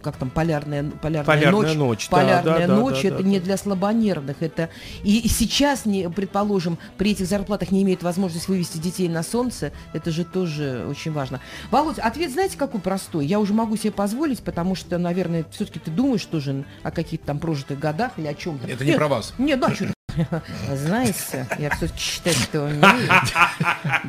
как 0.01 0.17
там 0.17 0.29
полярная 0.29 0.83
полярная, 0.83 1.25
полярная 1.25 1.51
ночь, 1.51 1.75
ночь 1.75 2.09
полярная 2.09 2.67
да, 2.67 2.75
ночь 2.75 3.01
да, 3.01 3.07
это 3.07 3.23
да, 3.23 3.29
не 3.29 3.39
да. 3.39 3.45
для 3.45 3.57
слабонервных 3.57 4.37
это 4.41 4.69
и, 5.03 5.27
сейчас 5.27 5.85
не 5.85 6.09
предположим 6.09 6.77
при 6.97 7.11
этих 7.11 7.25
зарплатах 7.25 7.71
не 7.71 7.81
имеют 7.81 8.03
возможность 8.03 8.47
вывести 8.47 8.77
детей 8.77 9.09
на 9.09 9.23
солнце 9.23 9.71
это 9.93 10.11
же 10.11 10.25
тоже 10.25 10.85
очень 10.87 11.11
важно. 11.11 11.41
Володь 11.71 11.99
ответ 11.99 12.31
знаете 12.31 12.57
какой 12.57 12.79
простой? 12.79 13.25
Я 13.25 13.39
уже 13.39 13.53
могу 13.53 13.75
себе 13.77 13.91
позволить 13.91 14.41
потому 14.41 14.75
что 14.75 14.97
наверное 14.97 15.45
все-таки 15.51 15.79
ты 15.79 15.91
думаешь 15.91 16.25
тоже 16.25 16.63
о 16.83 16.91
каких-то 16.91 17.27
там 17.27 17.39
прожитых 17.39 17.79
годах 17.79 18.11
или 18.17 18.27
о 18.27 18.33
чем-то 18.33 18.67
это 18.67 18.85
не 18.85 18.93
про 18.93 19.07
вас. 19.07 19.33
Нет 19.37 19.59
да 19.59 19.73
что 19.73 19.96
знаете, 20.73 21.47
я 21.59 21.69
все-таки 21.71 21.99
считаю, 21.99 22.35
что 22.35 22.63
умею. 22.65 23.09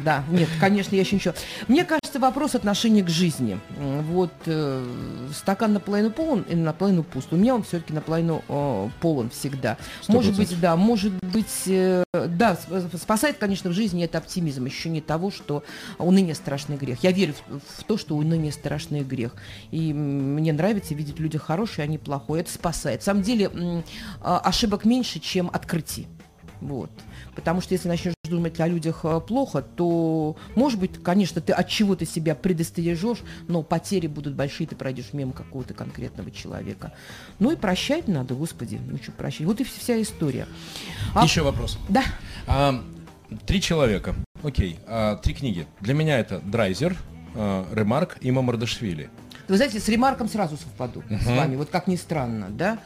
Да, 0.04 0.24
нет, 0.30 0.48
конечно, 0.60 0.94
я 0.94 1.02
еще 1.02 1.16
ничего. 1.16 1.34
Мне 1.66 1.84
кажется, 1.84 2.18
вопрос 2.18 2.54
отношения 2.54 3.02
к 3.02 3.08
жизни. 3.08 3.58
Вот 3.76 4.32
э, 4.46 5.28
стакан 5.34 5.72
наполовину 5.72 6.10
полон 6.10 6.42
или 6.48 6.58
наполовину 6.58 7.02
пуст. 7.02 7.32
У 7.32 7.36
меня 7.36 7.54
он 7.54 7.62
все-таки 7.62 7.92
наполовину 7.92 8.42
э, 8.48 8.88
полон 9.00 9.30
всегда. 9.30 9.76
100%. 10.08 10.12
Может 10.12 10.36
быть, 10.36 10.60
да, 10.60 10.76
может 10.76 11.12
быть, 11.24 11.62
э, 11.66 12.04
да, 12.12 12.56
спасает, 12.94 13.38
конечно, 13.38 13.70
в 13.70 13.72
жизни 13.72 14.04
это 14.04 14.18
оптимизм, 14.18 14.66
ощущение 14.66 15.02
того, 15.02 15.30
что 15.30 15.62
уныние 15.98 16.34
страшный 16.34 16.76
грех. 16.76 16.98
Я 17.02 17.12
верю 17.12 17.34
в, 17.48 17.80
в 17.80 17.84
то, 17.84 17.96
что 17.98 18.16
уныние 18.16 18.52
страшный 18.52 19.00
грех. 19.00 19.34
И 19.70 19.92
мне 19.92 20.52
нравится 20.52 20.94
видеть 20.94 21.18
люди 21.18 21.38
хорошие, 21.38 21.84
а 21.84 21.86
не 21.86 21.98
плохое. 21.98 22.42
Это 22.42 22.52
спасает. 22.52 23.00
На 23.00 23.04
самом 23.04 23.22
деле 23.22 23.50
а, 24.20 24.38
ошибок 24.38 24.84
меньше, 24.84 25.20
чем 25.20 25.50
открытий. 25.52 25.97
Вот. 26.60 26.90
Потому 27.34 27.60
что 27.60 27.74
если 27.74 27.88
начнешь 27.88 28.14
думать 28.24 28.58
о 28.60 28.66
людях 28.66 29.00
э, 29.04 29.20
плохо, 29.20 29.62
то, 29.62 30.36
может 30.54 30.78
быть, 30.78 31.02
конечно, 31.02 31.40
ты 31.40 31.52
от 31.52 31.68
чего-то 31.68 32.04
себя 32.04 32.34
предостережешь, 32.34 33.18
но 33.46 33.62
потери 33.62 34.06
будут 34.06 34.34
большие, 34.34 34.66
ты 34.66 34.76
пройдешь 34.76 35.12
мимо 35.12 35.32
какого-то 35.32 35.74
конкретного 35.74 36.30
человека. 36.30 36.92
Ну 37.38 37.50
и 37.50 37.56
прощать 37.56 38.08
надо, 38.08 38.34
господи, 38.34 38.80
ну 38.84 38.98
что 38.98 39.12
прощать. 39.12 39.46
Вот 39.46 39.60
и 39.60 39.64
вся 39.64 40.00
история. 40.00 40.46
А... 41.14 41.24
Еще 41.24 41.42
вопрос. 41.42 41.78
Да. 41.88 42.02
А, 42.46 42.82
три 43.46 43.60
человека. 43.60 44.14
Окей. 44.42 44.78
А, 44.86 45.16
три 45.16 45.34
книги. 45.34 45.66
Для 45.80 45.94
меня 45.94 46.18
это 46.18 46.40
Драйзер, 46.40 46.96
а, 47.34 47.66
Ремарк 47.72 48.18
и 48.20 48.30
Мамардашвили. 48.30 49.10
Вы 49.48 49.56
знаете, 49.56 49.80
с 49.80 49.88
Ремарком 49.88 50.28
сразу 50.28 50.58
совпаду 50.58 51.02
uh-huh. 51.08 51.22
с 51.22 51.26
вами, 51.26 51.56
вот 51.56 51.70
как 51.70 51.86
ни 51.86 51.96
странно, 51.96 52.48
да? 52.50 52.78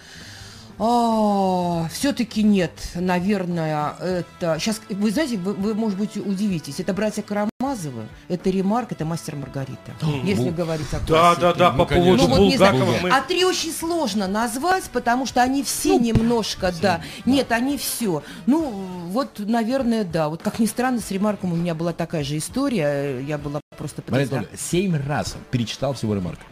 А, 0.78 1.88
все-таки 1.88 2.42
нет, 2.42 2.72
наверное, 2.94 3.94
это... 4.00 4.58
Сейчас, 4.58 4.80
вы 4.88 5.10
знаете, 5.10 5.36
вы, 5.36 5.54
вы, 5.54 5.74
может 5.74 5.98
быть, 5.98 6.16
удивитесь. 6.16 6.80
Это 6.80 6.92
братья 6.92 7.22
Карамазовы, 7.22 8.08
это 8.28 8.50
Ремарк, 8.50 8.92
это 8.92 9.04
Мастер 9.04 9.36
Маргарита. 9.36 9.92
если 10.24 10.50
Бу... 10.50 10.56
говорить 10.56 10.88
о 10.88 10.98
классике. 10.98 11.12
Да, 11.12 11.34
да, 11.36 11.54
да, 11.54 11.70
по 11.70 11.78
ну, 11.78 11.86
поводу 11.86 12.28
ну, 12.28 12.36
Булгакова. 12.36 12.94
Мы... 13.02 13.10
А 13.10 13.20
три 13.20 13.44
очень 13.44 13.72
сложно 13.72 14.26
назвать, 14.26 14.84
потому 14.92 15.26
что 15.26 15.42
они 15.42 15.62
все 15.62 15.98
ну, 15.98 16.00
немножко, 16.00 16.72
да. 16.80 16.98
да. 16.98 17.00
Нет, 17.24 17.52
они 17.52 17.76
все. 17.78 18.22
Ну, 18.46 18.70
вот, 19.08 19.38
наверное, 19.38 20.04
да. 20.04 20.28
Вот, 20.28 20.42
как 20.42 20.58
ни 20.58 20.66
странно, 20.66 21.00
с 21.00 21.10
Ремарком 21.10 21.52
у 21.52 21.56
меня 21.56 21.74
была 21.74 21.92
такая 21.92 22.24
же 22.24 22.36
история. 22.38 23.20
Я 23.20 23.38
была 23.38 23.60
просто... 23.76 24.02
Мария 24.08 24.46
семь 24.56 24.96
раз 24.96 25.36
перечитал 25.50 25.94
всего 25.94 26.14
Ремарка 26.14 26.42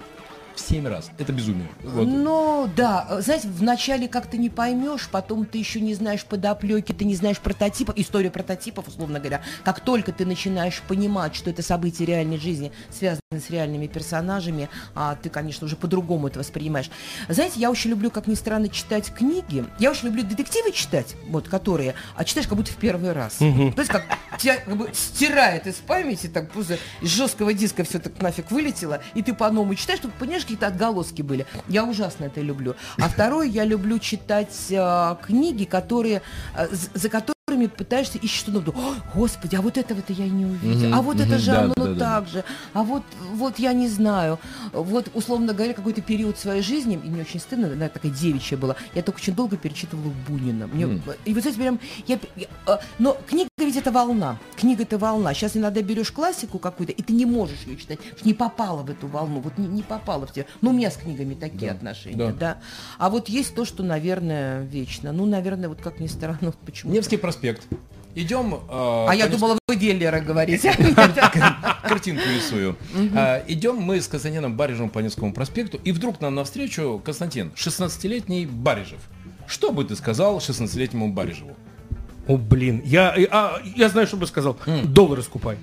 семь 0.61 0.87
раз. 0.87 1.11
Это 1.19 1.33
безумие. 1.33 1.69
Вот. 1.83 2.07
Ну, 2.07 2.71
да. 2.77 3.21
Знаете, 3.21 3.49
вначале 3.49 4.09
как-то 4.09 4.37
не 4.37 4.51
поймешь, 4.51 5.09
потом 5.11 5.45
ты 5.45 5.59
еще 5.59 5.81
не 5.81 5.95
знаешь 5.95 6.25
подоплеки, 6.25 6.93
ты 6.93 7.05
не 7.05 7.15
знаешь 7.15 7.39
прототипов, 7.39 7.97
историю 7.97 8.33
прототипов, 8.33 8.89
условно 8.89 9.19
говоря. 9.19 9.43
Как 9.65 9.81
только 9.81 10.13
ты 10.13 10.27
начинаешь 10.27 10.83
понимать, 10.89 11.35
что 11.35 11.51
это 11.51 11.63
события 11.63 12.05
реальной 12.05 12.39
жизни, 12.39 12.73
связаны 12.91 13.21
с 13.33 13.51
реальными 13.51 13.87
персонажами, 13.87 14.69
а 14.95 15.15
ты, 15.15 15.31
конечно, 15.31 15.67
уже 15.67 15.77
по-другому 15.77 16.29
это 16.29 16.39
воспринимаешь. 16.39 16.91
Знаете, 17.29 17.61
я 17.61 17.71
очень 17.71 17.91
люблю, 17.91 18.11
как 18.11 18.27
ни 18.27 18.35
странно, 18.35 18.69
читать 18.69 19.13
книги. 19.15 19.65
Я 19.79 19.91
очень 19.91 20.09
люблю 20.09 20.23
детективы 20.23 20.73
читать, 20.73 21.17
вот, 21.29 21.49
которые, 21.49 21.95
а 22.17 22.25
читаешь 22.25 22.49
как 22.49 22.57
будто 22.57 22.73
в 22.73 22.77
первый 22.77 23.13
раз. 23.13 23.41
Угу. 23.41 23.73
То 23.73 23.81
есть 23.81 23.91
как 23.91 24.05
тебя 24.39 24.57
как 24.57 24.77
бы 24.77 24.91
стирает 24.93 25.67
из 25.67 25.77
памяти, 25.77 26.27
так 26.27 26.51
просто 26.51 26.79
из 27.01 27.09
жесткого 27.09 27.53
диска 27.55 27.85
все 27.85 27.99
так 27.99 28.21
нафиг 28.21 28.51
вылетело, 28.51 29.01
и 29.15 29.23
ты 29.23 29.35
по-новому 29.35 29.75
читаешь, 29.75 30.01
чтобы 30.01 30.15
понимаешь, 30.19 30.45
какие-то 30.51 30.67
отголоски 30.67 31.23
были. 31.23 31.47
Я 31.69 31.85
ужасно 31.85 32.25
это 32.25 32.41
люблю. 32.41 32.75
А 32.99 33.09
второе, 33.09 33.47
я 33.47 33.65
люблю 33.65 33.99
читать 34.01 34.67
э, 34.71 35.17
книги, 35.23 35.65
которые, 35.65 36.23
э, 36.57 36.67
за 36.95 37.09
которые 37.09 37.35
которыми 37.51 37.67
пытаешься 37.67 38.19
ищешь 38.19 38.39
что-то 38.39 38.73
новое. 38.73 38.95
Господи, 39.13 39.57
а 39.57 39.61
вот 39.61 39.77
этого-то 39.77 40.13
я 40.13 40.29
не 40.29 40.47
увидел. 40.47 40.91
Mm-hmm, 40.91 40.95
а 40.95 41.03
вот 41.03 41.17
mm-hmm, 41.17 41.27
это 41.27 41.39
же 41.39 41.51
да, 41.51 41.61
оно 41.63 41.75
да, 41.75 41.85
так 41.85 42.25
да. 42.25 42.31
же. 42.31 42.45
А 42.75 42.83
вот, 42.85 43.03
вот 43.35 43.59
я 43.59 43.73
не 43.73 43.89
знаю. 43.89 44.39
Вот, 44.73 45.11
условно 45.15 45.53
говоря, 45.53 45.75
какой-то 45.75 46.01
период 46.01 46.39
своей 46.39 46.63
жизни, 46.63 47.01
и 47.03 47.09
мне 47.09 47.23
очень 47.23 47.41
стыдно, 47.41 47.67
она 47.67 47.89
такая 47.89 48.13
девичья 48.13 48.57
была, 48.57 48.77
я 48.95 49.03
только 49.03 49.19
очень 49.19 49.35
долго 49.35 49.57
перечитывала 49.57 50.13
Бунина. 50.29 50.69
Мне, 50.69 50.85
mm. 50.85 51.19
И 51.25 51.35
вот, 51.35 51.43
знаете, 51.43 51.61
прям, 51.61 51.81
я, 52.07 52.21
я, 52.37 52.47
а, 52.67 52.81
но 53.01 53.17
книга 53.27 53.50
ведь 53.71 53.77
это 53.77 53.93
волна. 53.93 54.37
Книга 54.57 54.83
это 54.83 54.99
волна. 54.99 55.33
Сейчас 55.33 55.57
иногда 55.57 55.81
берешь 55.81 56.11
классику 56.11 56.59
какую-то, 56.59 56.93
и 56.93 57.03
ты 57.03 57.13
не 57.13 57.25
можешь 57.25 57.61
ее 57.67 57.77
читать, 57.77 58.01
не 58.25 58.35
попала 58.35 58.83
в 58.83 58.91
эту 58.91 59.07
волну, 59.07 59.41
вот 59.41 59.59
не, 59.59 59.69
не 59.69 59.83
попала 59.83 60.27
в 60.27 60.33
тебя. 60.33 60.47
Ну, 60.61 60.71
у 60.71 60.73
меня 60.73 60.91
с 60.91 60.97
книгами 60.97 61.35
такие 61.35 61.71
да, 61.71 61.77
отношения, 61.77 62.17
да. 62.17 62.33
да. 62.33 62.59
А 62.99 63.11
вот 63.11 63.29
есть 63.29 63.55
то, 63.55 63.65
что, 63.65 63.85
наверное, 63.85 64.63
вечно. 64.63 65.13
Ну, 65.13 65.25
наверное, 65.25 65.69
вот 65.69 65.81
как 65.81 66.01
ни 66.01 66.09
странно, 66.09 66.39
вот 66.43 66.57
почему. 66.57 66.93
Невский 66.93 67.17
проспект. 67.17 67.63
Идем... 68.17 68.55
Э, 68.55 69.07
а 69.09 69.13
я 69.15 69.29
думала, 69.29 69.57
вы 69.69 69.77
Веллера 69.77 70.21
говорите. 70.21 70.73
Картинку 71.85 72.25
рисую. 72.29 72.77
Э, 73.15 73.45
идем 73.47 73.77
мы 73.77 74.01
с 74.01 74.09
Константином 74.09 74.57
Барижем 74.57 74.91
по 74.91 74.99
Невскому 74.99 75.33
проспекту, 75.33 75.79
и 75.85 75.93
вдруг 75.93 76.21
нам 76.21 76.35
навстречу 76.35 77.01
Константин, 77.05 77.53
16-летний 77.55 78.47
Барижев. 78.47 79.01
Что 79.47 79.71
бы 79.71 79.85
ты 79.85 79.95
сказал 79.95 80.39
16-летнему 80.39 81.13
Барижеву? 81.13 81.55
О, 82.27 82.37
блин, 82.37 82.83
я, 82.85 83.15
а, 83.31 83.61
я 83.77 83.89
знаю, 83.89 84.07
что 84.07 84.17
бы 84.17 84.27
сказал. 84.27 84.57
Доллары 84.85 85.23
скупай. 85.23 85.59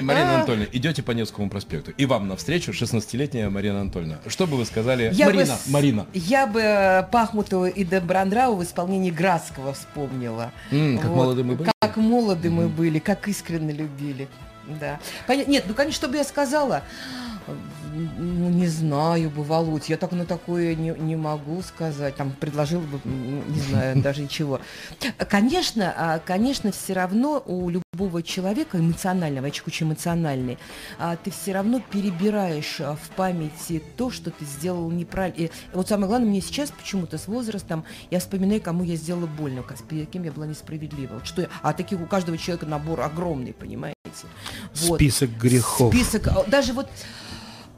Марина 0.00 0.34
Анатольевна, 0.36 0.66
идете 0.72 1.02
по 1.02 1.10
Невскому 1.12 1.50
проспекту, 1.50 1.90
и 1.92 2.06
вам 2.06 2.28
навстречу 2.28 2.72
16-летняя 2.72 3.50
Марина 3.50 3.80
Анатольевна. 3.80 4.18
Что 4.26 4.46
бы 4.46 4.56
вы 4.56 4.64
сказали? 4.64 5.12
Марина, 5.18 5.58
Марина. 5.66 6.06
Я 6.14 6.46
бы 6.46 6.60
э, 6.60 7.02
Пахмутова 7.10 7.68
и 7.68 7.84
Добрандрау 7.84 8.56
в 8.56 8.62
исполнении 8.62 9.10
Градского 9.10 9.72
вспомнила. 9.74 10.52
Как 10.70 11.10
молоды 11.10 11.44
мы 11.44 11.56
были? 11.56 11.70
Как 11.80 11.96
молоды 11.96 12.50
мы 12.50 12.68
были, 12.68 12.98
как 12.98 13.28
искренне 13.28 13.72
любили. 13.72 14.28
Да. 14.80 15.00
Нет, 15.28 15.64
ну, 15.66 15.74
конечно, 15.74 15.96
что 15.96 16.08
бы 16.08 16.16
я 16.16 16.24
сказала? 16.24 16.82
Ну, 17.92 18.48
не 18.48 18.66
знаю 18.66 19.30
бы, 19.30 19.42
Володь, 19.42 19.88
я 19.88 19.96
так 19.96 20.12
на 20.12 20.24
такое 20.24 20.74
не, 20.74 20.90
не 20.90 21.16
могу 21.16 21.60
сказать, 21.62 22.16
там, 22.16 22.32
предложил 22.32 22.80
бы, 22.80 23.00
не 23.04 23.60
знаю, 23.60 23.96
даже 24.02 24.22
ничего. 24.22 24.60
Конечно, 25.28 25.92
а, 25.96 26.18
конечно, 26.18 26.72
все 26.72 26.94
равно 26.94 27.42
у 27.44 27.68
любого 27.68 28.22
человека 28.22 28.78
эмоционального, 28.78 29.46
я 29.46 29.52
очень 29.66 29.86
эмоциональный, 29.86 30.58
а, 30.98 31.16
ты 31.16 31.30
все 31.30 31.52
равно 31.52 31.80
перебираешь 31.80 32.80
а, 32.80 32.96
в 32.96 33.10
памяти 33.10 33.82
то, 33.96 34.10
что 34.10 34.30
ты 34.30 34.44
сделал 34.44 34.90
неправильно. 34.90 35.46
И 35.46 35.50
вот 35.74 35.88
самое 35.88 36.08
главное, 36.08 36.28
мне 36.28 36.40
сейчас 36.40 36.70
почему-то 36.70 37.18
с 37.18 37.28
возрастом 37.28 37.84
я 38.10 38.20
вспоминаю, 38.20 38.60
кому 38.60 38.84
я 38.84 38.96
сделала 38.96 39.26
больно, 39.26 39.62
перед 39.88 40.08
кем 40.10 40.22
я 40.24 40.32
была 40.32 40.46
несправедлива. 40.46 41.14
Вот 41.14 41.26
что 41.26 41.42
я, 41.42 41.48
а 41.62 41.72
таких 41.72 42.00
у 42.00 42.06
каждого 42.06 42.38
человека 42.38 42.66
набор 42.66 43.00
огромный, 43.00 43.52
понимаете? 43.52 43.96
Вот. 44.74 44.96
Список 44.96 45.30
грехов. 45.38 45.94
Список, 45.94 46.48
даже 46.48 46.72
вот 46.72 46.88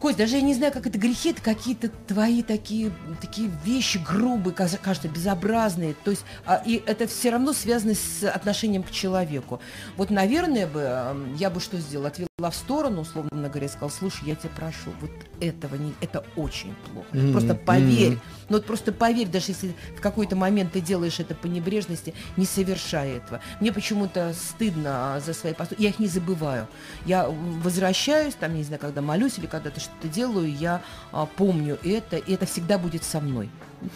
Кость, 0.05 0.19
даже 0.19 0.37
я 0.37 0.43
не 0.43 0.53
знаю, 0.53 0.71
как 0.71 0.87
это 0.87 0.99
грехи, 0.99 1.31
это 1.31 1.41
какие-то 1.41 1.89
твои 1.89 2.43
такие, 2.43 2.93
такие 3.23 3.51
вещи 3.65 3.97
грубые, 3.97 4.53
кажется, 4.53 5.09
безобразные. 5.09 5.95
То 6.05 6.11
есть, 6.11 6.27
а, 6.45 6.63
и 6.63 6.83
это 6.85 7.07
все 7.07 7.31
равно 7.31 7.55
связано 7.55 7.95
с 7.95 8.23
отношением 8.23 8.83
к 8.83 8.91
человеку. 8.91 9.63
Вот, 9.97 10.11
наверное, 10.11 10.67
бы 10.67 11.35
я 11.39 11.49
бы 11.49 11.59
что 11.59 11.79
сделала? 11.79 12.09
Отвела 12.09 12.51
в 12.51 12.55
сторону, 12.55 13.01
условно 13.01 13.49
говоря, 13.49 13.65
и 13.65 13.69
сказала, 13.71 13.89
слушай, 13.89 14.29
я 14.29 14.35
тебя 14.35 14.51
прошу, 14.55 14.91
вот 15.01 15.11
этого 15.41 15.77
не, 15.77 15.95
это 16.03 16.23
очень 16.37 16.75
плохо. 16.93 17.09
Mm-hmm. 17.13 17.33
Просто 17.33 17.55
поверь. 17.55 18.13
Mm-hmm. 18.13 18.45
Ну 18.51 18.57
вот 18.57 18.67
просто 18.67 18.93
поверь, 18.93 19.29
даже 19.29 19.53
если 19.53 19.75
в 19.97 20.03
какой-то 20.03 20.37
момент 20.37 20.73
ты 20.73 20.81
делаешь 20.81 21.19
это 21.19 21.35
по 21.35 21.47
небрежности, 21.47 22.13
не 22.37 22.45
совершай 22.45 23.13
этого. 23.13 23.41
Мне 23.61 23.73
почему-то 23.73 24.35
стыдно 24.35 25.23
за 25.25 25.33
свои 25.33 25.55
поступки. 25.55 25.83
Я 25.83 25.89
их 25.89 25.99
не 25.99 26.09
забываю. 26.09 26.69
Я 27.07 27.27
возвращаюсь, 27.29 28.35
там, 28.35 28.55
не 28.55 28.65
знаю, 28.65 28.81
когда 28.81 29.01
молюсь 29.01 29.39
или 29.39 29.47
когда-то 29.47 29.81
что 29.81 29.94
что 29.99 30.09
делаю, 30.09 30.55
я 30.55 30.83
а, 31.13 31.27
помню 31.27 31.79
это, 31.83 32.17
и 32.17 32.33
это 32.33 32.47
всегда 32.47 32.79
будет 32.79 33.05
со 33.05 33.21
мной. 33.21 33.49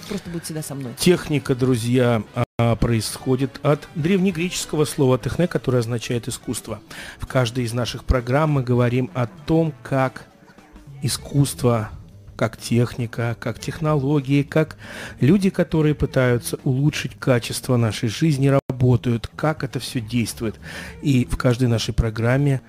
Просто 0.08 0.30
будет 0.30 0.44
всегда 0.44 0.62
со 0.62 0.74
мной. 0.74 0.94
Техника, 0.98 1.54
друзья, 1.54 2.22
происходит 2.80 3.60
от 3.62 3.88
древнегреческого 3.94 4.84
слова 4.84 5.18
«техне», 5.18 5.46
которое 5.46 5.78
означает 5.78 6.26
«искусство». 6.28 6.80
В 7.20 7.26
каждой 7.26 7.64
из 7.64 7.72
наших 7.72 8.04
программ 8.04 8.50
мы 8.50 8.62
говорим 8.62 9.10
о 9.14 9.26
том, 9.26 9.72
как 9.82 10.24
искусство, 11.02 11.90
как 12.36 12.56
техника, 12.56 13.36
как 13.38 13.60
технологии, 13.60 14.42
как 14.42 14.76
люди, 15.20 15.50
которые 15.50 15.94
пытаются 15.94 16.58
улучшить 16.64 17.14
качество 17.18 17.76
нашей 17.76 18.08
жизни, 18.08 18.48
работают, 18.48 19.28
как 19.36 19.62
это 19.62 19.78
все 19.78 20.00
действует. 20.00 20.58
И 21.00 21.26
в 21.26 21.36
каждой 21.36 21.68
нашей 21.68 21.94
программе 21.94 22.60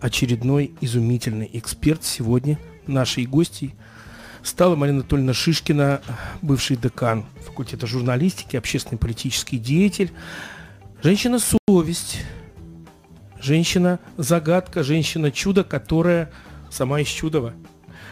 очередной 0.00 0.74
изумительный 0.80 1.48
эксперт 1.52 2.04
сегодня 2.04 2.58
нашей 2.88 3.26
гостей 3.26 3.74
стала 4.42 4.76
Марина 4.76 5.00
Анатольевна 5.00 5.34
Шишкина, 5.34 6.00
бывший 6.42 6.76
декан 6.76 7.26
факультета 7.44 7.86
журналистики, 7.86 8.56
общественный 8.56 8.98
политический 8.98 9.58
деятель, 9.58 10.12
женщина-совесть, 11.02 12.24
женщина-загадка, 13.40 14.82
женщина-чудо, 14.82 15.64
которая 15.64 16.30
сама 16.70 17.00
из 17.00 17.08
чудова. 17.08 17.54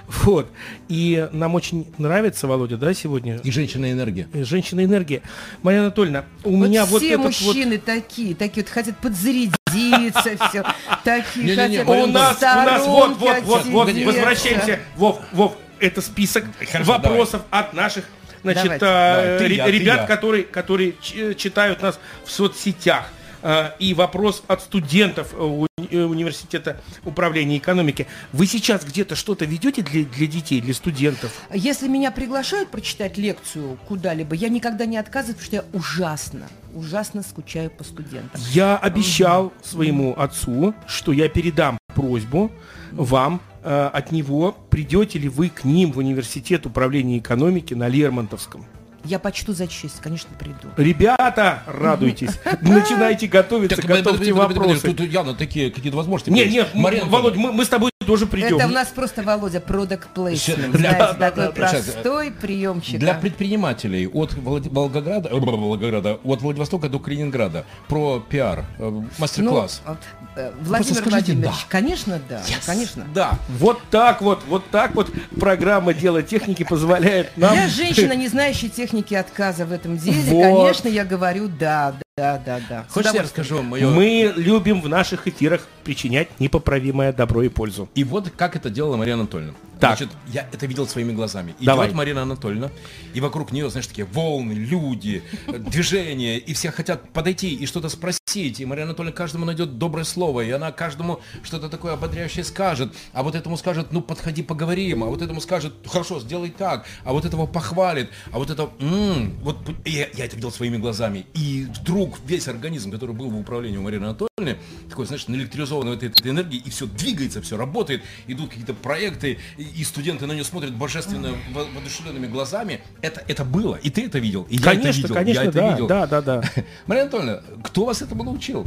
Вот. 0.25 0.51
И 0.89 1.29
нам 1.33 1.55
очень 1.55 1.93
нравится, 1.99 2.47
Володя, 2.47 2.77
да, 2.77 2.95
сегодня? 2.95 3.37
И 3.43 3.51
женщина-энергия. 3.51 4.29
И 4.33 4.43
женщина-энергия. 4.43 5.23
Мария 5.63 5.81
Анатольевна, 5.81 6.25
у 6.45 6.57
вот 6.57 6.69
меня 6.69 6.85
вот 6.85 7.03
все 7.03 7.17
мужчины 7.17 7.77
вот... 7.77 7.85
такие, 7.85 8.35
такие 8.35 8.65
вот 8.65 8.73
хотят 8.73 8.99
подзарядиться, 8.99 10.37
все. 10.49 10.65
Такие 11.05 11.57
хотят 11.57 11.89
У 11.89 12.07
нас, 12.07 12.37
у 12.39 12.45
нас, 12.45 12.87
вот, 12.87 13.17
вот, 13.17 13.43
вот, 13.45 13.65
вот, 13.67 13.93
возвращаемся. 13.93 14.81
Вов, 14.97 15.21
Вов, 15.33 15.57
это 15.81 16.01
список 16.01 16.45
вопросов 16.81 17.43
от 17.51 17.73
наших 17.73 18.05
значит, 18.43 18.83
ребят, 18.83 20.07
которые, 20.07 20.45
которые 20.45 20.95
читают 21.37 21.83
нас 21.83 21.99
в 22.25 22.31
соцсетях. 22.31 23.09
А, 23.47 23.77
и 23.79 23.93
вопрос 23.93 24.43
от 24.47 24.63
студентов 24.63 25.35
э, 25.35 25.67
э, 25.91 26.03
университета 26.03 26.81
управления 27.05 27.59
экономики. 27.59 28.07
Вы 28.33 28.47
сейчас 28.47 28.87
где-то 28.87 29.17
что-то 29.17 29.45
ведете 29.45 29.83
для, 29.83 30.07
для 30.07 30.27
детей, 30.27 30.63
для 30.63 30.73
студентов? 30.73 31.31
Если 31.53 31.87
меня 31.87 32.11
приглашают 32.11 32.71
прочитать 32.71 33.19
лекцию 33.19 33.79
куда-либо, 33.87 34.35
я 34.35 34.49
никогда 34.49 34.87
не 34.87 34.97
отказываю, 34.97 35.35
потому 35.35 35.47
что 35.47 35.57
я 35.57 35.65
ужасно, 35.75 36.49
ужасно 36.75 37.23
скучаю 37.23 37.69
по 37.71 37.85
студентам. 37.85 38.41
Я 38.53 38.79
обещал 38.79 39.53
своему 39.63 40.15
отцу, 40.17 40.75
что 40.87 41.13
я 41.13 41.29
передам 41.29 41.77
просьбу 41.95 42.51
вам 42.93 43.43
э, 43.63 43.91
от 43.93 44.11
него, 44.11 44.57
придете 44.71 45.19
ли 45.19 45.29
вы 45.29 45.51
к 45.51 45.65
ним 45.65 45.93
в 45.93 45.99
университет 45.99 46.65
управления 46.65 47.19
экономики 47.19 47.75
на 47.75 47.89
Лермонтовском. 47.89 48.65
Я 49.05 49.19
почту 49.19 49.53
за 49.53 49.67
честь, 49.67 50.01
конечно, 50.01 50.31
приду. 50.39 50.71
Ребята, 50.77 51.63
радуйтесь. 51.67 52.31
Начинайте 52.63 53.27
готовиться, 53.27 53.83
готовьте 53.83 54.33
вопросы. 54.33 54.95
Тут 54.95 55.01
явно 55.01 55.35
такие 55.35 55.71
какие-то 55.71 55.97
возможности. 55.97 56.31
Не, 56.31 56.47
не, 56.47 56.65
Володь, 57.05 57.37
мы 57.37 57.65
с 57.65 57.69
тобой 57.69 57.91
тоже 58.05 58.27
придем. 58.27 58.57
Это 58.57 58.67
у 58.67 58.71
нас 58.71 58.89
просто, 58.89 59.23
Володя, 59.23 59.61
продукт 59.61 60.09
плейсмент. 60.09 60.77
Знаете, 60.77 61.15
такой 61.19 61.53
простой 61.53 62.31
приемчик. 62.31 62.99
Для 62.99 63.15
предпринимателей 63.15 64.07
от 64.07 64.35
Волгограда, 64.35 65.29
э, 65.29 65.35
Волгограда, 65.35 66.19
от 66.23 66.43
Владивостока 66.43 66.89
до 66.89 66.99
Калининграда 66.99 67.65
про 67.89 68.21
пиар, 68.21 68.65
э, 68.79 69.03
мастер-класс. 69.19 69.83
Ну, 69.87 69.97
э, 70.37 70.53
Владимир 70.61 71.03
Владимирович, 71.03 71.67
конечно, 71.69 72.21
да, 72.29 72.43
конечно. 72.67 73.07
Да, 73.15 73.39
вот 73.59 73.81
так 73.91 74.23
вот, 74.23 74.43
вот 74.49 74.65
так 74.71 74.95
вот 74.95 75.11
программа 75.39 75.95
«Дело 75.95 76.23
техники» 76.23 76.65
позволяет 76.65 77.37
нам... 77.37 77.55
Я 77.55 77.69
женщина, 77.69 78.13
не 78.13 78.29
знающая 78.29 78.69
техники 78.69 79.15
отказа 79.15 79.67
в 79.67 79.73
этом 79.73 79.97
деле, 79.97 80.31
конечно, 80.31 80.89
я 80.89 81.05
говорю 81.05 81.49
да, 81.49 81.95
да, 82.17 82.41
да, 82.47 82.61
да. 82.69 82.87
Хочешь, 82.89 83.13
я 83.13 83.23
расскажу 83.23 83.57
вам 83.57 83.67
мое... 83.67 83.89
Мы 83.89 84.33
любим 84.37 84.81
в 84.81 84.89
наших 84.89 85.27
эфирах 85.27 85.67
причинять 85.83 86.29
непоправимое 86.39 87.13
добро 87.13 87.43
и 87.43 87.49
пользу. 87.49 87.89
И 87.97 88.05
вот 88.05 88.31
как 88.37 88.55
это 88.55 88.71
делала 88.71 88.97
Мария 88.97 89.15
Анатольевна. 89.15 89.55
Так. 89.85 89.99
Значит, 89.99 90.17
я 90.33 90.49
это 90.51 90.67
видел 90.67 90.87
своими 90.87 91.13
глазами. 91.13 91.55
Давай. 91.61 91.89
Идет 91.89 91.97
Марина 91.97 92.23
Анатольевна, 92.23 92.71
и 93.13 93.21
вокруг 93.21 93.53
нее, 93.53 93.69
знаешь, 93.69 93.87
такие 93.87 94.07
волны, 94.07 94.53
люди, 94.53 95.23
движения, 95.47 96.39
и 96.39 96.55
все 96.55 96.71
хотят 96.71 97.13
подойти 97.13 97.55
и 97.55 97.67
что-то 97.67 97.89
спросить. 97.89 98.61
И 98.61 98.65
Мария 98.65 98.85
Анатольевна 98.85 99.15
каждому 99.15 99.45
найдет 99.45 99.79
доброе 99.79 100.05
слово, 100.05 100.41
и 100.41 100.51
она 100.51 100.73
каждому 100.73 101.21
что-то 101.43 101.69
такое 101.69 101.93
ободряющее 101.93 102.45
скажет. 102.45 102.95
А 103.13 103.23
вот 103.23 103.35
этому 103.35 103.57
скажет, 103.57 103.89
ну, 103.93 104.01
подходи, 104.01 104.43
поговорим. 104.43 105.05
А 105.05 105.07
вот 105.07 105.21
этому 105.21 105.41
скажет, 105.41 105.75
хорошо, 105.87 106.21
сделай 106.21 106.51
так. 106.51 106.87
А 107.05 107.13
вот 107.13 107.25
этого 107.25 107.47
похвалит. 107.47 108.11
А 108.33 108.39
вот 108.39 108.51
это, 108.51 108.71
м-м, 108.81 109.39
вот 109.43 109.59
я, 109.85 110.09
я 110.15 110.25
это 110.25 110.37
видел 110.37 110.51
своими 110.51 110.79
глазами. 110.79 111.27
И 111.35 111.67
вдруг 111.79 112.19
весь 112.27 112.49
организм, 112.49 112.91
который 112.91 113.15
был 113.15 113.29
в 113.29 113.39
управлении 113.39 113.77
у 113.77 113.83
Марины 113.83 114.05
Анатольевны, 114.05 114.59
такой, 114.89 115.07
знаешь, 115.07 115.29
наэлектризованный 115.29 115.95
этой, 115.95 116.09
этой 116.09 116.31
энергией, 116.31 116.63
и 116.65 116.71
все 116.71 116.87
двигается, 116.87 117.43
все 117.43 117.57
работает, 117.57 118.03
идут 118.27 118.51
какие-то 118.51 118.75
проекты, 118.75 119.39
и 119.59 119.74
студенты 119.83 120.27
на 120.27 120.33
нее 120.33 120.45
смотрят 120.45 120.73
божественно 120.75 121.31
воодушевленными 121.53 122.27
глазами. 122.27 122.81
Это, 123.03 123.25
это 123.27 123.45
было, 123.45 123.77
и 123.77 123.91
ты 123.91 124.07
это 124.07 124.19
видел, 124.19 124.47
и 124.49 124.59
конечно, 124.59 124.85
я 124.85 124.91
это 124.91 124.99
видел. 124.99 125.15
Конечно, 125.15 125.41
я 125.41 125.49
это 125.49 125.53
да, 125.59 125.71
видел. 125.73 125.87
да, 125.89 126.07
да, 126.07 126.23
да. 126.23 126.43
Мария 126.87 127.03
Анатольевна, 127.03 127.41
кто 127.65 127.87
вас 127.87 128.03
этому 128.03 128.23
научил? 128.23 128.65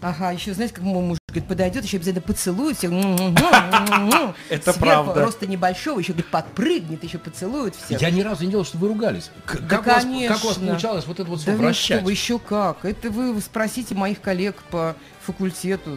Ага, 0.00 0.32
еще 0.32 0.54
знаете, 0.54 0.74
как 0.74 0.84
мой 0.84 1.02
муж 1.02 1.18
говорит, 1.34 1.48
подойдет, 1.48 1.84
еще 1.84 1.96
обязательно 1.96 2.22
поцелует 2.22 2.78
всех. 2.78 2.90
Это 4.48 4.72
правда. 4.74 5.12
Просто 5.12 5.46
небольшого, 5.46 5.98
еще 5.98 6.12
говорит, 6.12 6.30
подпрыгнет, 6.30 7.04
еще 7.04 7.18
поцелует 7.18 7.74
всех. 7.74 8.00
Я 8.00 8.10
ни 8.10 8.22
разу 8.22 8.44
не 8.44 8.50
делал, 8.50 8.64
что 8.64 8.78
вы 8.78 8.88
ругались. 8.88 9.30
Конечно. 9.46 10.34
Как 10.34 10.44
у 10.44 10.48
вас 10.48 10.56
получалось 10.56 11.06
вот 11.06 11.20
это 11.20 11.28
вот 11.28 11.40
все 11.40 11.56
вращать? 11.56 12.04
Да 12.04 12.10
еще 12.10 12.38
как. 12.38 12.84
Это 12.84 13.10
вы 13.10 13.40
спросите 13.40 13.94
моих 13.94 14.20
коллег 14.20 14.62
по 14.70 14.96
факультету, 15.24 15.90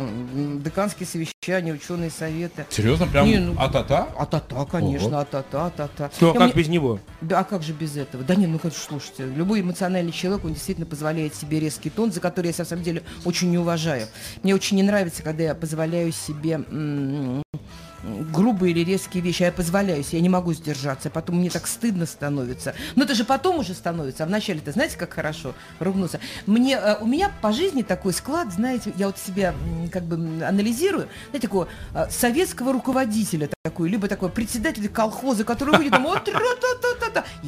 деканские 0.63 1.05
совещания, 1.05 1.73
ученые 1.73 2.09
советы. 2.09 2.65
Серьезно? 2.69 3.07
Прям 3.07 3.27
не, 3.27 3.37
ну, 3.39 3.55
а-та-та? 3.59 4.07
А-та-та, 4.17 4.65
конечно, 4.65 5.19
а-та-та, 5.19 5.67
а-та-та. 5.67 6.09
Ну, 6.19 6.29
а 6.29 6.33
как 6.33 6.53
мне... 6.53 6.53
без 6.53 6.67
него? 6.69 6.99
Да, 7.21 7.39
а 7.39 7.43
как 7.43 7.63
же 7.63 7.73
без 7.73 7.97
этого? 7.97 8.23
Да 8.23 8.35
не, 8.35 8.47
ну, 8.47 8.57
как 8.59 8.73
слушайте, 8.73 9.25
любой 9.25 9.61
эмоциональный 9.61 10.11
человек, 10.11 10.45
он 10.45 10.53
действительно 10.53 10.87
позволяет 10.87 11.35
себе 11.35 11.59
резкий 11.59 11.89
тон, 11.89 12.11
за 12.11 12.21
который 12.21 12.47
я, 12.47 12.53
на 12.57 12.65
самом 12.65 12.83
деле, 12.83 13.03
очень 13.25 13.51
не 13.51 13.57
уважаю. 13.57 14.07
Мне 14.43 14.55
очень 14.55 14.77
не 14.77 14.83
нравится, 14.83 15.23
когда 15.27 15.43
я 15.43 15.55
позволяю 15.55 16.13
себе 16.13 16.57
грубые 18.31 18.71
или 18.71 18.83
резкие 18.83 19.21
вещи, 19.23 19.43
а 19.43 19.47
я 19.47 19.51
позволяю 19.51 20.03
себе, 20.03 20.17
я 20.19 20.21
не 20.21 20.29
могу 20.29 20.53
сдержаться, 20.53 21.09
потом 21.09 21.37
мне 21.37 21.49
так 21.49 21.67
стыдно 21.67 22.05
становится. 22.05 22.75
Но 22.95 23.03
это 23.03 23.15
же 23.15 23.23
потом 23.23 23.59
уже 23.59 23.73
становится, 23.73 24.23
а 24.23 24.27
вначале-то 24.27 24.71
знаете, 24.71 24.97
как 24.97 25.13
хорошо 25.13 25.53
ругнуться. 25.79 26.19
Мне, 26.45 26.75
э, 26.75 26.97
у 26.99 27.05
меня 27.05 27.31
по 27.41 27.51
жизни 27.51 27.81
такой 27.81 28.13
склад, 28.13 28.51
знаете, 28.53 28.93
я 28.97 29.07
вот 29.07 29.17
себя 29.17 29.53
как 29.91 30.03
бы 30.03 30.15
анализирую, 30.43 31.07
знаете, 31.29 31.47
такого 31.47 31.67
э, 31.93 32.07
советского 32.09 32.73
руководителя 32.73 33.49
такой, 33.63 33.89
либо 33.89 34.07
такой 34.07 34.29
председатель 34.29 34.87
колхоза, 34.89 35.43
который 35.43 35.77
выйдет, 35.77 35.91
там, 35.91 36.03
вот, 36.03 36.29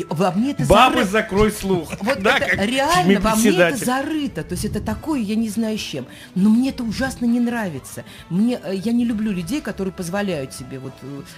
во 0.10 0.32
мне 0.32 0.52
это 0.52 0.64
Бабы, 0.66 0.96
зарыто. 0.98 1.12
закрой 1.12 1.52
слух. 1.52 1.90
Вот 2.02 2.22
да, 2.22 2.38
это 2.38 2.66
реально 2.66 3.20
во 3.20 3.36
мне 3.36 3.50
это 3.50 3.86
зарыто, 3.86 4.44
то 4.44 4.54
есть 4.54 4.66
это 4.66 4.82
такое, 4.82 5.20
я 5.20 5.36
не 5.36 5.50
знаю 5.50 5.78
с 5.78 5.82
чем, 5.82 6.06
но 6.36 6.50
мне 6.50 6.70
это 6.70 6.84
ужасно 6.84 7.26
не 7.26 7.40
нравится. 7.40 8.04
Мне, 8.30 8.60
э, 8.64 8.76
я 8.76 8.92
не 8.92 9.06
люблю 9.06 9.32
людей, 9.32 9.62
которые 9.62 9.94
позволяют 9.94 10.49
позволяют 10.50 10.54
себе 10.54 10.80
вот 10.80 10.94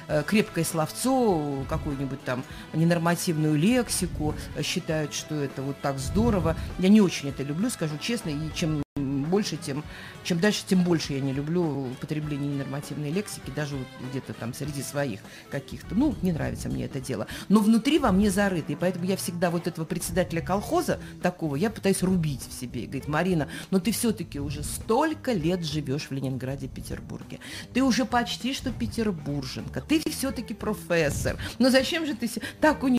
э, 0.07 0.24
крепкое 0.26 0.64
словцо, 0.64 1.66
какую-нибудь 1.70 2.24
там 2.24 2.43
ненормативную 2.74 3.55
лексику, 3.55 4.34
считают, 4.64 5.14
что 5.14 5.36
это 5.36 5.62
вот 5.62 5.80
так 5.82 5.99
здорово. 5.99 6.55
Я 6.80 6.89
не 6.89 7.01
очень 7.01 7.30
это 7.30 7.43
люблю, 7.43 7.70
скажу 7.70 7.97
честно, 7.99 8.30
и 8.30 8.49
чем 8.55 8.82
больше, 8.97 9.57
тем, 9.57 9.84
чем 10.24 10.40
дальше, 10.40 10.64
тем 10.68 10.84
больше 10.84 11.14
я 11.14 11.20
не 11.20 11.34
люблю 11.34 11.92
употребление 11.92 12.48
ненормативной 12.48 13.12
лексики, 13.12 13.52
даже 13.56 13.76
вот 13.76 13.88
где-то 14.10 14.34
там 14.34 14.54
среди 14.54 14.82
своих 14.82 15.20
каких-то. 15.50 15.96
Ну, 15.96 16.16
не 16.22 16.32
нравится 16.32 16.70
мне 16.70 16.86
это 16.86 17.00
дело. 17.00 17.28
Но 17.50 17.60
внутри 17.60 18.00
во 18.00 18.12
мне 18.12 18.30
зарыто, 18.30 18.72
и 18.72 18.76
поэтому 18.76 19.06
я 19.06 19.18
всегда 19.18 19.50
вот 19.50 19.68
этого 19.68 19.86
председателя 19.86 20.42
колхоза 20.42 21.00
такого, 21.22 21.56
я 21.56 21.70
пытаюсь 21.70 22.04
рубить 22.04 22.48
в 22.48 22.60
себе. 22.60 22.84
И 22.84 22.86
говорит, 22.86 23.08
Марина, 23.08 23.48
но 23.70 23.80
ты 23.80 23.92
все-таки 23.92 24.40
уже 24.40 24.64
столько 24.64 25.34
лет 25.34 25.66
живешь 25.66 26.08
в 26.10 26.12
Ленинграде, 26.12 26.68
Петербурге. 26.68 27.40
Ты 27.74 27.84
уже 27.84 28.06
почти 28.06 28.54
что 28.54 28.72
петербурженка. 28.72 29.82
Ты 29.82 30.02
все-таки 30.10 30.54
профессор. 30.54 31.38
Но 31.60 31.70
зачем 31.70 32.06
же 32.06 32.16
ты 32.16 32.30
так 32.60 32.84
у 32.84 32.90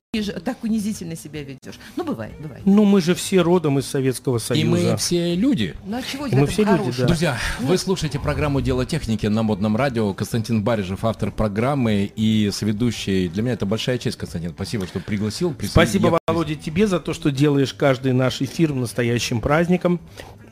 так 0.44 0.62
унизительно 0.62 1.16
себя 1.16 1.42
ведешь. 1.42 1.80
Ну, 1.96 2.04
бывает, 2.04 2.34
бывает. 2.38 2.60
Ну, 2.66 2.84
мы 2.84 3.00
же 3.00 3.14
все 3.14 3.40
родом 3.40 3.78
из 3.78 3.86
Советского 3.86 4.36
Союза. 4.36 4.66
И 4.66 4.68
мы 4.68 4.96
все 4.98 5.34
люди. 5.34 5.74
Ну, 5.86 5.96
а 5.96 6.02
чего 6.02 6.26
мы 6.30 6.46
все 6.46 6.64
люди, 6.64 6.92
да. 6.98 7.06
Друзья, 7.12 7.36
вы 7.60 7.76
слушаете 7.76 8.18
программу 8.18 8.62
«Дело 8.62 8.86
техники» 8.86 9.26
на 9.26 9.42
Модном 9.42 9.76
радио. 9.76 10.14
Константин 10.14 10.64
Барижев, 10.64 11.04
автор 11.04 11.30
программы 11.30 12.10
и 12.16 12.48
соведущий. 12.50 13.28
Для 13.28 13.42
меня 13.42 13.52
это 13.52 13.66
большая 13.66 13.98
честь, 13.98 14.16
Константин. 14.16 14.52
Спасибо, 14.54 14.86
что 14.86 14.98
пригласил. 14.98 15.54
Спасибо, 15.62 16.08
Я... 16.08 16.18
Володя, 16.26 16.54
тебе 16.54 16.86
за 16.86 17.00
то, 17.00 17.12
что 17.12 17.30
делаешь 17.30 17.74
каждый 17.74 18.14
наш 18.14 18.40
эфир 18.40 18.72
настоящим 18.72 19.42
праздником, 19.42 20.00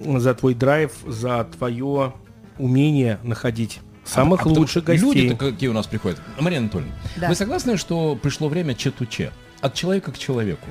за 0.00 0.34
твой 0.34 0.52
драйв, 0.52 0.92
за 1.06 1.44
твое 1.44 2.12
умение 2.58 3.18
находить 3.22 3.80
самых 4.04 4.44
а, 4.44 4.50
лучших 4.50 4.84
гостей. 4.84 5.14
Люди-то 5.14 5.36
какие 5.36 5.70
у 5.70 5.72
нас 5.72 5.86
приходят. 5.86 6.20
Мария 6.38 6.58
Анатольевна, 6.58 6.92
да. 7.16 7.28
вы 7.30 7.36
согласны, 7.36 7.78
что 7.78 8.16
пришло 8.16 8.50
время 8.50 8.74
чету-че? 8.74 9.32
От 9.62 9.72
человека 9.72 10.12
к 10.12 10.18
человеку. 10.18 10.66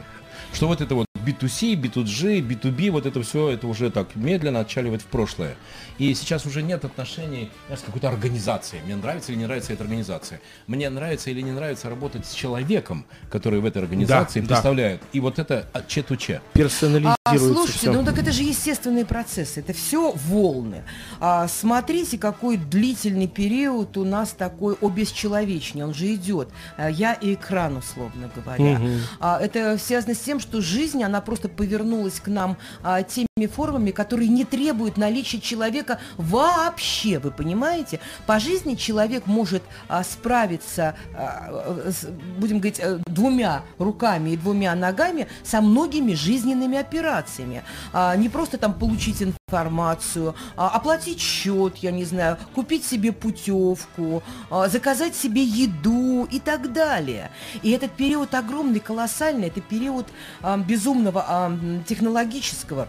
Что 0.54 0.68
вот 0.68 0.82
это 0.82 0.94
вот 0.94 1.09
B2C, 1.30 1.76
B2G, 1.76 2.42
B2B, 2.42 2.92
вот 2.92 3.06
это 3.06 3.22
все, 3.22 3.50
это 3.50 3.68
уже 3.68 3.90
так 3.90 4.16
медленно 4.16 4.62
отчаливает 4.62 5.02
в 5.02 5.06
прошлое. 5.06 5.56
И 5.98 6.14
сейчас 6.14 6.46
уже 6.46 6.62
нет 6.62 6.86
отношений 6.86 7.52
с 7.70 7.82
какой-то 7.82 8.08
организацией. 8.08 8.82
Мне 8.84 8.96
нравится 8.96 9.32
или 9.32 9.40
не 9.40 9.46
нравится 9.46 9.74
эта 9.74 9.84
организация. 9.84 10.40
Мне 10.68 10.90
нравится 10.90 11.30
или 11.30 11.42
не 11.42 11.52
нравится 11.52 11.90
работать 11.90 12.26
с 12.26 12.34
человеком, 12.34 13.06
который 13.30 13.60
в 13.60 13.66
этой 13.66 13.82
организации 13.82 14.40
да, 14.40 14.48
представляет. 14.48 15.02
Да. 15.02 15.08
И 15.12 15.20
вот 15.20 15.40
это 15.40 15.68
че-ту-че. 15.88 16.42
Персонализируется 16.54 17.20
а, 17.26 17.38
Слушайте, 17.38 17.80
все. 17.80 17.92
ну 17.92 18.04
так 18.04 18.18
это 18.18 18.32
же 18.32 18.44
естественные 18.44 19.06
процессы. 19.06 19.60
Это 19.60 19.74
все 19.74 20.14
волны. 20.14 20.84
А, 21.20 21.48
смотрите, 21.48 22.18
какой 22.18 22.58
длительный 22.58 23.28
период 23.28 23.98
у 23.98 24.06
нас 24.06 24.32
такой 24.32 24.76
обесчеловечный. 24.82 25.84
Он 25.84 25.94
же 25.94 26.14
идет. 26.14 26.50
А, 26.78 26.90
я 26.90 27.14
и 27.14 27.34
экран, 27.34 27.78
условно 27.78 28.30
говоря. 28.36 28.80
Угу. 28.80 28.90
А, 29.20 29.40
это 29.40 29.78
связано 29.78 30.16
с 30.16 30.20
тем, 30.20 30.40
что 30.40 30.62
жизнь, 30.62 31.04
она 31.04 31.19
просто 31.22 31.50
повернулась 31.50 32.20
к 32.20 32.28
нам 32.28 32.58
а, 32.84 33.04
теми 33.04 33.29
формами, 33.48 33.92
которые 33.92 34.30
не 34.30 34.46
требуют 34.46 34.98
наличия 34.98 35.40
человека 35.40 36.00
вообще, 36.18 37.20
вы 37.20 37.32
понимаете? 37.32 38.00
По 38.26 38.40
жизни 38.40 38.76
человек 38.76 39.26
может 39.26 39.64
а, 39.88 40.04
справиться, 40.04 40.96
а, 41.16 41.90
с, 41.90 42.06
будем 42.38 42.60
говорить, 42.60 42.80
э, 42.80 43.00
двумя 43.08 43.64
руками 43.78 44.32
и 44.32 44.38
двумя 44.38 44.76
ногами 44.76 45.28
со 45.44 45.62
многими 45.62 46.14
жизненными 46.14 46.78
операциями. 46.78 47.64
А, 47.94 48.16
не 48.16 48.30
просто 48.30 48.58
там 48.58 48.74
получить 48.74 49.22
информацию, 49.22 50.36
а, 50.56 50.70
оплатить 50.70 51.20
счет, 51.20 51.78
я 51.78 51.92
не 51.92 52.06
знаю, 52.06 52.38
купить 52.54 52.86
себе 52.86 53.12
путевку, 53.12 54.24
а, 54.50 54.68
заказать 54.68 55.16
себе 55.16 55.44
еду 55.44 56.28
и 56.30 56.40
так 56.40 56.72
далее. 56.74 57.32
И 57.64 57.72
этот 57.72 57.92
период 57.92 58.34
огромный, 58.34 58.80
колоссальный, 58.80 59.48
это 59.48 59.62
период 59.62 60.08
а, 60.42 60.58
безумного 60.58 61.26
а, 61.28 61.58
технологического 61.88 62.88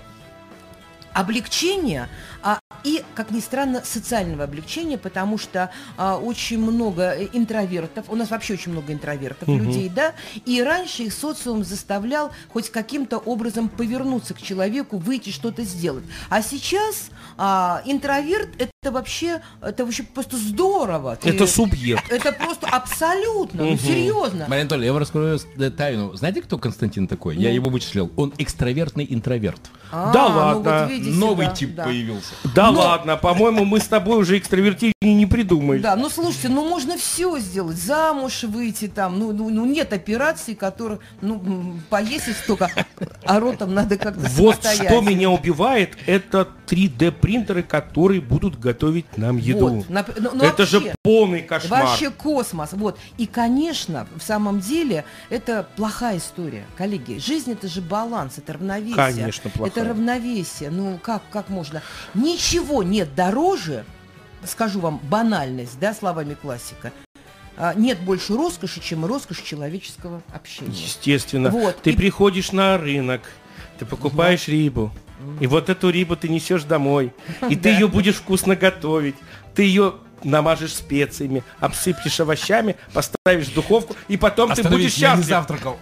облегчения 1.13 2.09
а, 2.43 2.61
и, 2.84 3.03
как 3.14 3.30
ни 3.30 3.41
странно, 3.41 3.82
социального 3.84 4.45
облегчения, 4.45 4.99
потому 4.99 5.38
что 5.38 5.70
а, 5.97 6.16
очень 6.16 6.59
много 6.59 7.16
интровертов, 7.32 8.07
у 8.09 8.16
нас 8.16 8.30
вообще 8.30 8.55
очень 8.55 8.72
много 8.72 8.93
интровертов 8.93 9.49
угу. 9.49 9.59
людей, 9.59 9.88
да, 9.88 10.14
и 10.47 10.62
раньше 10.62 11.05
их 11.05 11.12
социум 11.12 11.64
заставлял 11.64 12.30
хоть 12.53 12.70
каким-то 12.70 13.18
образом 13.18 13.68
повернуться 13.68 14.34
к 14.34 14.43
человеку, 14.43 14.99
выйти 14.99 15.30
что-то 15.30 15.62
сделать. 15.62 16.05
А 16.28 16.43
сейчас 16.43 17.11
а, 17.36 17.82
интроверт 17.84 18.49
это 18.82 18.93
вообще, 18.93 19.43
это 19.61 19.84
вообще 19.84 20.03
просто 20.03 20.38
здорово. 20.38 21.16
Ты, 21.16 21.30
это 21.30 21.47
субъект. 21.47 22.11
Это 22.11 22.32
просто 22.32 22.66
абсолютно, 22.66 23.64
ну 23.64 23.76
серьезно. 23.76 24.47
Мария 24.49 24.62
Анатольевна, 24.62 24.86
я 24.86 24.93
вам 24.93 25.01
раскрою 25.01 25.38
тайну. 25.76 26.14
Знаете, 26.14 26.41
кто 26.41 26.57
Константин 26.57 27.07
такой? 27.07 27.36
Я 27.36 27.51
ну. 27.51 27.55
его 27.57 27.70
вычислил. 27.70 28.11
Он 28.16 28.32
экстравертный 28.38 29.07
интроверт. 29.09 29.61
А, 29.93 30.12
да 30.12 30.28
ну 30.28 30.36
ладно. 30.36 30.91
Новый 31.11 31.53
тип 31.55 31.76
появился. 31.76 32.30
Да 32.55 32.70
ладно, 32.70 33.16
по-моему, 33.16 33.64
мы 33.64 33.81
с 33.81 33.87
тобой 33.87 34.18
уже 34.18 34.39
экстравертирование 34.39 34.95
не 35.14 35.26
придумали. 35.26 35.78
Да, 35.78 35.97
ну 35.97 36.09
слушайте, 36.09 36.49
ну 36.49 36.68
можно 36.68 36.97
все 36.97 37.39
сделать. 37.39 37.76
Замуж 37.76 38.45
выйти 38.45 38.89
там. 38.89 39.18
Ну, 39.18 39.33
ну, 39.33 39.51
ну 39.51 39.64
нет 39.64 39.93
операций, 39.93 40.55
которые, 40.55 41.01
ну, 41.20 41.76
поесть 41.89 42.26
только, 42.47 42.70
а 43.24 43.41
ротом 43.41 43.74
надо 43.74 43.97
как-то 43.97 44.20
Вот 44.20 44.64
что 44.64 45.01
меня 45.01 45.31
убивает, 45.31 45.97
это 46.07 46.49
3D 46.71 47.11
принтеры, 47.11 47.62
которые 47.62 48.21
будут 48.21 48.59
готовить 48.59 49.18
нам 49.18 49.39
еду. 49.39 49.68
Вот, 49.68 49.87
ну, 49.89 50.31
ну, 50.35 50.45
это 50.45 50.62
вообще, 50.62 50.66
же 50.66 50.95
полный 51.03 51.43
кошмар. 51.43 51.85
Вообще 51.85 52.11
космос. 52.11 52.71
Вот. 52.73 52.99
И, 53.18 53.27
конечно, 53.27 54.07
в 54.16 54.23
самом 54.23 54.61
деле, 54.61 55.05
это 55.31 55.66
плохая 55.75 56.18
история, 56.18 56.64
коллеги. 56.77 57.18
Жизнь 57.18 57.51
это 57.53 57.66
же 57.66 57.81
баланс, 57.81 58.39
это 58.39 58.53
равновесие. 58.53 58.95
Конечно, 58.95 59.51
плохая. 59.51 59.71
Это 59.71 59.91
равновесие. 59.91 60.71
Ну, 60.71 60.99
как, 61.03 61.23
как 61.31 61.49
можно? 61.49 61.83
Ничего 62.14 62.85
нет 62.85 63.14
дороже, 63.16 63.85
скажу 64.45 64.79
вам 64.79 65.01
банальность, 65.03 65.79
да, 65.81 65.93
словами 65.93 66.35
классика, 66.35 66.93
а, 67.57 67.75
нет 67.75 68.01
больше 68.01 68.37
роскоши, 68.37 68.81
чем 68.81 69.05
роскошь 69.05 69.43
человеческого 69.43 70.23
общения. 70.33 70.71
Естественно. 70.71 71.51
Вот. 71.51 71.83
Ты 71.83 71.91
и... 71.91 71.97
приходишь 71.97 72.53
на 72.53 72.79
рынок, 72.79 73.23
ты 73.79 73.85
покупаешь 73.85 74.45
угу. 74.45 74.53
рыбу, 74.53 74.93
и 75.41 75.47
вот 75.47 75.68
эту 75.68 75.91
рыбу 75.91 76.16
ты 76.16 76.29
несешь 76.29 76.64
домой, 76.64 77.12
и 77.49 77.57
ты 77.57 77.71
ее 77.71 77.89
будешь 77.89 78.16
вкусно 78.16 78.57
готовить, 78.57 79.16
ты 79.55 79.62
ее 79.62 79.95
намажешь 80.25 80.75
специями, 80.75 81.43
обсыпешь 81.61 82.21
овощами, 82.21 82.77
поставишь 82.93 83.49
в 83.49 83.55
духовку, 83.55 83.97
и 84.09 84.16
потом 84.16 84.53
ты 84.53 84.62
будешь 84.62 84.93
счастлив. 84.95 85.27
завтракал. 85.27 85.79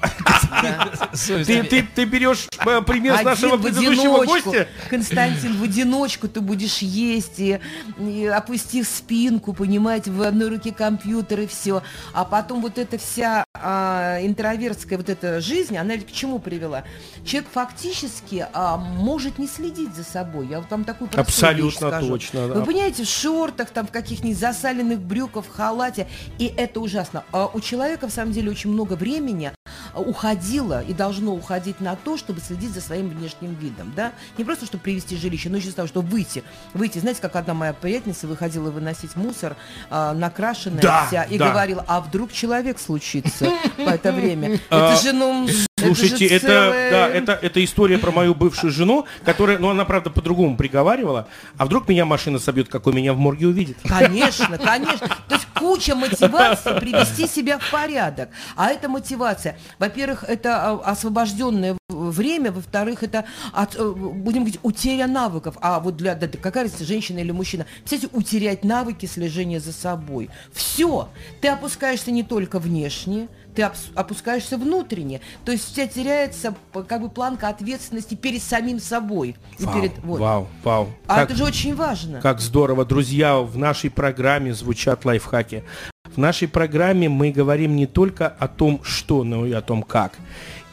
Ты, 1.47 1.63
ты, 1.63 1.89
ты 1.95 2.05
берешь 2.05 2.49
э, 2.65 2.83
пример 2.83 3.19
с 3.19 3.23
нашего 3.23 3.57
предыдущего 3.57 4.25
гостя. 4.25 4.69
Константин, 4.91 5.57
в 5.57 5.63
одиночку 5.63 6.29
ты 6.29 6.41
будешь 6.41 6.79
есть, 6.79 7.39
и, 7.39 7.61
и 7.99 8.27
опустив 8.27 8.89
спинку, 8.89 9.53
понимаете, 9.53 10.11
в 10.11 10.23
одной 10.23 10.49
руке 10.49 10.73
компьютер 10.73 11.41
и 11.41 11.47
все. 11.47 11.83
А 12.13 12.25
потом 12.25 12.63
вот 12.63 12.79
эта 12.79 12.99
вся 12.99 13.45
а, 13.55 14.19
интровертская 14.23 14.99
вот 14.99 15.09
эта 15.09 15.41
жизнь, 15.41 15.77
она 15.77 15.97
к 15.97 16.13
чему 16.13 16.39
привела? 16.39 16.85
Человек 17.25 17.51
фактически 17.53 18.47
а, 18.53 18.77
может 18.77 19.39
не 19.39 19.47
следить 19.47 19.95
за 19.95 20.05
собой. 20.05 20.47
Я 20.49 20.61
вот 20.61 20.71
вам 20.71 20.85
такую 20.85 21.11
Абсолютно 21.17 21.89
скажу. 21.89 22.09
точно. 22.09 22.49
Да. 22.49 22.55
Вы 22.55 22.65
понимаете, 22.65 23.05
в 23.05 23.09
шортах, 23.09 23.71
там, 23.71 23.87
в 23.87 23.91
каких-нибудь 23.91 24.39
засаленных 24.39 25.01
брюках, 25.01 25.45
в 25.45 25.51
халате, 25.51 26.07
и 26.39 26.47
это 26.47 26.81
ужасно. 26.81 27.25
А 27.33 27.47
у 27.47 27.61
человека, 27.61 28.09
в 28.09 28.11
самом 28.11 28.33
деле, 28.33 28.51
очень 28.51 28.71
много 28.71 28.95
времени 28.95 29.53
уходило 30.39 30.83
и 30.83 30.93
должно 30.95 31.35
уходить 31.35 31.81
на 31.81 31.97
то, 31.97 32.17
чтобы 32.17 32.41
следить 32.41 32.71
за 32.73 32.81
своим 32.81 33.09
внешним 33.09 33.55
видом, 33.55 33.93
да? 33.97 34.13
Не 34.37 34.45
просто, 34.45 34.67
чтобы 34.67 34.83
привести 34.83 35.17
жилище, 35.17 35.49
но 35.49 35.57
еще 35.57 35.71
того, 35.71 35.89
чтобы 35.89 36.09
выйти. 36.09 36.45
Выйти, 36.75 36.99
знаете, 36.99 37.21
как 37.21 37.37
одна 37.37 37.55
моя 37.55 37.73
приятельница 37.73 38.27
выходила 38.27 38.71
выносить 38.71 39.17
мусор, 39.17 39.57
э, 39.91 40.13
накрашенная 40.13 40.83
да, 40.83 41.07
вся, 41.07 41.25
и 41.25 41.39
да. 41.39 41.51
говорила, 41.51 41.85
а 41.87 42.01
вдруг 42.01 42.33
человек 42.33 42.79
случится 42.79 43.51
в 43.77 43.89
это 43.89 44.13
время? 44.13 44.61
Это 44.71 44.97
же, 44.97 45.13
ну, 45.13 45.49
Слушайте, 45.79 46.27
это, 46.27 46.47
целое... 46.47 46.91
да, 46.91 47.09
это, 47.09 47.33
это 47.33 47.65
история 47.65 47.99
про 47.99 48.11
мою 48.11 48.35
бывшую 48.35 48.73
жену, 48.73 49.07
которая, 49.25 49.59
ну, 49.59 49.71
она, 49.71 49.85
правда, 49.85 50.11
по-другому 50.11 50.57
приговаривала. 50.57 51.29
А 51.57 51.67
вдруг 51.67 51.89
меня 51.89 52.05
машина 52.05 52.39
собьет, 52.39 52.69
какой 52.69 52.93
меня 52.93 53.13
в 53.13 53.19
морге 53.19 53.47
увидит? 53.47 53.77
Конечно, 53.85 54.59
конечно. 54.59 55.09
То 55.29 55.35
есть 55.35 55.47
куча 55.55 55.95
мотиваций 55.95 56.75
привести 56.75 57.27
себя 57.27 57.59
в 57.59 57.71
порядок. 57.71 58.31
А 58.57 58.71
эта 58.71 58.89
мотивация, 58.89 59.59
во-первых, 59.79 60.25
это 60.25 60.57
а, 60.57 60.93
освобожденное 60.93 61.77
время, 61.89 62.53
во-вторых, 62.53 63.03
это, 63.03 63.25
от, 63.53 63.75
э, 63.77 63.91
будем 63.91 64.41
говорить, 64.41 64.61
утеря 64.63 65.07
навыков. 65.07 65.57
А 65.61 65.81
вот 65.81 65.97
для, 65.97 66.15
да, 66.15 66.29
какая 66.29 66.65
разница, 66.65 66.85
женщина 66.85 67.19
или 67.19 67.31
мужчина? 67.31 67.67
Кстати, 67.85 68.09
утерять 68.13 68.65
навыки 68.65 69.07
слежения 69.07 69.61
за 69.61 69.73
собой. 69.73 70.31
Все. 70.53 71.09
Ты 71.41 71.49
опускаешься 71.49 72.11
не 72.11 72.23
только 72.23 72.59
внешне, 72.59 73.29
ты 73.55 73.69
опускаешься 73.95 74.57
внутренне. 74.57 75.21
То 75.45 75.53
есть 75.53 75.71
у 75.71 75.75
тебя 75.75 75.87
теряется 75.87 76.55
как 76.87 77.01
бы 77.01 77.09
планка 77.09 77.49
ответственности 77.49 78.15
перед 78.15 78.43
самим 78.43 78.81
собой. 78.81 79.37
Вау, 79.59 79.75
перед, 79.75 79.99
вот. 79.99 80.21
вау, 80.21 80.49
вау. 80.63 80.89
А 81.07 81.17
как, 81.17 81.31
это 81.31 81.39
же 81.39 81.45
очень 81.45 81.75
важно. 81.75 82.21
Как 82.21 82.41
здорово. 82.41 82.85
Друзья, 82.85 83.39
в 83.39 83.57
нашей 83.57 83.91
программе 83.91 84.55
звучат 84.55 85.05
лайфхаки. 85.05 85.65
В 86.05 86.19
нашей 86.19 86.49
программе 86.49 87.09
мы 87.09 87.31
говорим 87.31 87.77
не 87.77 87.87
только 87.87 88.29
о 88.29 88.49
том, 88.49 88.81
что, 88.83 89.25
но 89.25 89.47
и 89.47 89.53
о 89.53 89.61
том, 89.61 89.83
как. 89.83 90.13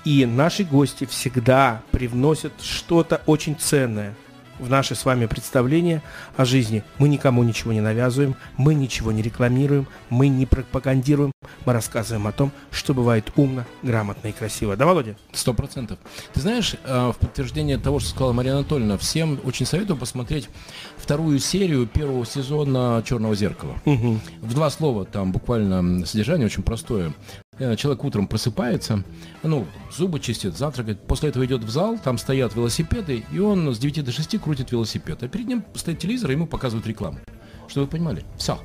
И 0.03 0.26
наши 0.26 0.63
гости 0.63 1.05
всегда 1.05 1.82
привносят 1.91 2.53
что-то 2.61 3.21
очень 3.26 3.55
ценное– 3.55 4.15
в 4.60 4.70
наше 4.70 4.95
с 4.95 5.06
вами 5.06 5.26
представление 5.26 6.01
о 6.38 6.45
жизни. 6.45 6.84
Мы 6.97 7.10
никому 7.10 7.43
ничего 7.43 7.74
не 7.74 7.82
навязываем, 7.82 8.36
мы 8.58 8.74
ничего 8.74 9.12
не 9.12 9.22
рекламируем, 9.22 9.88
мы 10.10 10.28
не 10.28 10.45
пропагандируем, 10.45 11.32
мы 11.66 11.74
рассказываем 11.74 12.28
о 12.28 12.32
том, 12.32 12.51
что 12.72 12.93
бывает 12.93 13.32
умно, 13.36 13.66
грамотно 13.84 14.28
и 14.28 14.32
красиво. 14.32 14.76
Да, 14.76 14.86
Володя? 14.86 15.16
Сто 15.34 15.53
процентов. 15.53 15.99
Ты 16.34 16.41
знаешь, 16.41 16.76
э, 16.84 17.12
в 17.12 17.18
подтверждение 17.18 17.78
того, 17.78 17.99
что 17.99 18.10
сказала 18.10 18.34
Мария 18.34 18.53
Анатольевна, 18.53 18.97
всем 18.97 19.39
очень 19.43 19.66
советую 19.66 19.97
посмотреть 19.97 20.49
вторую 20.97 21.39
серию 21.39 21.88
первого 21.88 22.26
сезона 22.26 23.03
«Черного 23.06 23.36
зеркала». 23.36 23.76
Угу. 23.86 24.20
В 24.41 24.53
два 24.53 24.70
слова, 24.70 25.06
там 25.06 25.32
буквально 25.32 26.06
содержание 26.06 26.45
очень 26.45 26.64
простое. 26.64 27.14
Э, 27.58 27.76
человек 27.78 28.03
утром 28.03 28.28
просыпается, 28.28 29.03
ну, 29.41 29.66
зубы 29.95 30.20
чистит, 30.20 30.58
завтракает, 30.58 30.99
после 31.08 31.30
этого 31.30 31.45
идет 31.45 31.64
в 31.64 31.70
зал, 31.70 31.97
там 31.97 32.18
стоят 32.18 32.53
велосипеды, 32.53 33.24
и 33.32 33.39
он 33.39 33.74
с 33.74 33.80
9 33.80 34.03
до 34.03 34.12
6 34.12 34.39
крутит 34.41 34.72
велосипед. 34.72 35.24
А 35.24 35.28
перед 35.30 35.47
ним 35.47 35.64
стоит 35.74 35.99
телевизор, 35.99 36.32
и 36.32 36.34
ему 36.34 36.47
показывают 36.47 36.86
рекламу. 36.86 37.20
Чтобы 37.68 37.86
вы 37.86 37.91
понимали, 37.91 38.26
все. 38.38 38.60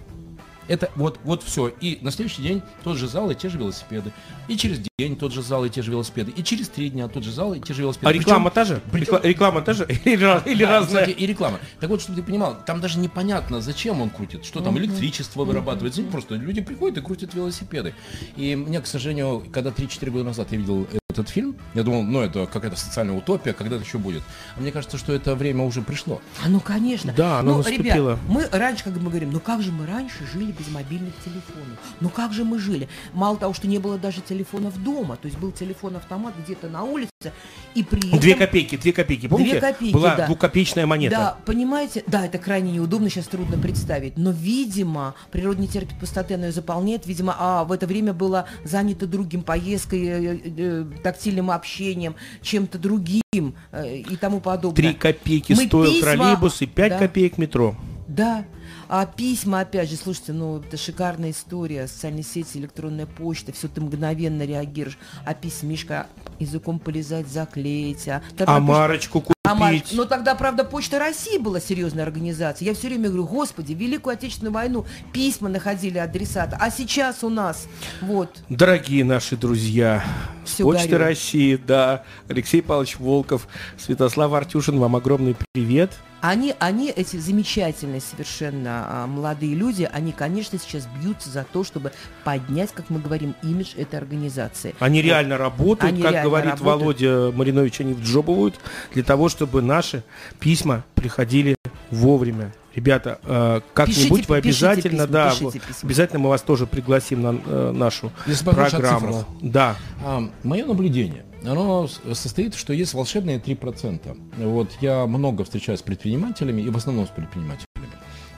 Это 0.70 0.88
вот, 0.94 1.18
вот 1.24 1.42
все. 1.42 1.66
И 1.80 1.98
на 2.00 2.12
следующий 2.12 2.42
день 2.42 2.62
тот 2.84 2.96
же 2.96 3.08
зал 3.08 3.28
и 3.28 3.34
те 3.34 3.48
же 3.48 3.58
велосипеды. 3.58 4.12
И 4.46 4.56
через 4.56 4.78
день 4.98 5.16
тот 5.16 5.32
же 5.32 5.42
зал 5.42 5.64
и 5.64 5.68
те 5.68 5.82
же 5.82 5.90
велосипеды. 5.90 6.30
И 6.30 6.44
через 6.44 6.68
три 6.68 6.90
дня 6.90 7.08
тот 7.08 7.24
же 7.24 7.32
зал 7.32 7.54
и 7.54 7.60
те 7.60 7.74
же 7.74 7.82
велосипеды. 7.82 8.08
А 8.08 8.12
реклама 8.12 8.50
та 8.50 8.64
же? 8.64 8.80
Причем... 8.92 9.18
Реклама 9.20 9.62
та 9.62 9.72
же? 9.72 9.84
Или, 10.04 10.48
или 10.48 10.64
да, 10.64 10.70
разная? 10.78 11.02
Кстати, 11.02 11.10
и 11.10 11.26
реклама. 11.26 11.58
Так 11.80 11.90
вот, 11.90 12.00
чтобы 12.00 12.20
ты 12.20 12.24
понимал, 12.24 12.56
там 12.64 12.80
даже 12.80 13.00
непонятно, 13.00 13.60
зачем 13.60 14.00
он 14.00 14.10
крутит. 14.10 14.44
Что 14.44 14.60
там, 14.60 14.78
электричество 14.78 15.44
вырабатывается. 15.44 16.02
Просто 16.04 16.36
люди 16.36 16.60
приходят 16.60 16.98
и 16.98 17.00
крутят 17.00 17.34
велосипеды. 17.34 17.92
И 18.36 18.54
мне, 18.54 18.80
к 18.80 18.86
сожалению, 18.86 19.44
когда 19.52 19.70
3-4 19.70 20.10
года 20.10 20.24
назад 20.24 20.52
я 20.52 20.58
видел 20.58 20.86
этот 21.10 21.28
фильм. 21.28 21.56
Я 21.74 21.82
думал, 21.82 22.02
ну, 22.02 22.20
это 22.20 22.46
какая-то 22.46 22.76
социальная 22.76 23.16
утопия, 23.16 23.52
когда 23.52 23.76
это 23.76 23.84
еще 23.84 23.98
будет. 23.98 24.22
А 24.56 24.60
мне 24.60 24.72
кажется, 24.72 24.98
что 24.98 25.12
это 25.12 25.34
время 25.34 25.64
уже 25.64 25.82
пришло. 25.82 26.20
А 26.44 26.48
ну, 26.48 26.60
конечно. 26.60 27.12
Да, 27.12 27.40
оно 27.40 27.52
ну, 27.52 27.58
наступило. 27.58 28.12
Ребят, 28.12 28.18
мы 28.28 28.48
раньше, 28.50 28.84
как 28.84 28.94
мы 28.94 29.10
говорим, 29.10 29.30
ну 29.30 29.40
как 29.40 29.62
же 29.62 29.72
мы 29.72 29.86
раньше 29.86 30.26
жили 30.32 30.52
без 30.52 30.68
мобильных 30.68 31.14
телефонов? 31.24 31.78
Ну 32.00 32.08
как 32.08 32.32
же 32.32 32.44
мы 32.44 32.58
жили? 32.58 32.88
Мало 33.12 33.36
того, 33.36 33.54
что 33.54 33.66
не 33.66 33.78
было 33.78 33.98
даже 33.98 34.20
телефонов 34.20 34.82
дома, 34.82 35.16
то 35.16 35.26
есть 35.26 35.38
был 35.38 35.52
телефон-автомат 35.52 36.34
где-то 36.44 36.68
на 36.68 36.84
улице, 36.84 37.32
и 37.74 37.82
при 37.82 38.08
этом... 38.08 38.18
Две 38.18 38.34
копейки, 38.34 38.76
две 38.76 38.92
копейки, 38.92 39.28
помните? 39.28 39.52
Две 39.52 39.60
копейки, 39.60 39.92
Была 39.92 40.16
да. 40.16 40.26
двухкопеечная 40.26 40.86
монета. 40.86 41.16
Да, 41.16 41.36
понимаете? 41.44 42.02
Да, 42.06 42.26
это 42.26 42.38
крайне 42.38 42.72
неудобно, 42.72 43.08
сейчас 43.08 43.26
трудно 43.26 43.58
представить. 43.58 44.16
Но, 44.16 44.30
видимо, 44.30 45.14
природа 45.30 45.60
не 45.60 45.68
терпит 45.68 45.98
пустоты, 45.98 46.34
она 46.34 46.46
ее 46.46 46.52
заполняет. 46.52 47.06
Видимо, 47.06 47.36
а 47.38 47.64
в 47.64 47.72
это 47.72 47.86
время 47.86 48.12
было 48.12 48.46
занято 48.64 49.06
другим 49.06 49.42
поездкой, 49.42 50.06
э, 50.06 50.36
э, 50.36 50.40
э 50.56 50.84
тактильным 51.02 51.50
общением, 51.50 52.16
чем-то 52.42 52.78
другим 52.78 53.54
э, 53.72 53.96
и 53.98 54.16
тому 54.16 54.40
подобное. 54.40 54.76
Три 54.76 54.94
копейки 54.94 55.52
Мы 55.52 55.66
стоил 55.66 55.92
письма... 55.92 56.16
троллейбус 56.16 56.62
и 56.62 56.66
пять 56.66 56.92
да. 56.92 56.98
копеек 56.98 57.38
метро. 57.38 57.76
Да. 58.08 58.44
А 58.92 59.06
письма, 59.06 59.60
опять 59.60 59.88
же, 59.88 59.94
слушайте, 59.94 60.32
ну, 60.32 60.58
это 60.58 60.76
шикарная 60.76 61.30
история, 61.30 61.86
социальные 61.86 62.24
сети, 62.24 62.58
электронная 62.58 63.06
почта, 63.06 63.52
все 63.52 63.68
ты 63.68 63.80
мгновенно 63.80 64.42
реагируешь. 64.42 64.98
А 65.24 65.32
письмишко 65.32 66.08
языком 66.40 66.80
полезать, 66.80 67.28
заклеить. 67.28 68.08
А, 68.08 68.20
а 68.46 68.58
марочку 68.58 69.20
купить. 69.20 69.36
А 69.44 69.54
марочку. 69.54 69.94
Но 69.94 70.06
тогда, 70.06 70.34
правда, 70.34 70.64
Почта 70.64 70.98
России 70.98 71.38
была 71.38 71.60
серьезная 71.60 72.02
организация. 72.02 72.66
Я 72.66 72.74
все 72.74 72.88
время 72.88 73.10
говорю, 73.10 73.26
господи, 73.26 73.74
Великую 73.74 74.14
Отечественную 74.14 74.52
войну 74.52 74.84
письма 75.12 75.48
находили 75.48 75.98
адресата. 75.98 76.56
А 76.60 76.68
сейчас 76.68 77.22
у 77.22 77.28
нас, 77.28 77.68
вот. 78.00 78.42
Дорогие 78.48 79.04
наши 79.04 79.36
друзья, 79.36 80.02
все 80.44 80.64
Почты 80.64 80.88
горю. 80.88 81.04
России, 81.04 81.54
да, 81.54 82.02
Алексей 82.26 82.60
Павлович 82.60 82.98
Волков, 82.98 83.46
Святослав 83.78 84.32
Артюшин, 84.32 84.80
вам 84.80 84.96
огромный 84.96 85.36
привет. 85.52 85.92
Они, 86.20 86.54
они, 86.58 86.90
эти 86.90 87.16
замечательные 87.16 88.00
совершенно 88.00 88.86
а, 88.88 89.06
молодые 89.06 89.54
люди, 89.54 89.88
они, 89.90 90.12
конечно, 90.12 90.58
сейчас 90.58 90.86
бьются 91.00 91.30
за 91.30 91.44
то, 91.50 91.64
чтобы 91.64 91.92
поднять, 92.24 92.72
как 92.72 92.90
мы 92.90 93.00
говорим, 93.00 93.34
имидж 93.42 93.74
этой 93.76 93.96
организации. 93.98 94.74
Они 94.80 95.00
вот. 95.00 95.06
реально 95.06 95.38
работают, 95.38 95.92
они 95.92 96.02
как 96.02 96.12
реально 96.12 96.28
говорит 96.28 96.50
работают. 96.52 97.00
Володя 97.00 97.36
Маринович, 97.36 97.80
они 97.80 97.94
вджобывают 97.94 98.60
для 98.92 99.02
того, 99.02 99.28
чтобы 99.28 99.62
наши 99.62 100.02
письма 100.38 100.84
приходили 100.94 101.56
вовремя. 101.90 102.52
Ребята, 102.74 103.18
э, 103.24 103.60
как-нибудь 103.74 104.28
вы 104.28 104.36
обязательно, 104.36 105.06
письма, 105.06 105.12
да, 105.12 105.34
обязательно 105.82 106.20
мы 106.20 106.28
вас 106.28 106.42
тоже 106.42 106.66
пригласим 106.66 107.22
на 107.22 107.40
э, 107.44 107.72
нашу 107.72 108.12
Если 108.26 108.44
программу. 108.44 109.24
Да. 109.40 109.76
А, 110.04 110.22
мое 110.44 110.64
наблюдение 110.66 111.24
оно 111.44 111.88
состоит, 112.12 112.54
что 112.54 112.72
есть 112.72 112.94
волшебные 112.94 113.38
3%. 113.38 114.16
Вот 114.44 114.70
я 114.80 115.06
много 115.06 115.44
встречаюсь 115.44 115.80
с 115.80 115.82
предпринимателями, 115.82 116.62
и 116.62 116.68
в 116.68 116.76
основном 116.76 117.06
с 117.06 117.10
предпринимателями. 117.10 117.66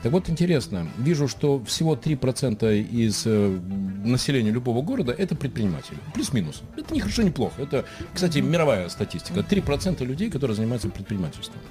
Так 0.03 0.11
вот, 0.11 0.29
интересно, 0.29 0.89
вижу, 0.97 1.29
что 1.29 1.63
всего 1.63 1.95
3% 1.95 2.77
из 2.81 3.23
э, 3.25 3.59
населения 4.03 4.51
любого 4.51 4.81
города– 4.81 5.13
это 5.17 5.33
предприниматели. 5.33 5.97
Плюс-минус. 6.13 6.61
Это 6.75 6.93
не 6.93 6.99
хорошо, 6.99 7.21
не 7.21 7.31
плохо. 7.31 7.61
Это, 7.61 7.85
кстати, 8.13 8.39
мировая 8.39 8.89
статистика. 8.89 9.39
3% 9.39 10.03
людей, 10.03 10.29
которые 10.29 10.57
занимаются 10.57 10.89
предпринимательством. 10.89 11.61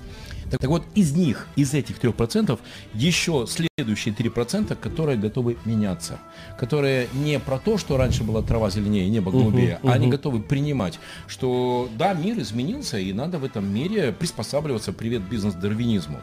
Так, 0.52 0.60
так 0.60 0.68
вот, 0.68 0.84
из 0.94 1.12
них, 1.12 1.46
из 1.56 1.72
этих 1.72 1.98
3%, 1.98 2.58
еще 2.92 3.46
следующие 3.48 4.14
3%, 4.14 4.76
которые 4.76 5.16
готовы 5.16 5.56
меняться. 5.64 6.18
Которые 6.58 7.08
не 7.14 7.40
про 7.40 7.58
то, 7.58 7.78
что 7.78 7.96
раньше 7.96 8.22
была 8.22 8.42
трава 8.42 8.68
зеленее, 8.68 9.08
небо 9.08 9.32
голубее, 9.32 9.80
uh-huh. 9.82 9.90
а 9.90 9.94
они 9.94 10.08
готовы 10.08 10.42
принимать, 10.42 11.00
что 11.26 11.88
да, 11.96 12.12
мир 12.12 12.38
изменился, 12.38 12.98
и 12.98 13.14
надо 13.14 13.38
в 13.38 13.44
этом 13.44 13.66
мире 13.72 14.12
приспосабливаться. 14.12 14.92
Привет 14.92 15.22
бизнес-дарвинизму. 15.22 16.20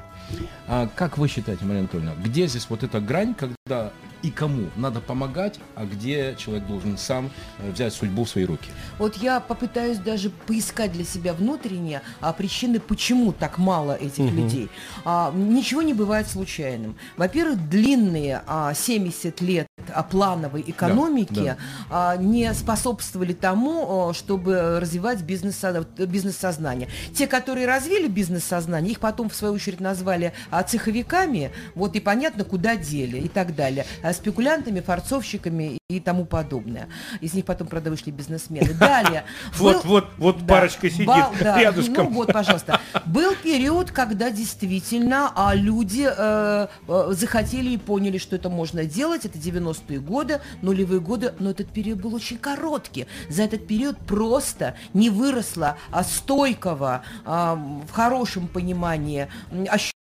А 0.68 0.88
как 0.96 1.18
вы 1.18 1.28
считаете, 1.28 1.66
Мария 1.66 1.80
Анатольевна, 1.80 2.14
где 2.24 2.46
здесь 2.46 2.68
вот 2.70 2.84
эта 2.84 3.00
грань, 3.00 3.34
когда 3.34 3.92
и 4.22 4.32
кому 4.32 4.70
надо 4.76 5.02
помогать, 5.02 5.60
а 5.76 5.86
где 5.86 6.36
человек 6.38 6.68
должен 6.68 6.98
сам 6.98 7.30
э, 7.60 7.72
взять 7.72 7.94
судьбу 7.94 8.24
в 8.24 8.30
свои 8.30 8.46
руки? 8.46 8.70
Вот 8.98 9.16
я 9.18 9.40
попытаюсь 9.40 9.98
даже 9.98 10.30
поискать 10.30 10.92
для 10.92 11.06
себя 11.06 11.34
внутренние 11.34 12.02
а, 12.20 12.34
причины, 12.34 12.80
почему 12.80 13.32
так 13.32 13.58
мало 13.58 13.94
этих 13.94 14.26
угу. 14.26 14.36
людей. 14.36 14.70
А, 15.06 15.32
ничего 15.34 15.82
не 15.82 15.94
бывает 15.94 16.28
случайным. 16.28 16.96
Во-первых, 17.18 17.70
длинные 17.70 18.42
а, 18.48 18.74
70 18.74 19.42
лет 19.42 19.68
а, 19.94 20.04
плановой 20.04 20.64
экономики 20.68 21.34
да, 21.34 21.44
да. 21.44 21.58
А, 21.90 22.18
не 22.18 22.54
способствовали 22.54 23.34
тому, 23.34 24.12
чтобы 24.14 24.80
развивать 24.80 25.22
бизнес-сознание. 25.22 26.90
Те, 27.14 27.28
которые 27.28 27.68
развили 27.68 28.08
бизнес-сознание, 28.08 28.92
их 28.92 29.00
потом, 29.00 29.30
в 29.30 29.36
свою 29.36 29.54
очередь, 29.54 29.80
назвали 29.80 30.34
а, 30.50 30.64
цеховиками, 30.64 31.52
вот 31.76 31.96
и 31.96 32.00
понятно, 32.00 32.44
куда 32.44 32.76
дели 32.76 33.18
и 33.18 33.28
так 33.28 33.56
далее. 33.56 33.86
А 34.10 34.14
спекулянтами, 34.14 34.80
форцовщиками 34.80 35.78
и 35.88 36.00
тому 36.00 36.26
подобное. 36.26 36.90
Из 37.22 37.36
них 37.36 37.46
потом, 37.46 37.68
правда, 37.68 37.92
вышли 37.92 38.10
бизнесмены. 38.10 38.74
Далее. 38.74 39.24
Вот, 39.60 39.86
вот, 39.86 40.08
вот 40.18 40.48
парочка 40.48 40.90
сидит 40.90 41.10
рядышком. 41.40 42.06
Ну 42.06 42.12
вот, 42.12 42.34
пожалуйста. 42.34 42.80
Был 43.06 43.36
период, 43.36 43.92
когда 43.92 44.32
действительно 44.32 45.32
а, 45.36 45.54
люди 45.54 46.08
э, 46.10 46.68
э, 46.88 47.08
захотели 47.12 47.72
и 47.72 47.78
поняли, 47.78 48.18
что 48.18 48.36
это 48.36 48.50
можно 48.50 48.86
делать. 48.86 49.26
Это 49.26 49.38
90-е 49.38 50.00
годы, 50.00 50.42
нулевые 50.62 51.02
годы, 51.02 51.34
но 51.40 51.52
этот 51.52 51.70
период 51.70 52.00
был 52.00 52.16
очень 52.16 52.40
короткий. 52.40 53.06
За 53.30 53.44
этот 53.44 53.68
период 53.68 53.98
просто 54.00 54.76
не 54.94 55.10
выросло 55.10 55.78
а, 55.92 56.04
стойкого, 56.04 57.04
а, 57.26 57.56
в 57.56 57.92
хорошем 57.92 58.48
понимании, 58.48 59.28
ощущения 59.68 59.99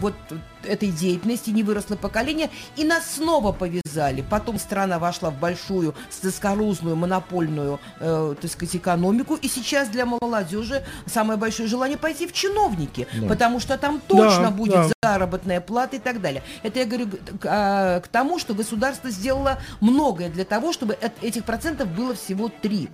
вот 0.00 0.14
этой 0.64 0.90
деятельности, 0.90 1.50
не 1.50 1.62
выросло 1.62 1.96
поколение, 1.96 2.50
и 2.76 2.84
нас 2.84 3.16
снова 3.16 3.52
повязали. 3.52 4.24
Потом 4.28 4.58
страна 4.58 4.98
вошла 4.98 5.30
в 5.30 5.38
большую 5.38 5.94
заскорузную 6.10 6.94
монопольную, 6.94 7.80
э, 8.00 8.34
так 8.40 8.50
сказать, 8.50 8.76
экономику, 8.76 9.34
и 9.34 9.48
сейчас 9.48 9.88
для 9.88 10.06
молодежи 10.06 10.84
самое 11.06 11.38
большое 11.38 11.68
желание 11.68 11.98
пойти 11.98 12.26
в 12.26 12.32
чиновники, 12.32 13.06
да. 13.20 13.28
потому 13.28 13.60
что 13.60 13.78
там 13.78 14.00
точно 14.06 14.44
да, 14.44 14.50
будет 14.50 14.74
да. 14.74 14.90
заработная 15.02 15.60
плата 15.60 15.96
и 15.96 15.98
так 15.98 16.20
далее. 16.20 16.42
Это 16.62 16.80
я 16.80 16.84
говорю 16.84 17.08
к, 17.08 17.46
а, 17.46 18.00
к 18.00 18.08
тому, 18.08 18.38
что 18.38 18.54
государство 18.54 19.10
сделало 19.10 19.58
многое 19.80 20.28
для 20.28 20.44
того, 20.44 20.72
чтобы 20.72 20.98
этих 21.22 21.44
процентов 21.44 21.88
было 21.88 22.14
всего 22.14 22.48
три. 22.48 22.88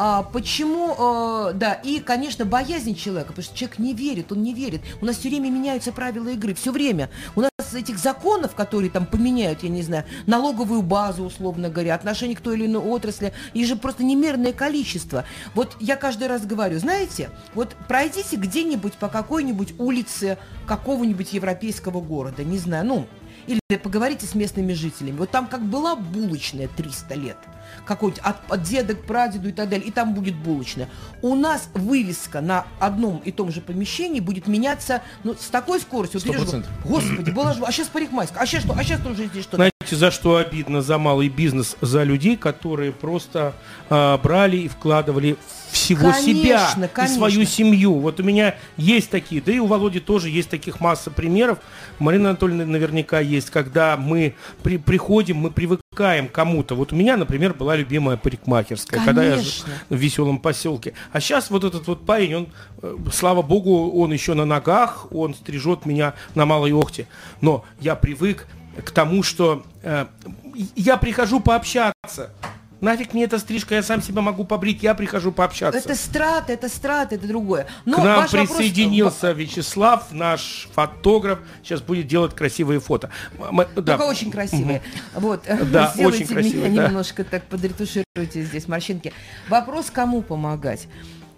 А, 0.00 0.22
почему, 0.22 0.94
а, 0.96 1.52
да, 1.52 1.72
и, 1.72 1.98
конечно, 1.98 2.44
боязнь 2.44 2.94
человека, 2.94 3.30
потому 3.30 3.42
что 3.42 3.56
человек 3.56 3.80
не 3.80 3.94
верит, 3.94 4.30
он 4.30 4.44
не 4.44 4.54
верит. 4.54 4.80
У 5.00 5.04
нас 5.04 5.16
все 5.16 5.28
время 5.28 5.50
меняются 5.50 5.90
правила 5.90 6.28
игры, 6.28 6.54
все 6.54 6.70
время. 6.70 7.10
У 7.34 7.40
нас 7.40 7.50
этих 7.74 7.98
законов, 7.98 8.54
которые 8.54 8.92
там 8.92 9.06
поменяют, 9.06 9.64
я 9.64 9.68
не 9.68 9.82
знаю, 9.82 10.04
налоговую 10.26 10.82
базу, 10.82 11.24
условно 11.24 11.68
говоря, 11.68 11.96
отношение 11.96 12.36
к 12.36 12.40
той 12.40 12.54
или 12.54 12.66
иной 12.66 12.80
отрасли, 12.80 13.32
их 13.54 13.66
же 13.66 13.74
просто 13.74 14.04
немерное 14.04 14.52
количество. 14.52 15.24
Вот 15.56 15.76
я 15.80 15.96
каждый 15.96 16.28
раз 16.28 16.46
говорю, 16.46 16.78
знаете, 16.78 17.30
вот 17.54 17.74
пройдите 17.88 18.36
где-нибудь 18.36 18.94
по 18.94 19.08
какой-нибудь 19.08 19.74
улице 19.78 20.38
какого-нибудь 20.68 21.32
европейского 21.32 22.00
города, 22.00 22.44
не 22.44 22.58
знаю, 22.58 22.86
ну, 22.86 23.06
или 23.48 23.76
поговорите 23.78 24.26
с 24.26 24.34
местными 24.34 24.72
жителями. 24.74 25.16
Вот 25.16 25.30
там 25.30 25.46
как 25.46 25.62
была 25.62 25.96
булочная 25.96 26.68
300 26.68 27.14
лет– 27.14 27.38
какой-нибудь 27.84 28.22
от, 28.22 28.36
от 28.48 28.62
деда 28.62 28.94
к 28.94 29.04
прадеду 29.04 29.48
и 29.48 29.52
так 29.52 29.68
далее, 29.68 29.86
и 29.86 29.90
там 29.90 30.14
будет 30.14 30.36
булочная. 30.36 30.88
У 31.22 31.34
нас 31.34 31.68
вывеска 31.74 32.40
на 32.40 32.66
одном 32.78 33.18
и 33.18 33.32
том 33.32 33.50
же 33.50 33.60
помещении 33.60 34.20
будет 34.20 34.46
меняться 34.46 35.02
ну, 35.24 35.34
с 35.34 35.48
такой 35.48 35.80
скоростью. 35.80 36.20
Вот 36.24 36.36
идешь, 36.36 36.64
Господи, 36.84 37.30
была 37.30 37.54
же, 37.54 37.64
а 37.64 37.72
сейчас 37.72 37.88
парикмахерская, 37.88 38.42
а 38.42 38.46
сейчас 38.46 38.64
что, 38.64 38.74
а 38.76 38.84
сейчас 38.84 39.00
тоже 39.00 39.26
здесь 39.26 39.44
что-то. 39.44 39.70
Знаете, 39.88 39.96
за 39.96 40.10
что 40.10 40.36
обидно 40.36 40.82
за 40.82 40.98
малый 40.98 41.30
бизнес? 41.30 41.76
За 41.80 42.02
людей, 42.02 42.36
которые 42.36 42.92
просто 42.92 43.54
а, 43.88 44.18
брали 44.18 44.58
и 44.58 44.68
вкладывали 44.68 45.38
всего 45.70 46.12
конечно, 46.12 46.22
себя 46.22 46.88
конечно. 46.92 47.14
и 47.14 47.16
свою 47.16 47.44
семью. 47.46 47.94
Вот 47.94 48.20
у 48.20 48.22
меня 48.22 48.56
есть 48.76 49.08
такие, 49.08 49.40
да 49.40 49.50
и 49.50 49.58
у 49.58 49.66
Володи 49.66 50.00
тоже 50.00 50.28
есть 50.28 50.50
таких 50.50 50.80
масса 50.80 51.10
примеров. 51.10 51.58
Марина 51.98 52.30
Анатольевна 52.30 52.66
наверняка 52.66 53.20
есть, 53.20 53.48
когда 53.48 53.96
мы 53.96 54.34
при, 54.62 54.76
приходим, 54.76 55.38
мы 55.38 55.50
привыкаем 55.50 56.28
к 56.28 56.32
кому-то. 56.32 56.74
Вот 56.74 56.92
у 56.92 56.96
меня, 56.96 57.16
например, 57.16 57.54
была 57.54 57.74
любимая 57.74 58.18
парикмахерская, 58.18 59.02
конечно. 59.02 59.14
когда 59.14 59.24
я 59.24 59.42
в 59.88 59.96
веселом 59.96 60.38
поселке. 60.38 60.92
А 61.12 61.20
сейчас 61.20 61.50
вот 61.50 61.64
этот 61.64 61.86
вот 61.86 62.04
парень, 62.04 62.34
он, 62.34 62.48
э, 62.82 62.96
слава 63.10 63.40
богу, 63.40 63.90
он 63.92 64.12
еще 64.12 64.34
на 64.34 64.44
ногах, 64.44 65.06
он 65.12 65.34
стрижет 65.34 65.86
меня 65.86 66.12
на 66.34 66.44
Малой 66.44 66.72
Охте. 66.72 67.06
Но 67.40 67.64
я 67.80 67.94
привык 67.94 68.46
к 68.84 68.90
тому, 68.90 69.22
что 69.22 69.64
э, 69.82 70.06
я 70.76 70.96
прихожу 70.96 71.40
пообщаться 71.40 72.30
Нафиг 72.80 73.12
мне 73.12 73.24
эта 73.24 73.38
стрижка, 73.38 73.74
я 73.74 73.82
сам 73.82 74.00
себя 74.00 74.22
могу 74.22 74.44
побрить, 74.44 74.82
я 74.82 74.94
прихожу 74.94 75.32
пообщаться. 75.32 75.80
Это 75.80 75.96
страт, 75.96 76.48
это 76.48 76.68
страт, 76.68 77.12
это 77.12 77.26
другое. 77.26 77.66
Но 77.84 77.96
К 77.96 78.04
нам 78.04 78.28
присоединился 78.28 79.28
вопрос... 79.28 79.48
Вячеслав, 79.48 80.12
наш 80.12 80.68
фотограф, 80.72 81.40
сейчас 81.62 81.80
будет 81.82 82.06
делать 82.06 82.36
красивые 82.36 82.78
фото. 82.78 83.10
Мы, 83.50 83.66
да. 83.74 83.96
Только 83.96 84.02
очень 84.08 84.30
красивые. 84.30 84.80
Угу. 85.14 85.20
Вот, 85.26 85.42
да, 85.72 85.92
очень 85.98 86.26
красивые, 86.26 86.70
меня 86.70 86.82
да. 86.82 86.88
немножко 86.88 87.24
так 87.24 87.42
подретушируйте 87.44 88.42
здесь 88.42 88.68
морщинки. 88.68 89.12
Вопрос, 89.48 89.90
кому 89.90 90.22
помогать? 90.22 90.86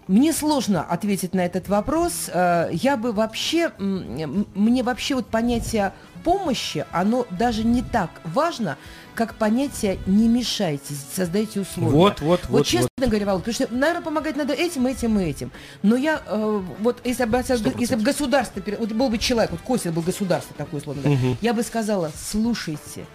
Мне 0.07 0.33
сложно 0.33 0.83
ответить 0.83 1.33
на 1.33 1.45
этот 1.45 1.69
вопрос. 1.69 2.29
Э, 2.31 2.69
я 2.71 2.97
бы 2.97 3.13
вообще, 3.13 3.71
мне 3.79 4.83
вообще 4.83 5.15
вот 5.15 5.27
понятие 5.27 5.93
помощи, 6.23 6.85
оно 6.91 7.25
даже 7.29 7.63
не 7.63 7.81
так 7.81 8.09
важно, 8.23 8.77
как 9.15 9.35
понятие 9.35 9.99
«не 10.05 10.27
мешайте, 10.27 10.93
создайте 11.15 11.61
условия». 11.61 11.91
Вот, 11.91 12.21
вот, 12.21 12.41
вот. 12.41 12.49
Вот 12.49 12.65
честно 12.65 12.89
вот. 12.97 13.09
говоря, 13.09 13.25
потому 13.25 13.53
что, 13.53 13.67
наверное, 13.71 14.01
помогать 14.01 14.35
надо 14.35 14.53
этим, 14.53 14.87
этим 14.87 15.19
и 15.19 15.23
этим. 15.23 15.51
Но 15.83 15.95
я, 15.95 16.21
э, 16.25 16.61
вот 16.79 17.01
если 17.03 17.25
бы, 17.25 17.43
если 17.77 17.95
бы 17.95 18.03
государство, 18.03 18.61
вот 18.79 18.91
был 18.91 19.09
бы 19.09 19.17
человек, 19.17 19.51
вот 19.51 19.61
Костя 19.61 19.91
был 19.91 20.01
государство 20.01 20.55
такое, 20.55 20.79
условно 20.79 21.03
говоря, 21.03 21.19
угу. 21.19 21.37
я 21.41 21.53
бы 21.53 21.63
сказала, 21.63 22.11
слушайте, 22.15 23.05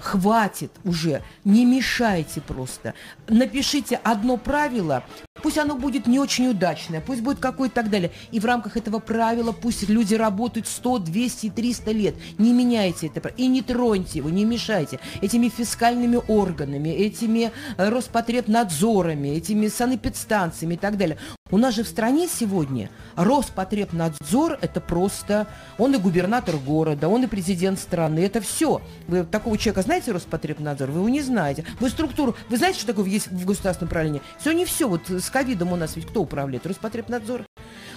хватит 0.00 0.72
уже, 0.84 1.22
не 1.44 1.64
мешайте 1.64 2.40
просто. 2.40 2.94
Напишите 3.28 4.00
одно 4.02 4.36
правило, 4.36 5.04
пусть 5.42 5.58
оно 5.58 5.76
будет 5.76 6.06
не 6.06 6.18
очень 6.18 6.48
удачное, 6.48 7.00
пусть 7.00 7.22
будет 7.22 7.38
какое-то 7.38 7.76
так 7.76 7.90
далее. 7.90 8.10
И 8.30 8.40
в 8.40 8.44
рамках 8.44 8.76
этого 8.76 8.98
правила 8.98 9.52
пусть 9.52 9.88
люди 9.88 10.14
работают 10.14 10.66
100, 10.66 10.98
200, 11.00 11.50
300 11.50 11.92
лет. 11.92 12.14
Не 12.38 12.52
меняйте 12.52 13.10
это 13.14 13.28
и 13.28 13.46
не 13.46 13.62
троньте 13.62 14.18
его, 14.18 14.30
не 14.30 14.44
мешайте. 14.44 14.98
Этими 15.20 15.48
фискальными 15.48 16.20
органами, 16.28 16.88
этими 16.88 17.52
э, 17.76 17.88
Роспотребнадзорами, 17.88 19.28
этими 19.28 19.68
санэпидстанциями 19.68 20.74
и 20.74 20.78
так 20.78 20.96
далее. 20.96 21.18
У 21.50 21.58
нас 21.58 21.76
же 21.76 21.84
в 21.84 21.88
стране 21.88 22.26
сегодня 22.26 22.90
Роспотребнадзор– 23.14 24.58
это 24.62 24.80
просто… 24.80 25.46
Он 25.78 25.94
и 25.94 25.98
губернатор 25.98 26.56
города, 26.56 27.08
он 27.08 27.22
и 27.22 27.28
президент 27.28 27.78
страны. 27.78 28.18
Это 28.18 28.40
все. 28.40 28.80
Вы 29.06 29.22
такого 29.22 29.56
человека 29.56 29.82
знаете, 29.82 30.10
Роспотребнадзор? 30.10 30.90
Вы 30.90 30.98
его 30.98 31.08
не 31.08 31.20
знаете. 31.20 31.64
Вы 31.78 31.90
структуру… 31.90 32.34
Вы 32.48 32.56
знаете, 32.56 32.78
что 32.80 32.88
такое 32.88 33.04
есть 33.04 33.28
в 33.28 33.44
государственном 33.44 33.88
управлении? 33.88 34.22
Все 34.40 34.50
не 34.50 34.64
все. 34.64 34.88
Вот 34.88 35.02
с 35.26 35.30
ковидом 35.30 35.72
у 35.72 35.76
нас 35.76 35.96
ведь 35.96 36.06
кто 36.06 36.22
управляет? 36.22 36.66
Роспотребнадзор. 36.66 37.44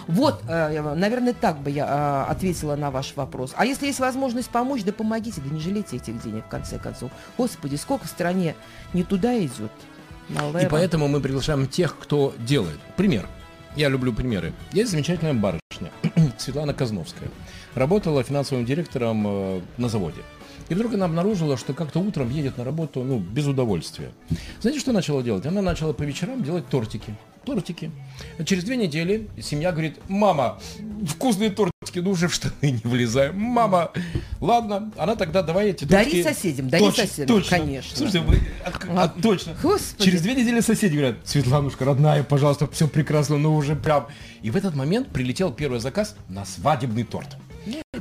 Вот, 0.08 0.42
э, 0.48 0.96
наверное, 0.96 1.34
так 1.34 1.60
бы 1.60 1.70
я 1.70 2.26
э, 2.28 2.32
ответила 2.32 2.76
на 2.76 2.90
ваш 2.90 3.16
вопрос. 3.16 3.54
А 3.56 3.66
если 3.66 3.86
есть 3.86 4.00
возможность 4.00 4.50
помочь, 4.50 4.84
да 4.84 4.92
помогите, 4.92 5.40
да 5.42 5.54
не 5.54 5.60
жалейте 5.60 5.98
этих 5.98 6.22
денег, 6.24 6.46
в 6.46 6.50
конце 6.50 6.80
концов. 6.80 7.12
Господи, 7.38 7.76
сколько 7.76 8.06
в 8.06 8.10
стране 8.10 8.56
не 8.94 9.04
туда 9.04 9.38
идет. 9.38 9.72
И 10.30 10.68
поэтому 10.70 11.08
мы 11.08 11.22
приглашаем 11.22 11.68
тех, 11.68 11.98
кто 11.98 12.34
делает. 12.40 12.80
Пример. 12.98 13.28
Я 13.76 13.90
люблю 13.90 14.14
примеры. 14.14 14.54
Есть 14.72 14.92
замечательная 14.92 15.34
барышня, 15.34 15.92
Светлана 16.38 16.74
Казновская. 16.74 17.30
Работала 17.76 18.24
финансовым 18.24 18.66
директором 18.66 19.26
э, 19.28 19.62
на 19.78 19.90
заводе. 19.90 20.22
И 20.70 20.76
вдруг 20.76 20.94
она 20.94 21.06
обнаружила, 21.06 21.58
что 21.58 21.74
как-то 21.74 22.00
утром 22.00 22.30
едет 22.30 22.58
на 22.58 22.64
работу, 22.64 23.04
ну, 23.04 23.20
без 23.20 23.48
удовольствия. 23.48 24.12
Знаете, 24.62 24.80
что 24.80 24.92
начала 24.92 25.24
делать? 25.24 25.46
Она 25.46 25.62
начала 25.62 25.94
по 25.94 26.04
вечерам 26.04 26.44
делать 26.44 26.68
тортики. 26.70 27.16
Тортики. 27.44 27.92
Через 28.46 28.64
две 28.64 28.78
недели 28.78 29.28
семья 29.42 29.72
говорит, 29.72 29.98
мама, 30.08 30.60
вкусные 31.08 31.50
тортики, 31.50 31.98
ну 32.00 32.12
уже 32.12 32.28
в 32.28 32.34
штаны 32.34 32.54
не 32.62 32.82
влезаем. 32.84 33.40
Мама, 33.40 33.92
ладно, 34.40 34.92
она 34.98 35.16
тогда 35.16 35.42
давай 35.42 35.70
эти 35.70 35.86
тортики... 35.86 36.22
Дари 36.22 36.24
соседям, 36.24 36.70
дари 36.70 36.84
точно, 36.84 37.08
соседям, 37.08 37.28
точно. 37.28 37.58
конечно. 37.58 37.98
Слушайте, 37.98 38.20
вы, 38.20 38.40
а, 38.64 39.04
а, 39.04 39.08
точно. 39.08 39.56
Господи. 39.64 40.06
Через 40.06 40.22
две 40.22 40.36
недели 40.36 40.60
соседи 40.60 40.98
говорят, 40.98 41.16
Светланушка, 41.24 41.86
родная, 41.86 42.24
пожалуйста, 42.24 42.68
все 42.68 42.88
прекрасно, 42.88 43.38
ну 43.38 43.56
уже 43.56 43.76
прям. 43.76 44.08
И 44.44 44.52
в 44.52 44.56
этот 44.56 44.76
момент 44.76 45.08
прилетел 45.08 45.52
первый 45.52 45.80
заказ 45.80 46.16
на 46.28 46.46
свадебный 46.46 47.06
торт. 47.06 47.38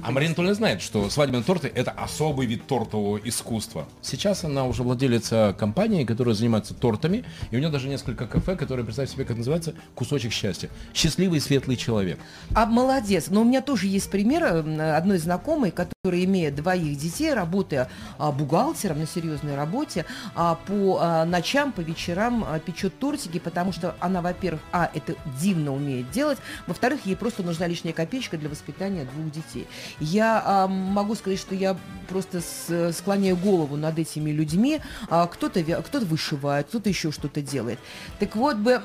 А 0.03 0.11
Марина 0.11 0.31
Анатольевна 0.31 0.55
знает, 0.55 0.83
что 0.83 1.11
свадебные 1.11 1.43
торты– 1.43 1.71
это 1.75 1.91
особый 1.91 2.47
вид 2.47 2.67
тортового 2.67 3.19
искусства. 3.19 3.89
Сейчас 4.03 4.45
она 4.45 4.65
уже 4.65 4.83
владелица 4.83 5.55
компании, 5.59 6.05
которая 6.05 6.35
занимается 6.35 6.75
тортами, 6.75 7.25
и 7.51 7.57
у 7.57 7.59
нее 7.59 7.69
даже 7.69 7.89
несколько 7.89 8.27
кафе, 8.27 8.57
которые, 8.57 8.85
представьте 8.85 9.15
себе, 9.15 9.25
как 9.25 9.37
называется, 9.37 9.75
«Кусочек 9.95 10.33
счастья». 10.33 10.71
Счастливый, 10.95 11.41
светлый 11.41 11.77
человек. 11.77 12.19
А 12.55 12.67
молодец. 12.67 13.27
Но 13.29 13.43
у 13.43 13.45
меня 13.45 13.61
тоже 13.61 13.87
есть 13.87 14.11
пример 14.11 14.45
одной 14.45 15.19
знакомой, 15.19 15.71
которая, 15.71 16.25
имея 16.25 16.51
двоих 16.51 16.97
детей, 16.99 17.35
работая 17.35 17.89
а, 18.19 18.33
бухгалтером 18.33 19.01
на 19.01 19.07
серьезной 19.07 19.57
работе, 19.57 20.05
а, 20.35 20.55
по 20.67 20.99
а, 21.01 21.25
ночам, 21.25 21.73
по 21.73 21.81
вечерам 21.81 22.47
печет 22.65 22.99
тортики, 22.99 23.39
потому 23.39 23.73
что 23.73 23.97
она, 24.01 24.23
во-первых, 24.23 24.61
а, 24.73 24.91
это 24.95 25.15
дивно 25.41 25.75
умеет 25.75 26.11
делать, 26.11 26.39
во-вторых, 26.67 27.01
ей 27.05 27.17
просто 27.17 27.43
нужна 27.43 27.67
лишняя 27.67 27.93
копеечка 27.93 28.37
для 28.37 28.49
воспитания 28.49 29.05
двух 29.05 29.33
детей. 29.33 29.67
Я 30.01 30.43
а, 30.45 30.69
могу 30.69 31.15
сказать, 31.15 31.39
что 31.39 31.55
я 31.55 31.77
просто 32.09 32.41
с, 32.41 32.93
склоняю 32.93 33.37
голову 33.37 33.77
над 33.77 33.99
этими 33.99 34.31
людьми. 34.31 34.81
А, 35.09 35.27
кто-то 35.27 35.63
кто 35.83 36.01
вышивает, 36.01 36.69
кто-то 36.69 36.89
еще 36.89 37.13
что-то 37.13 37.43
делает. 37.43 37.79
Так 38.19 38.37
вот 38.37 38.57
бы, 38.57 38.81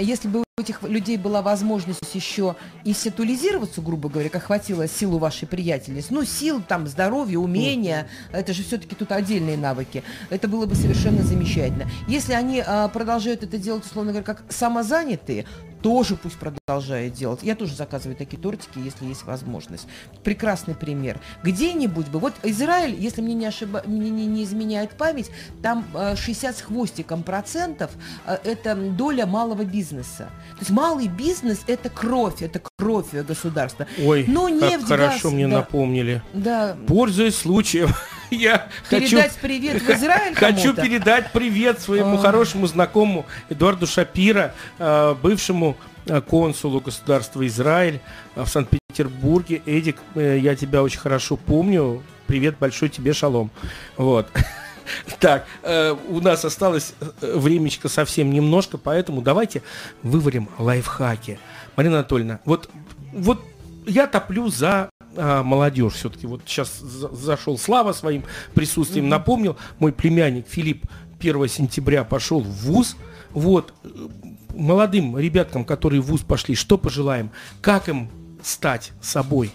если 0.00 0.28
бы 0.28 0.45
у 0.58 0.62
этих 0.62 0.82
людей 0.84 1.18
была 1.18 1.42
возможность 1.42 2.14
еще 2.14 2.56
и 2.82 2.94
сетулизироваться, 2.94 3.82
грубо 3.82 4.08
говоря, 4.08 4.30
как 4.30 4.44
хватило 4.44 4.88
силу 4.88 5.18
вашей 5.18 5.46
приятельницы, 5.46 6.14
ну, 6.14 6.24
сил, 6.24 6.62
там, 6.66 6.86
здоровья, 6.86 7.36
умения, 7.36 8.08
это 8.32 8.54
же 8.54 8.62
все-таки 8.62 8.94
тут 8.94 9.12
отдельные 9.12 9.58
навыки, 9.58 10.02
это 10.30 10.48
было 10.48 10.64
бы 10.64 10.74
совершенно 10.74 11.22
замечательно. 11.22 11.86
Если 12.08 12.32
они 12.32 12.64
а, 12.66 12.88
продолжают 12.88 13.42
это 13.42 13.58
делать, 13.58 13.84
условно 13.84 14.12
говоря, 14.12 14.24
как 14.24 14.44
самозанятые, 14.48 15.44
тоже 15.82 16.16
пусть 16.16 16.36
продолжает 16.36 17.12
делать. 17.12 17.44
Я 17.44 17.54
тоже 17.54 17.76
заказываю 17.76 18.16
такие 18.16 18.42
тортики, 18.42 18.78
если 18.78 19.04
есть 19.04 19.22
возможность. 19.24 19.86
Прекрасный 20.24 20.74
пример. 20.74 21.20
Где-нибудь 21.44 22.08
бы, 22.08 22.18
вот 22.18 22.34
Израиль, 22.42 22.94
если 22.98 23.20
мне 23.20 23.34
не, 23.34 23.46
ошиба, 23.46 23.82
мне 23.86 24.10
не, 24.10 24.26
не 24.26 24.42
изменяет 24.42 24.96
память, 24.96 25.30
там 25.62 25.86
60 26.16 26.50
э, 26.54 26.58
с 26.58 26.62
хвостиком 26.62 27.22
процентов 27.22 27.92
э, 28.26 28.36
это 28.42 28.74
доля 28.74 29.26
малого 29.26 29.64
бизнеса. 29.64 30.28
То 30.52 30.60
есть 30.60 30.70
малый 30.70 31.08
бизнес– 31.08 31.60
это 31.66 31.90
кровь, 31.90 32.42
это 32.42 32.62
кровь 32.78 33.12
государства. 33.12 33.86
Ой, 34.02 34.24
Но 34.26 34.48
нефть, 34.48 34.86
как 34.88 34.98
хорошо 34.98 35.24
газ, 35.24 35.32
мне 35.32 35.48
да, 35.48 35.56
напомнили. 35.56 36.22
Да. 36.32 36.76
Пользуясь 36.86 37.36
случаем, 37.36 37.90
я 38.30 38.68
передать 38.88 39.32
хочу, 39.32 39.40
привет 39.42 39.82
в 39.82 39.90
Израиль 39.90 40.34
Хочу 40.36 40.74
передать 40.74 41.32
привет 41.32 41.80
своему 41.80 42.16
а. 42.16 42.18
хорошему 42.18 42.66
знакомому 42.66 43.26
Эдуарду 43.50 43.86
Шапира, 43.86 44.54
э, 44.78 45.14
бывшему 45.22 45.76
э, 46.06 46.22
консулу 46.22 46.80
государства 46.80 47.46
Израиль 47.46 48.00
э, 48.34 48.42
в 48.42 48.48
Санкт-Петербурге. 48.48 49.62
Эдик, 49.66 49.98
я 50.14 50.56
тебя 50.56 50.82
очень 50.82 51.00
хорошо 51.00 51.36
помню. 51.36 52.02
Привет 52.26 52.56
большой 52.58 52.88
тебе, 52.88 53.12
шалом. 53.12 53.50
Вот. 53.96 54.28
Так, 55.20 55.46
э, 55.62 55.94
у 56.08 56.20
нас 56.20 56.44
осталось 56.44 56.94
э, 57.00 57.36
времечко 57.36 57.88
совсем 57.88 58.30
немножко, 58.30 58.78
поэтому 58.78 59.22
давайте 59.22 59.62
выварим 60.02 60.48
лайфхаки. 60.58 61.38
Марина 61.76 61.98
Анатольевна, 61.98 62.40
вот, 62.44 62.70
вот 63.12 63.42
я 63.86 64.06
топлю 64.06 64.48
за 64.48 64.90
э, 65.14 65.42
молодежь 65.42 65.94
все-таки. 65.94 66.26
Вот 66.26 66.42
сейчас 66.46 66.78
за, 66.78 67.08
зашел 67.14 67.58
Слава 67.58 67.92
своим 67.92 68.24
присутствием, 68.54 69.08
напомнил, 69.08 69.56
мой 69.78 69.92
племянник 69.92 70.48
Филипп 70.48 70.86
1 71.18 71.48
сентября 71.48 72.04
пошел 72.04 72.40
в 72.40 72.50
ВУЗ. 72.50 72.96
Вот, 73.30 73.74
молодым 74.54 75.18
ребяткам, 75.18 75.64
которые 75.64 76.00
в 76.00 76.06
ВУЗ 76.06 76.22
пошли, 76.22 76.54
что 76.54 76.78
пожелаем? 76.78 77.30
Как 77.60 77.88
им 77.88 78.10
стать 78.42 78.92
собой? 79.00 79.52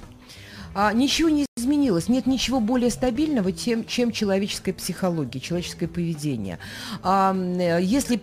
А, 0.73 0.93
ничего 0.93 1.29
не 1.29 1.45
изменилось. 1.61 2.09
Нет 2.09 2.25
ничего 2.25 2.59
более 2.59 2.89
стабильного, 2.89 3.51
чем, 3.53 3.85
чем 3.85 4.11
человеческая 4.11 4.73
психология, 4.73 5.39
человеческое 5.39 5.87
поведение. 5.87 6.59
А, 7.03 7.33
если 7.79 8.21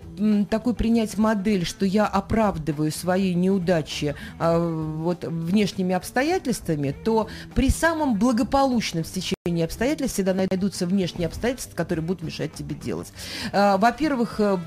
такой 0.51 0.75
принять 0.75 1.17
модель, 1.17 1.65
что 1.65 1.87
я 1.87 2.07
оправдываю 2.07 2.93
свои 2.93 3.35
неудачи 3.35 4.15
а, 4.39 4.59
вот, 4.59 5.25
внешними 5.25 5.95
обстоятельствами, 5.95 6.95
то 7.05 7.29
при 7.55 7.71
самом 7.71 8.19
благополучном 8.19 9.05
стечении 9.05 9.65
обстоятельств 9.65 10.15
всегда 10.15 10.35
найдутся 10.35 10.87
внешние 10.87 11.27
обстоятельства, 11.27 11.77
которые 11.77 12.05
будут 12.05 12.23
мешать 12.23 12.53
тебе 12.53 12.75
делать. 12.75 13.13
А, 13.53 13.77
во-первых, 13.79 14.37
э, 14.39 14.59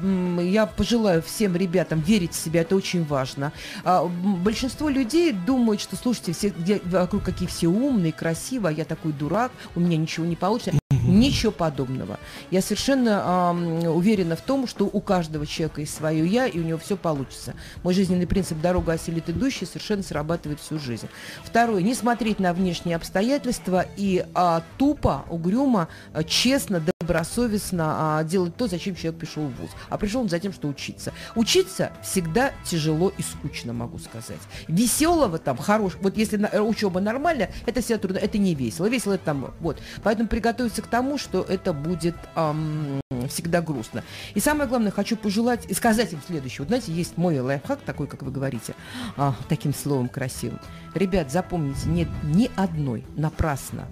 я 0.42 0.66
пожелаю 0.66 1.22
всем 1.22 1.56
ребятам 1.56 2.00
верить 2.02 2.34
в 2.34 2.36
себя, 2.36 2.62
это 2.62 2.76
очень 2.76 3.04
важно. 3.06 3.52
А, 3.84 4.06
большинство 4.06 4.90
людей 4.90 5.32
думают, 5.32 5.82
что, 5.82 5.96
слушайте, 5.96 6.34
все, 6.34 6.50
где, 6.50 6.82
вокруг 6.86 7.24
какие 7.24 7.48
все 7.48 7.68
умный, 7.68 8.12
красивый, 8.12 8.61
а 8.70 8.72
я 8.72 8.86
такой 8.86 9.12
дурак, 9.12 9.52
у 9.76 9.80
меня 9.80 9.98
ничего 9.98 10.26
не 10.26 10.36
получится. 10.36 10.82
Ничего 11.04 11.52
подобного. 11.52 12.20
Я 12.52 12.62
совершенно 12.62 13.54
э, 13.84 13.88
уверена 13.88 14.36
в 14.36 14.42
том, 14.42 14.68
что 14.68 14.86
у 14.86 15.02
каждого 15.02 15.46
человека 15.46 15.82
есть 15.82 15.96
свое 15.96 16.26
я, 16.26 16.48
и 16.48 16.60
у 16.60 16.64
него 16.64 16.78
все 16.78 16.96
получится. 16.98 17.54
Мой 17.84 17.94
жизненный 17.94 18.28
принцип 18.28 18.60
«дорога 18.62 18.94
осилит 18.94 19.30
идущий» 19.30 19.66
совершенно 19.66 20.04
срабатывает 20.04 20.60
всю 20.60 20.80
жизнь. 20.80 21.08
Второе. 21.44 21.82
Не 21.82 21.96
смотреть 21.96 22.40
на 22.40 22.54
внешние 22.54 22.96
обстоятельства 22.96 23.86
и 23.98 24.26
а, 24.34 24.64
тупо, 24.78 25.26
угрюмо, 25.30 25.88
а, 26.14 26.24
честно, 26.24 26.80
добросовестно 27.02 28.20
а, 28.20 28.24
делать 28.24 28.56
то, 28.56 28.68
зачем 28.68 28.96
человек 28.96 29.20
пришел 29.20 29.44
в 29.44 29.56
ВУЗ. 29.56 29.72
А 29.90 29.98
пришел 29.98 30.22
он 30.22 30.30
за 30.30 30.40
тем, 30.40 30.54
что 30.54 30.68
учиться. 30.68 31.12
Учиться 31.36 31.92
всегда 32.04 32.52
тяжело 32.64 33.12
и 33.18 33.22
скучно, 33.22 33.74
могу 33.74 33.98
сказать. 33.98 34.40
Веселого 34.68 35.40
там, 35.40 35.58
хорош, 35.58 35.94
вот 36.02 36.18
если 36.18 36.38
на, 36.38 36.64
учеба 36.64 37.02
нормальная, 37.02 37.52
это 37.66 37.82
всегда 37.82 38.00
трудно, 38.00 38.18
это 38.20 38.38
не 38.38 38.56
весело. 38.56 38.88
Весело 38.88 39.14
это 39.14 39.26
там, 39.26 39.54
вот. 39.60 39.82
Поэтому 40.04 40.30
приготовиться 40.30 40.82
к 40.82 40.88
тому, 40.88 41.18
что 41.18 41.42
это 41.42 41.74
будет 41.74 42.16
эм, 42.36 43.02
всегда 43.28 43.62
грустно. 43.62 44.04
И 44.36 44.40
самое 44.40 44.70
главное, 44.70 44.92
хочу 44.92 45.18
пожелать 45.18 45.66
и 45.68 45.74
сказать 45.74 46.14
им 46.14 46.22
следующее. 46.26 46.60
Вот 46.60 46.68
знаете, 46.68 46.92
есть 46.92 47.18
мой 47.18 47.40
лайфхак 47.40 47.80
такой, 47.82 48.08
как 48.08 48.22
вы 48.22 48.32
говорите, 48.32 48.76
а, 49.18 49.36
таким 49.50 49.74
словом 49.74 50.08
красивым. 50.08 50.60
Ребят, 50.94 51.32
запомните, 51.32 51.88
нет 51.88 52.10
ни 52.24 52.52
одной 52.56 53.04
напрасно 53.16 53.88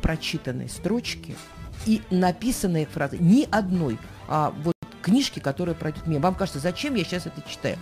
прочитанной 0.00 0.68
строчки 0.68 1.36
и 1.86 2.02
написанной 2.10 2.86
фразы, 2.86 3.18
ни 3.18 3.48
одной 3.50 3.98
а, 4.28 4.54
вот 4.62 4.74
книжки, 5.02 5.40
которая 5.40 5.74
пройдет 5.74 6.06
мимо. 6.06 6.20
Вам 6.22 6.34
кажется, 6.34 6.60
зачем 6.60 6.94
я 6.94 7.04
сейчас 7.04 7.26
это 7.26 7.42
читаю? 7.46 7.76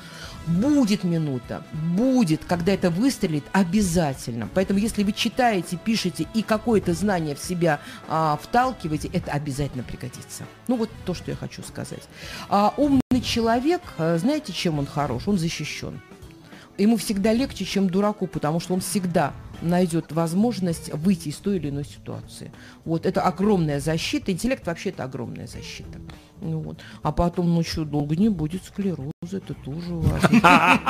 Будет 0.46 1.05
минута, 1.05 1.62
будет, 1.72 2.40
когда 2.44 2.72
это 2.72 2.90
выстрелит, 2.90 3.44
обязательно. 3.53 4.48
Поэтому, 4.55 4.80
если 4.80 5.05
вы 5.05 5.12
читаете, 5.12 5.76
пишете 5.76 6.26
и 6.34 6.42
какое-то 6.42 6.94
знание 6.94 7.36
в 7.36 7.38
себя 7.38 7.80
а, 8.09 8.38
вталкиваете, 8.42 9.09
это 9.12 9.30
обязательно 9.30 9.84
пригодится. 9.84 10.44
Ну, 10.66 10.76
вот 10.76 10.90
то, 11.05 11.14
что 11.14 11.30
я 11.30 11.36
хочу 11.36 11.62
сказать. 11.62 12.03
А, 12.48 12.74
умный 12.76 13.20
человек, 13.22 13.82
а, 13.98 14.16
знаете, 14.18 14.53
чем 14.53 14.78
он 14.78 14.86
хорош? 14.86 15.28
Он 15.28 15.38
защищен. 15.38 16.01
Ему 16.78 16.96
всегда 16.96 17.34
легче, 17.34 17.66
чем 17.66 17.90
дураку, 17.90 18.26
потому 18.26 18.59
что 18.59 18.72
он 18.72 18.80
всегда 18.80 19.34
найдет 19.63 20.13
возможность 20.13 20.93
выйти 20.95 21.29
из 21.29 21.37
той 21.37 21.57
или 21.57 21.71
иной 21.71 21.85
ситуации. 21.85 22.53
Вот 22.85 23.07
это 23.07 23.23
огромная 23.23 23.81
защита. 23.81 24.33
Интеллект 24.33 24.67
вообще 24.67 24.91
это 24.91 25.05
огромная 25.05 25.47
защита. 25.47 25.99
Ну, 26.41 26.61
вот. 26.61 26.79
А 27.03 27.13
потом, 27.13 27.55
ну 27.55 27.63
что, 27.63 27.85
долго 27.85 28.17
не 28.17 28.29
будет 28.29 28.65
склероза, 28.65 29.10
это 29.23 29.53
тоже 29.53 29.93
важно. 29.93 30.81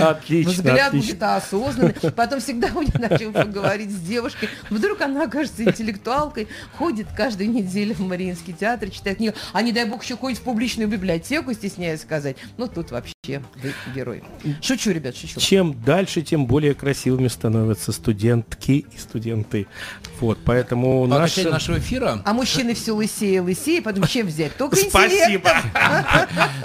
Отлично, 0.10 0.52
Взгляд 0.52 0.92
будет 0.92 1.20
осознанный. 1.20 1.94
Потом 2.14 2.38
всегда 2.38 2.68
у 2.72 2.82
меня 2.82 3.08
начал 3.10 3.32
поговорить 3.32 3.90
с 3.90 3.98
девушкой. 3.98 4.48
Вдруг 4.70 5.00
она 5.00 5.24
окажется 5.24 5.64
интеллектуалкой, 5.64 6.46
ходит 6.78 7.08
каждую 7.16 7.50
неделю 7.50 7.96
в 7.96 8.00
Мариинский 8.00 8.52
театр, 8.52 8.90
читает 8.90 9.16
книгу. 9.16 9.34
А 9.52 9.60
не 9.62 9.72
дай 9.72 9.86
бог 9.86 10.04
еще 10.04 10.16
ходит 10.16 10.38
в 10.38 10.42
публичную 10.42 10.88
библиотеку, 10.88 11.52
стесняюсь 11.52 12.02
сказать. 12.02 12.36
Ну, 12.56 12.68
тут 12.68 12.92
вообще 12.92 13.42
вы 13.56 13.74
герой. 13.92 14.22
Шучу, 14.62 14.92
ребят, 14.92 15.16
шучу. 15.16 15.40
Чем 15.40 15.82
дальше, 15.82 16.22
тем 16.22 16.46
более 16.46 16.74
красивыми 16.74 17.26
становятся 17.26 17.90
студентки 17.90 18.86
и 18.88 18.98
студенты. 18.98 19.66
Вот, 20.20 20.38
поэтому 20.44 21.04
наш... 21.08 21.36
нашего 21.38 21.78
эфира... 21.78 22.22
А 22.24 22.32
мужчины 22.32 22.74
все 22.74 22.92
лысее, 22.92 23.40
лысее, 23.40 23.82
потом 23.82 24.06
чем 24.06 24.28
взять? 24.28 24.56
Только 24.56 24.76
Спасибо. 24.90 25.50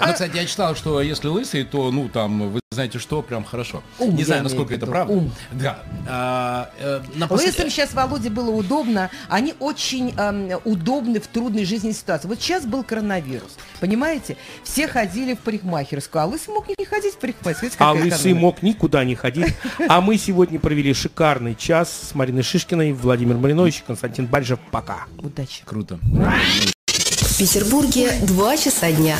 Ну, 0.06 0.12
кстати, 0.12 0.35
я 0.36 0.46
читал, 0.46 0.76
что 0.76 1.00
если 1.00 1.28
лысый, 1.28 1.64
то, 1.64 1.90
ну, 1.90 2.08
там, 2.08 2.50
вы 2.50 2.60
знаете 2.70 2.98
что, 2.98 3.22
прям 3.22 3.42
хорошо. 3.44 3.82
Ум, 3.98 4.14
Не 4.14 4.24
знаю, 4.24 4.42
насколько 4.42 4.74
это 4.74 4.86
правда. 4.86 5.12
Ум. 5.12 5.32
Да. 5.52 5.78
А, 6.06 6.70
э, 6.78 7.00
Лысым 7.30 7.70
сейчас, 7.70 7.94
Володе, 7.94 8.28
было 8.28 8.50
удобно. 8.50 9.10
Они 9.28 9.54
очень 9.60 10.14
э, 10.16 10.56
удобны 10.64 11.20
в 11.20 11.26
трудной 11.26 11.64
жизненной 11.64 11.94
ситуации. 11.94 12.28
Вот 12.28 12.40
сейчас 12.40 12.66
был 12.66 12.84
коронавирус. 12.84 13.56
Понимаете? 13.80 14.36
Все 14.62 14.88
ходили 14.88 15.34
в 15.34 15.38
парикмахерскую, 15.38 16.22
а 16.22 16.26
Лысый 16.26 16.52
мог 16.52 16.68
не 16.68 16.84
ходить 16.84 17.14
в 17.14 17.18
парикмахерскую. 17.18 17.88
А 17.88 17.92
Лысый 17.92 18.34
мог 18.34 18.62
никуда 18.62 19.04
не 19.04 19.14
ходить. 19.14 19.54
А 19.88 20.00
мы 20.00 20.18
сегодня 20.18 20.58
провели 20.58 20.92
шикарный 20.92 21.54
час 21.54 22.10
с 22.10 22.14
Мариной 22.14 22.42
Шишкиной, 22.42 22.92
Владимир 22.92 23.36
Маринович, 23.36 23.84
Константин 23.86 24.26
Бальжев. 24.26 24.58
Пока. 24.70 25.04
Удачи. 25.18 25.62
Круто. 25.64 25.98
В 26.06 27.38
Петербурге 27.38 28.12
два 28.22 28.56
часа 28.56 28.90
дня. 28.92 29.16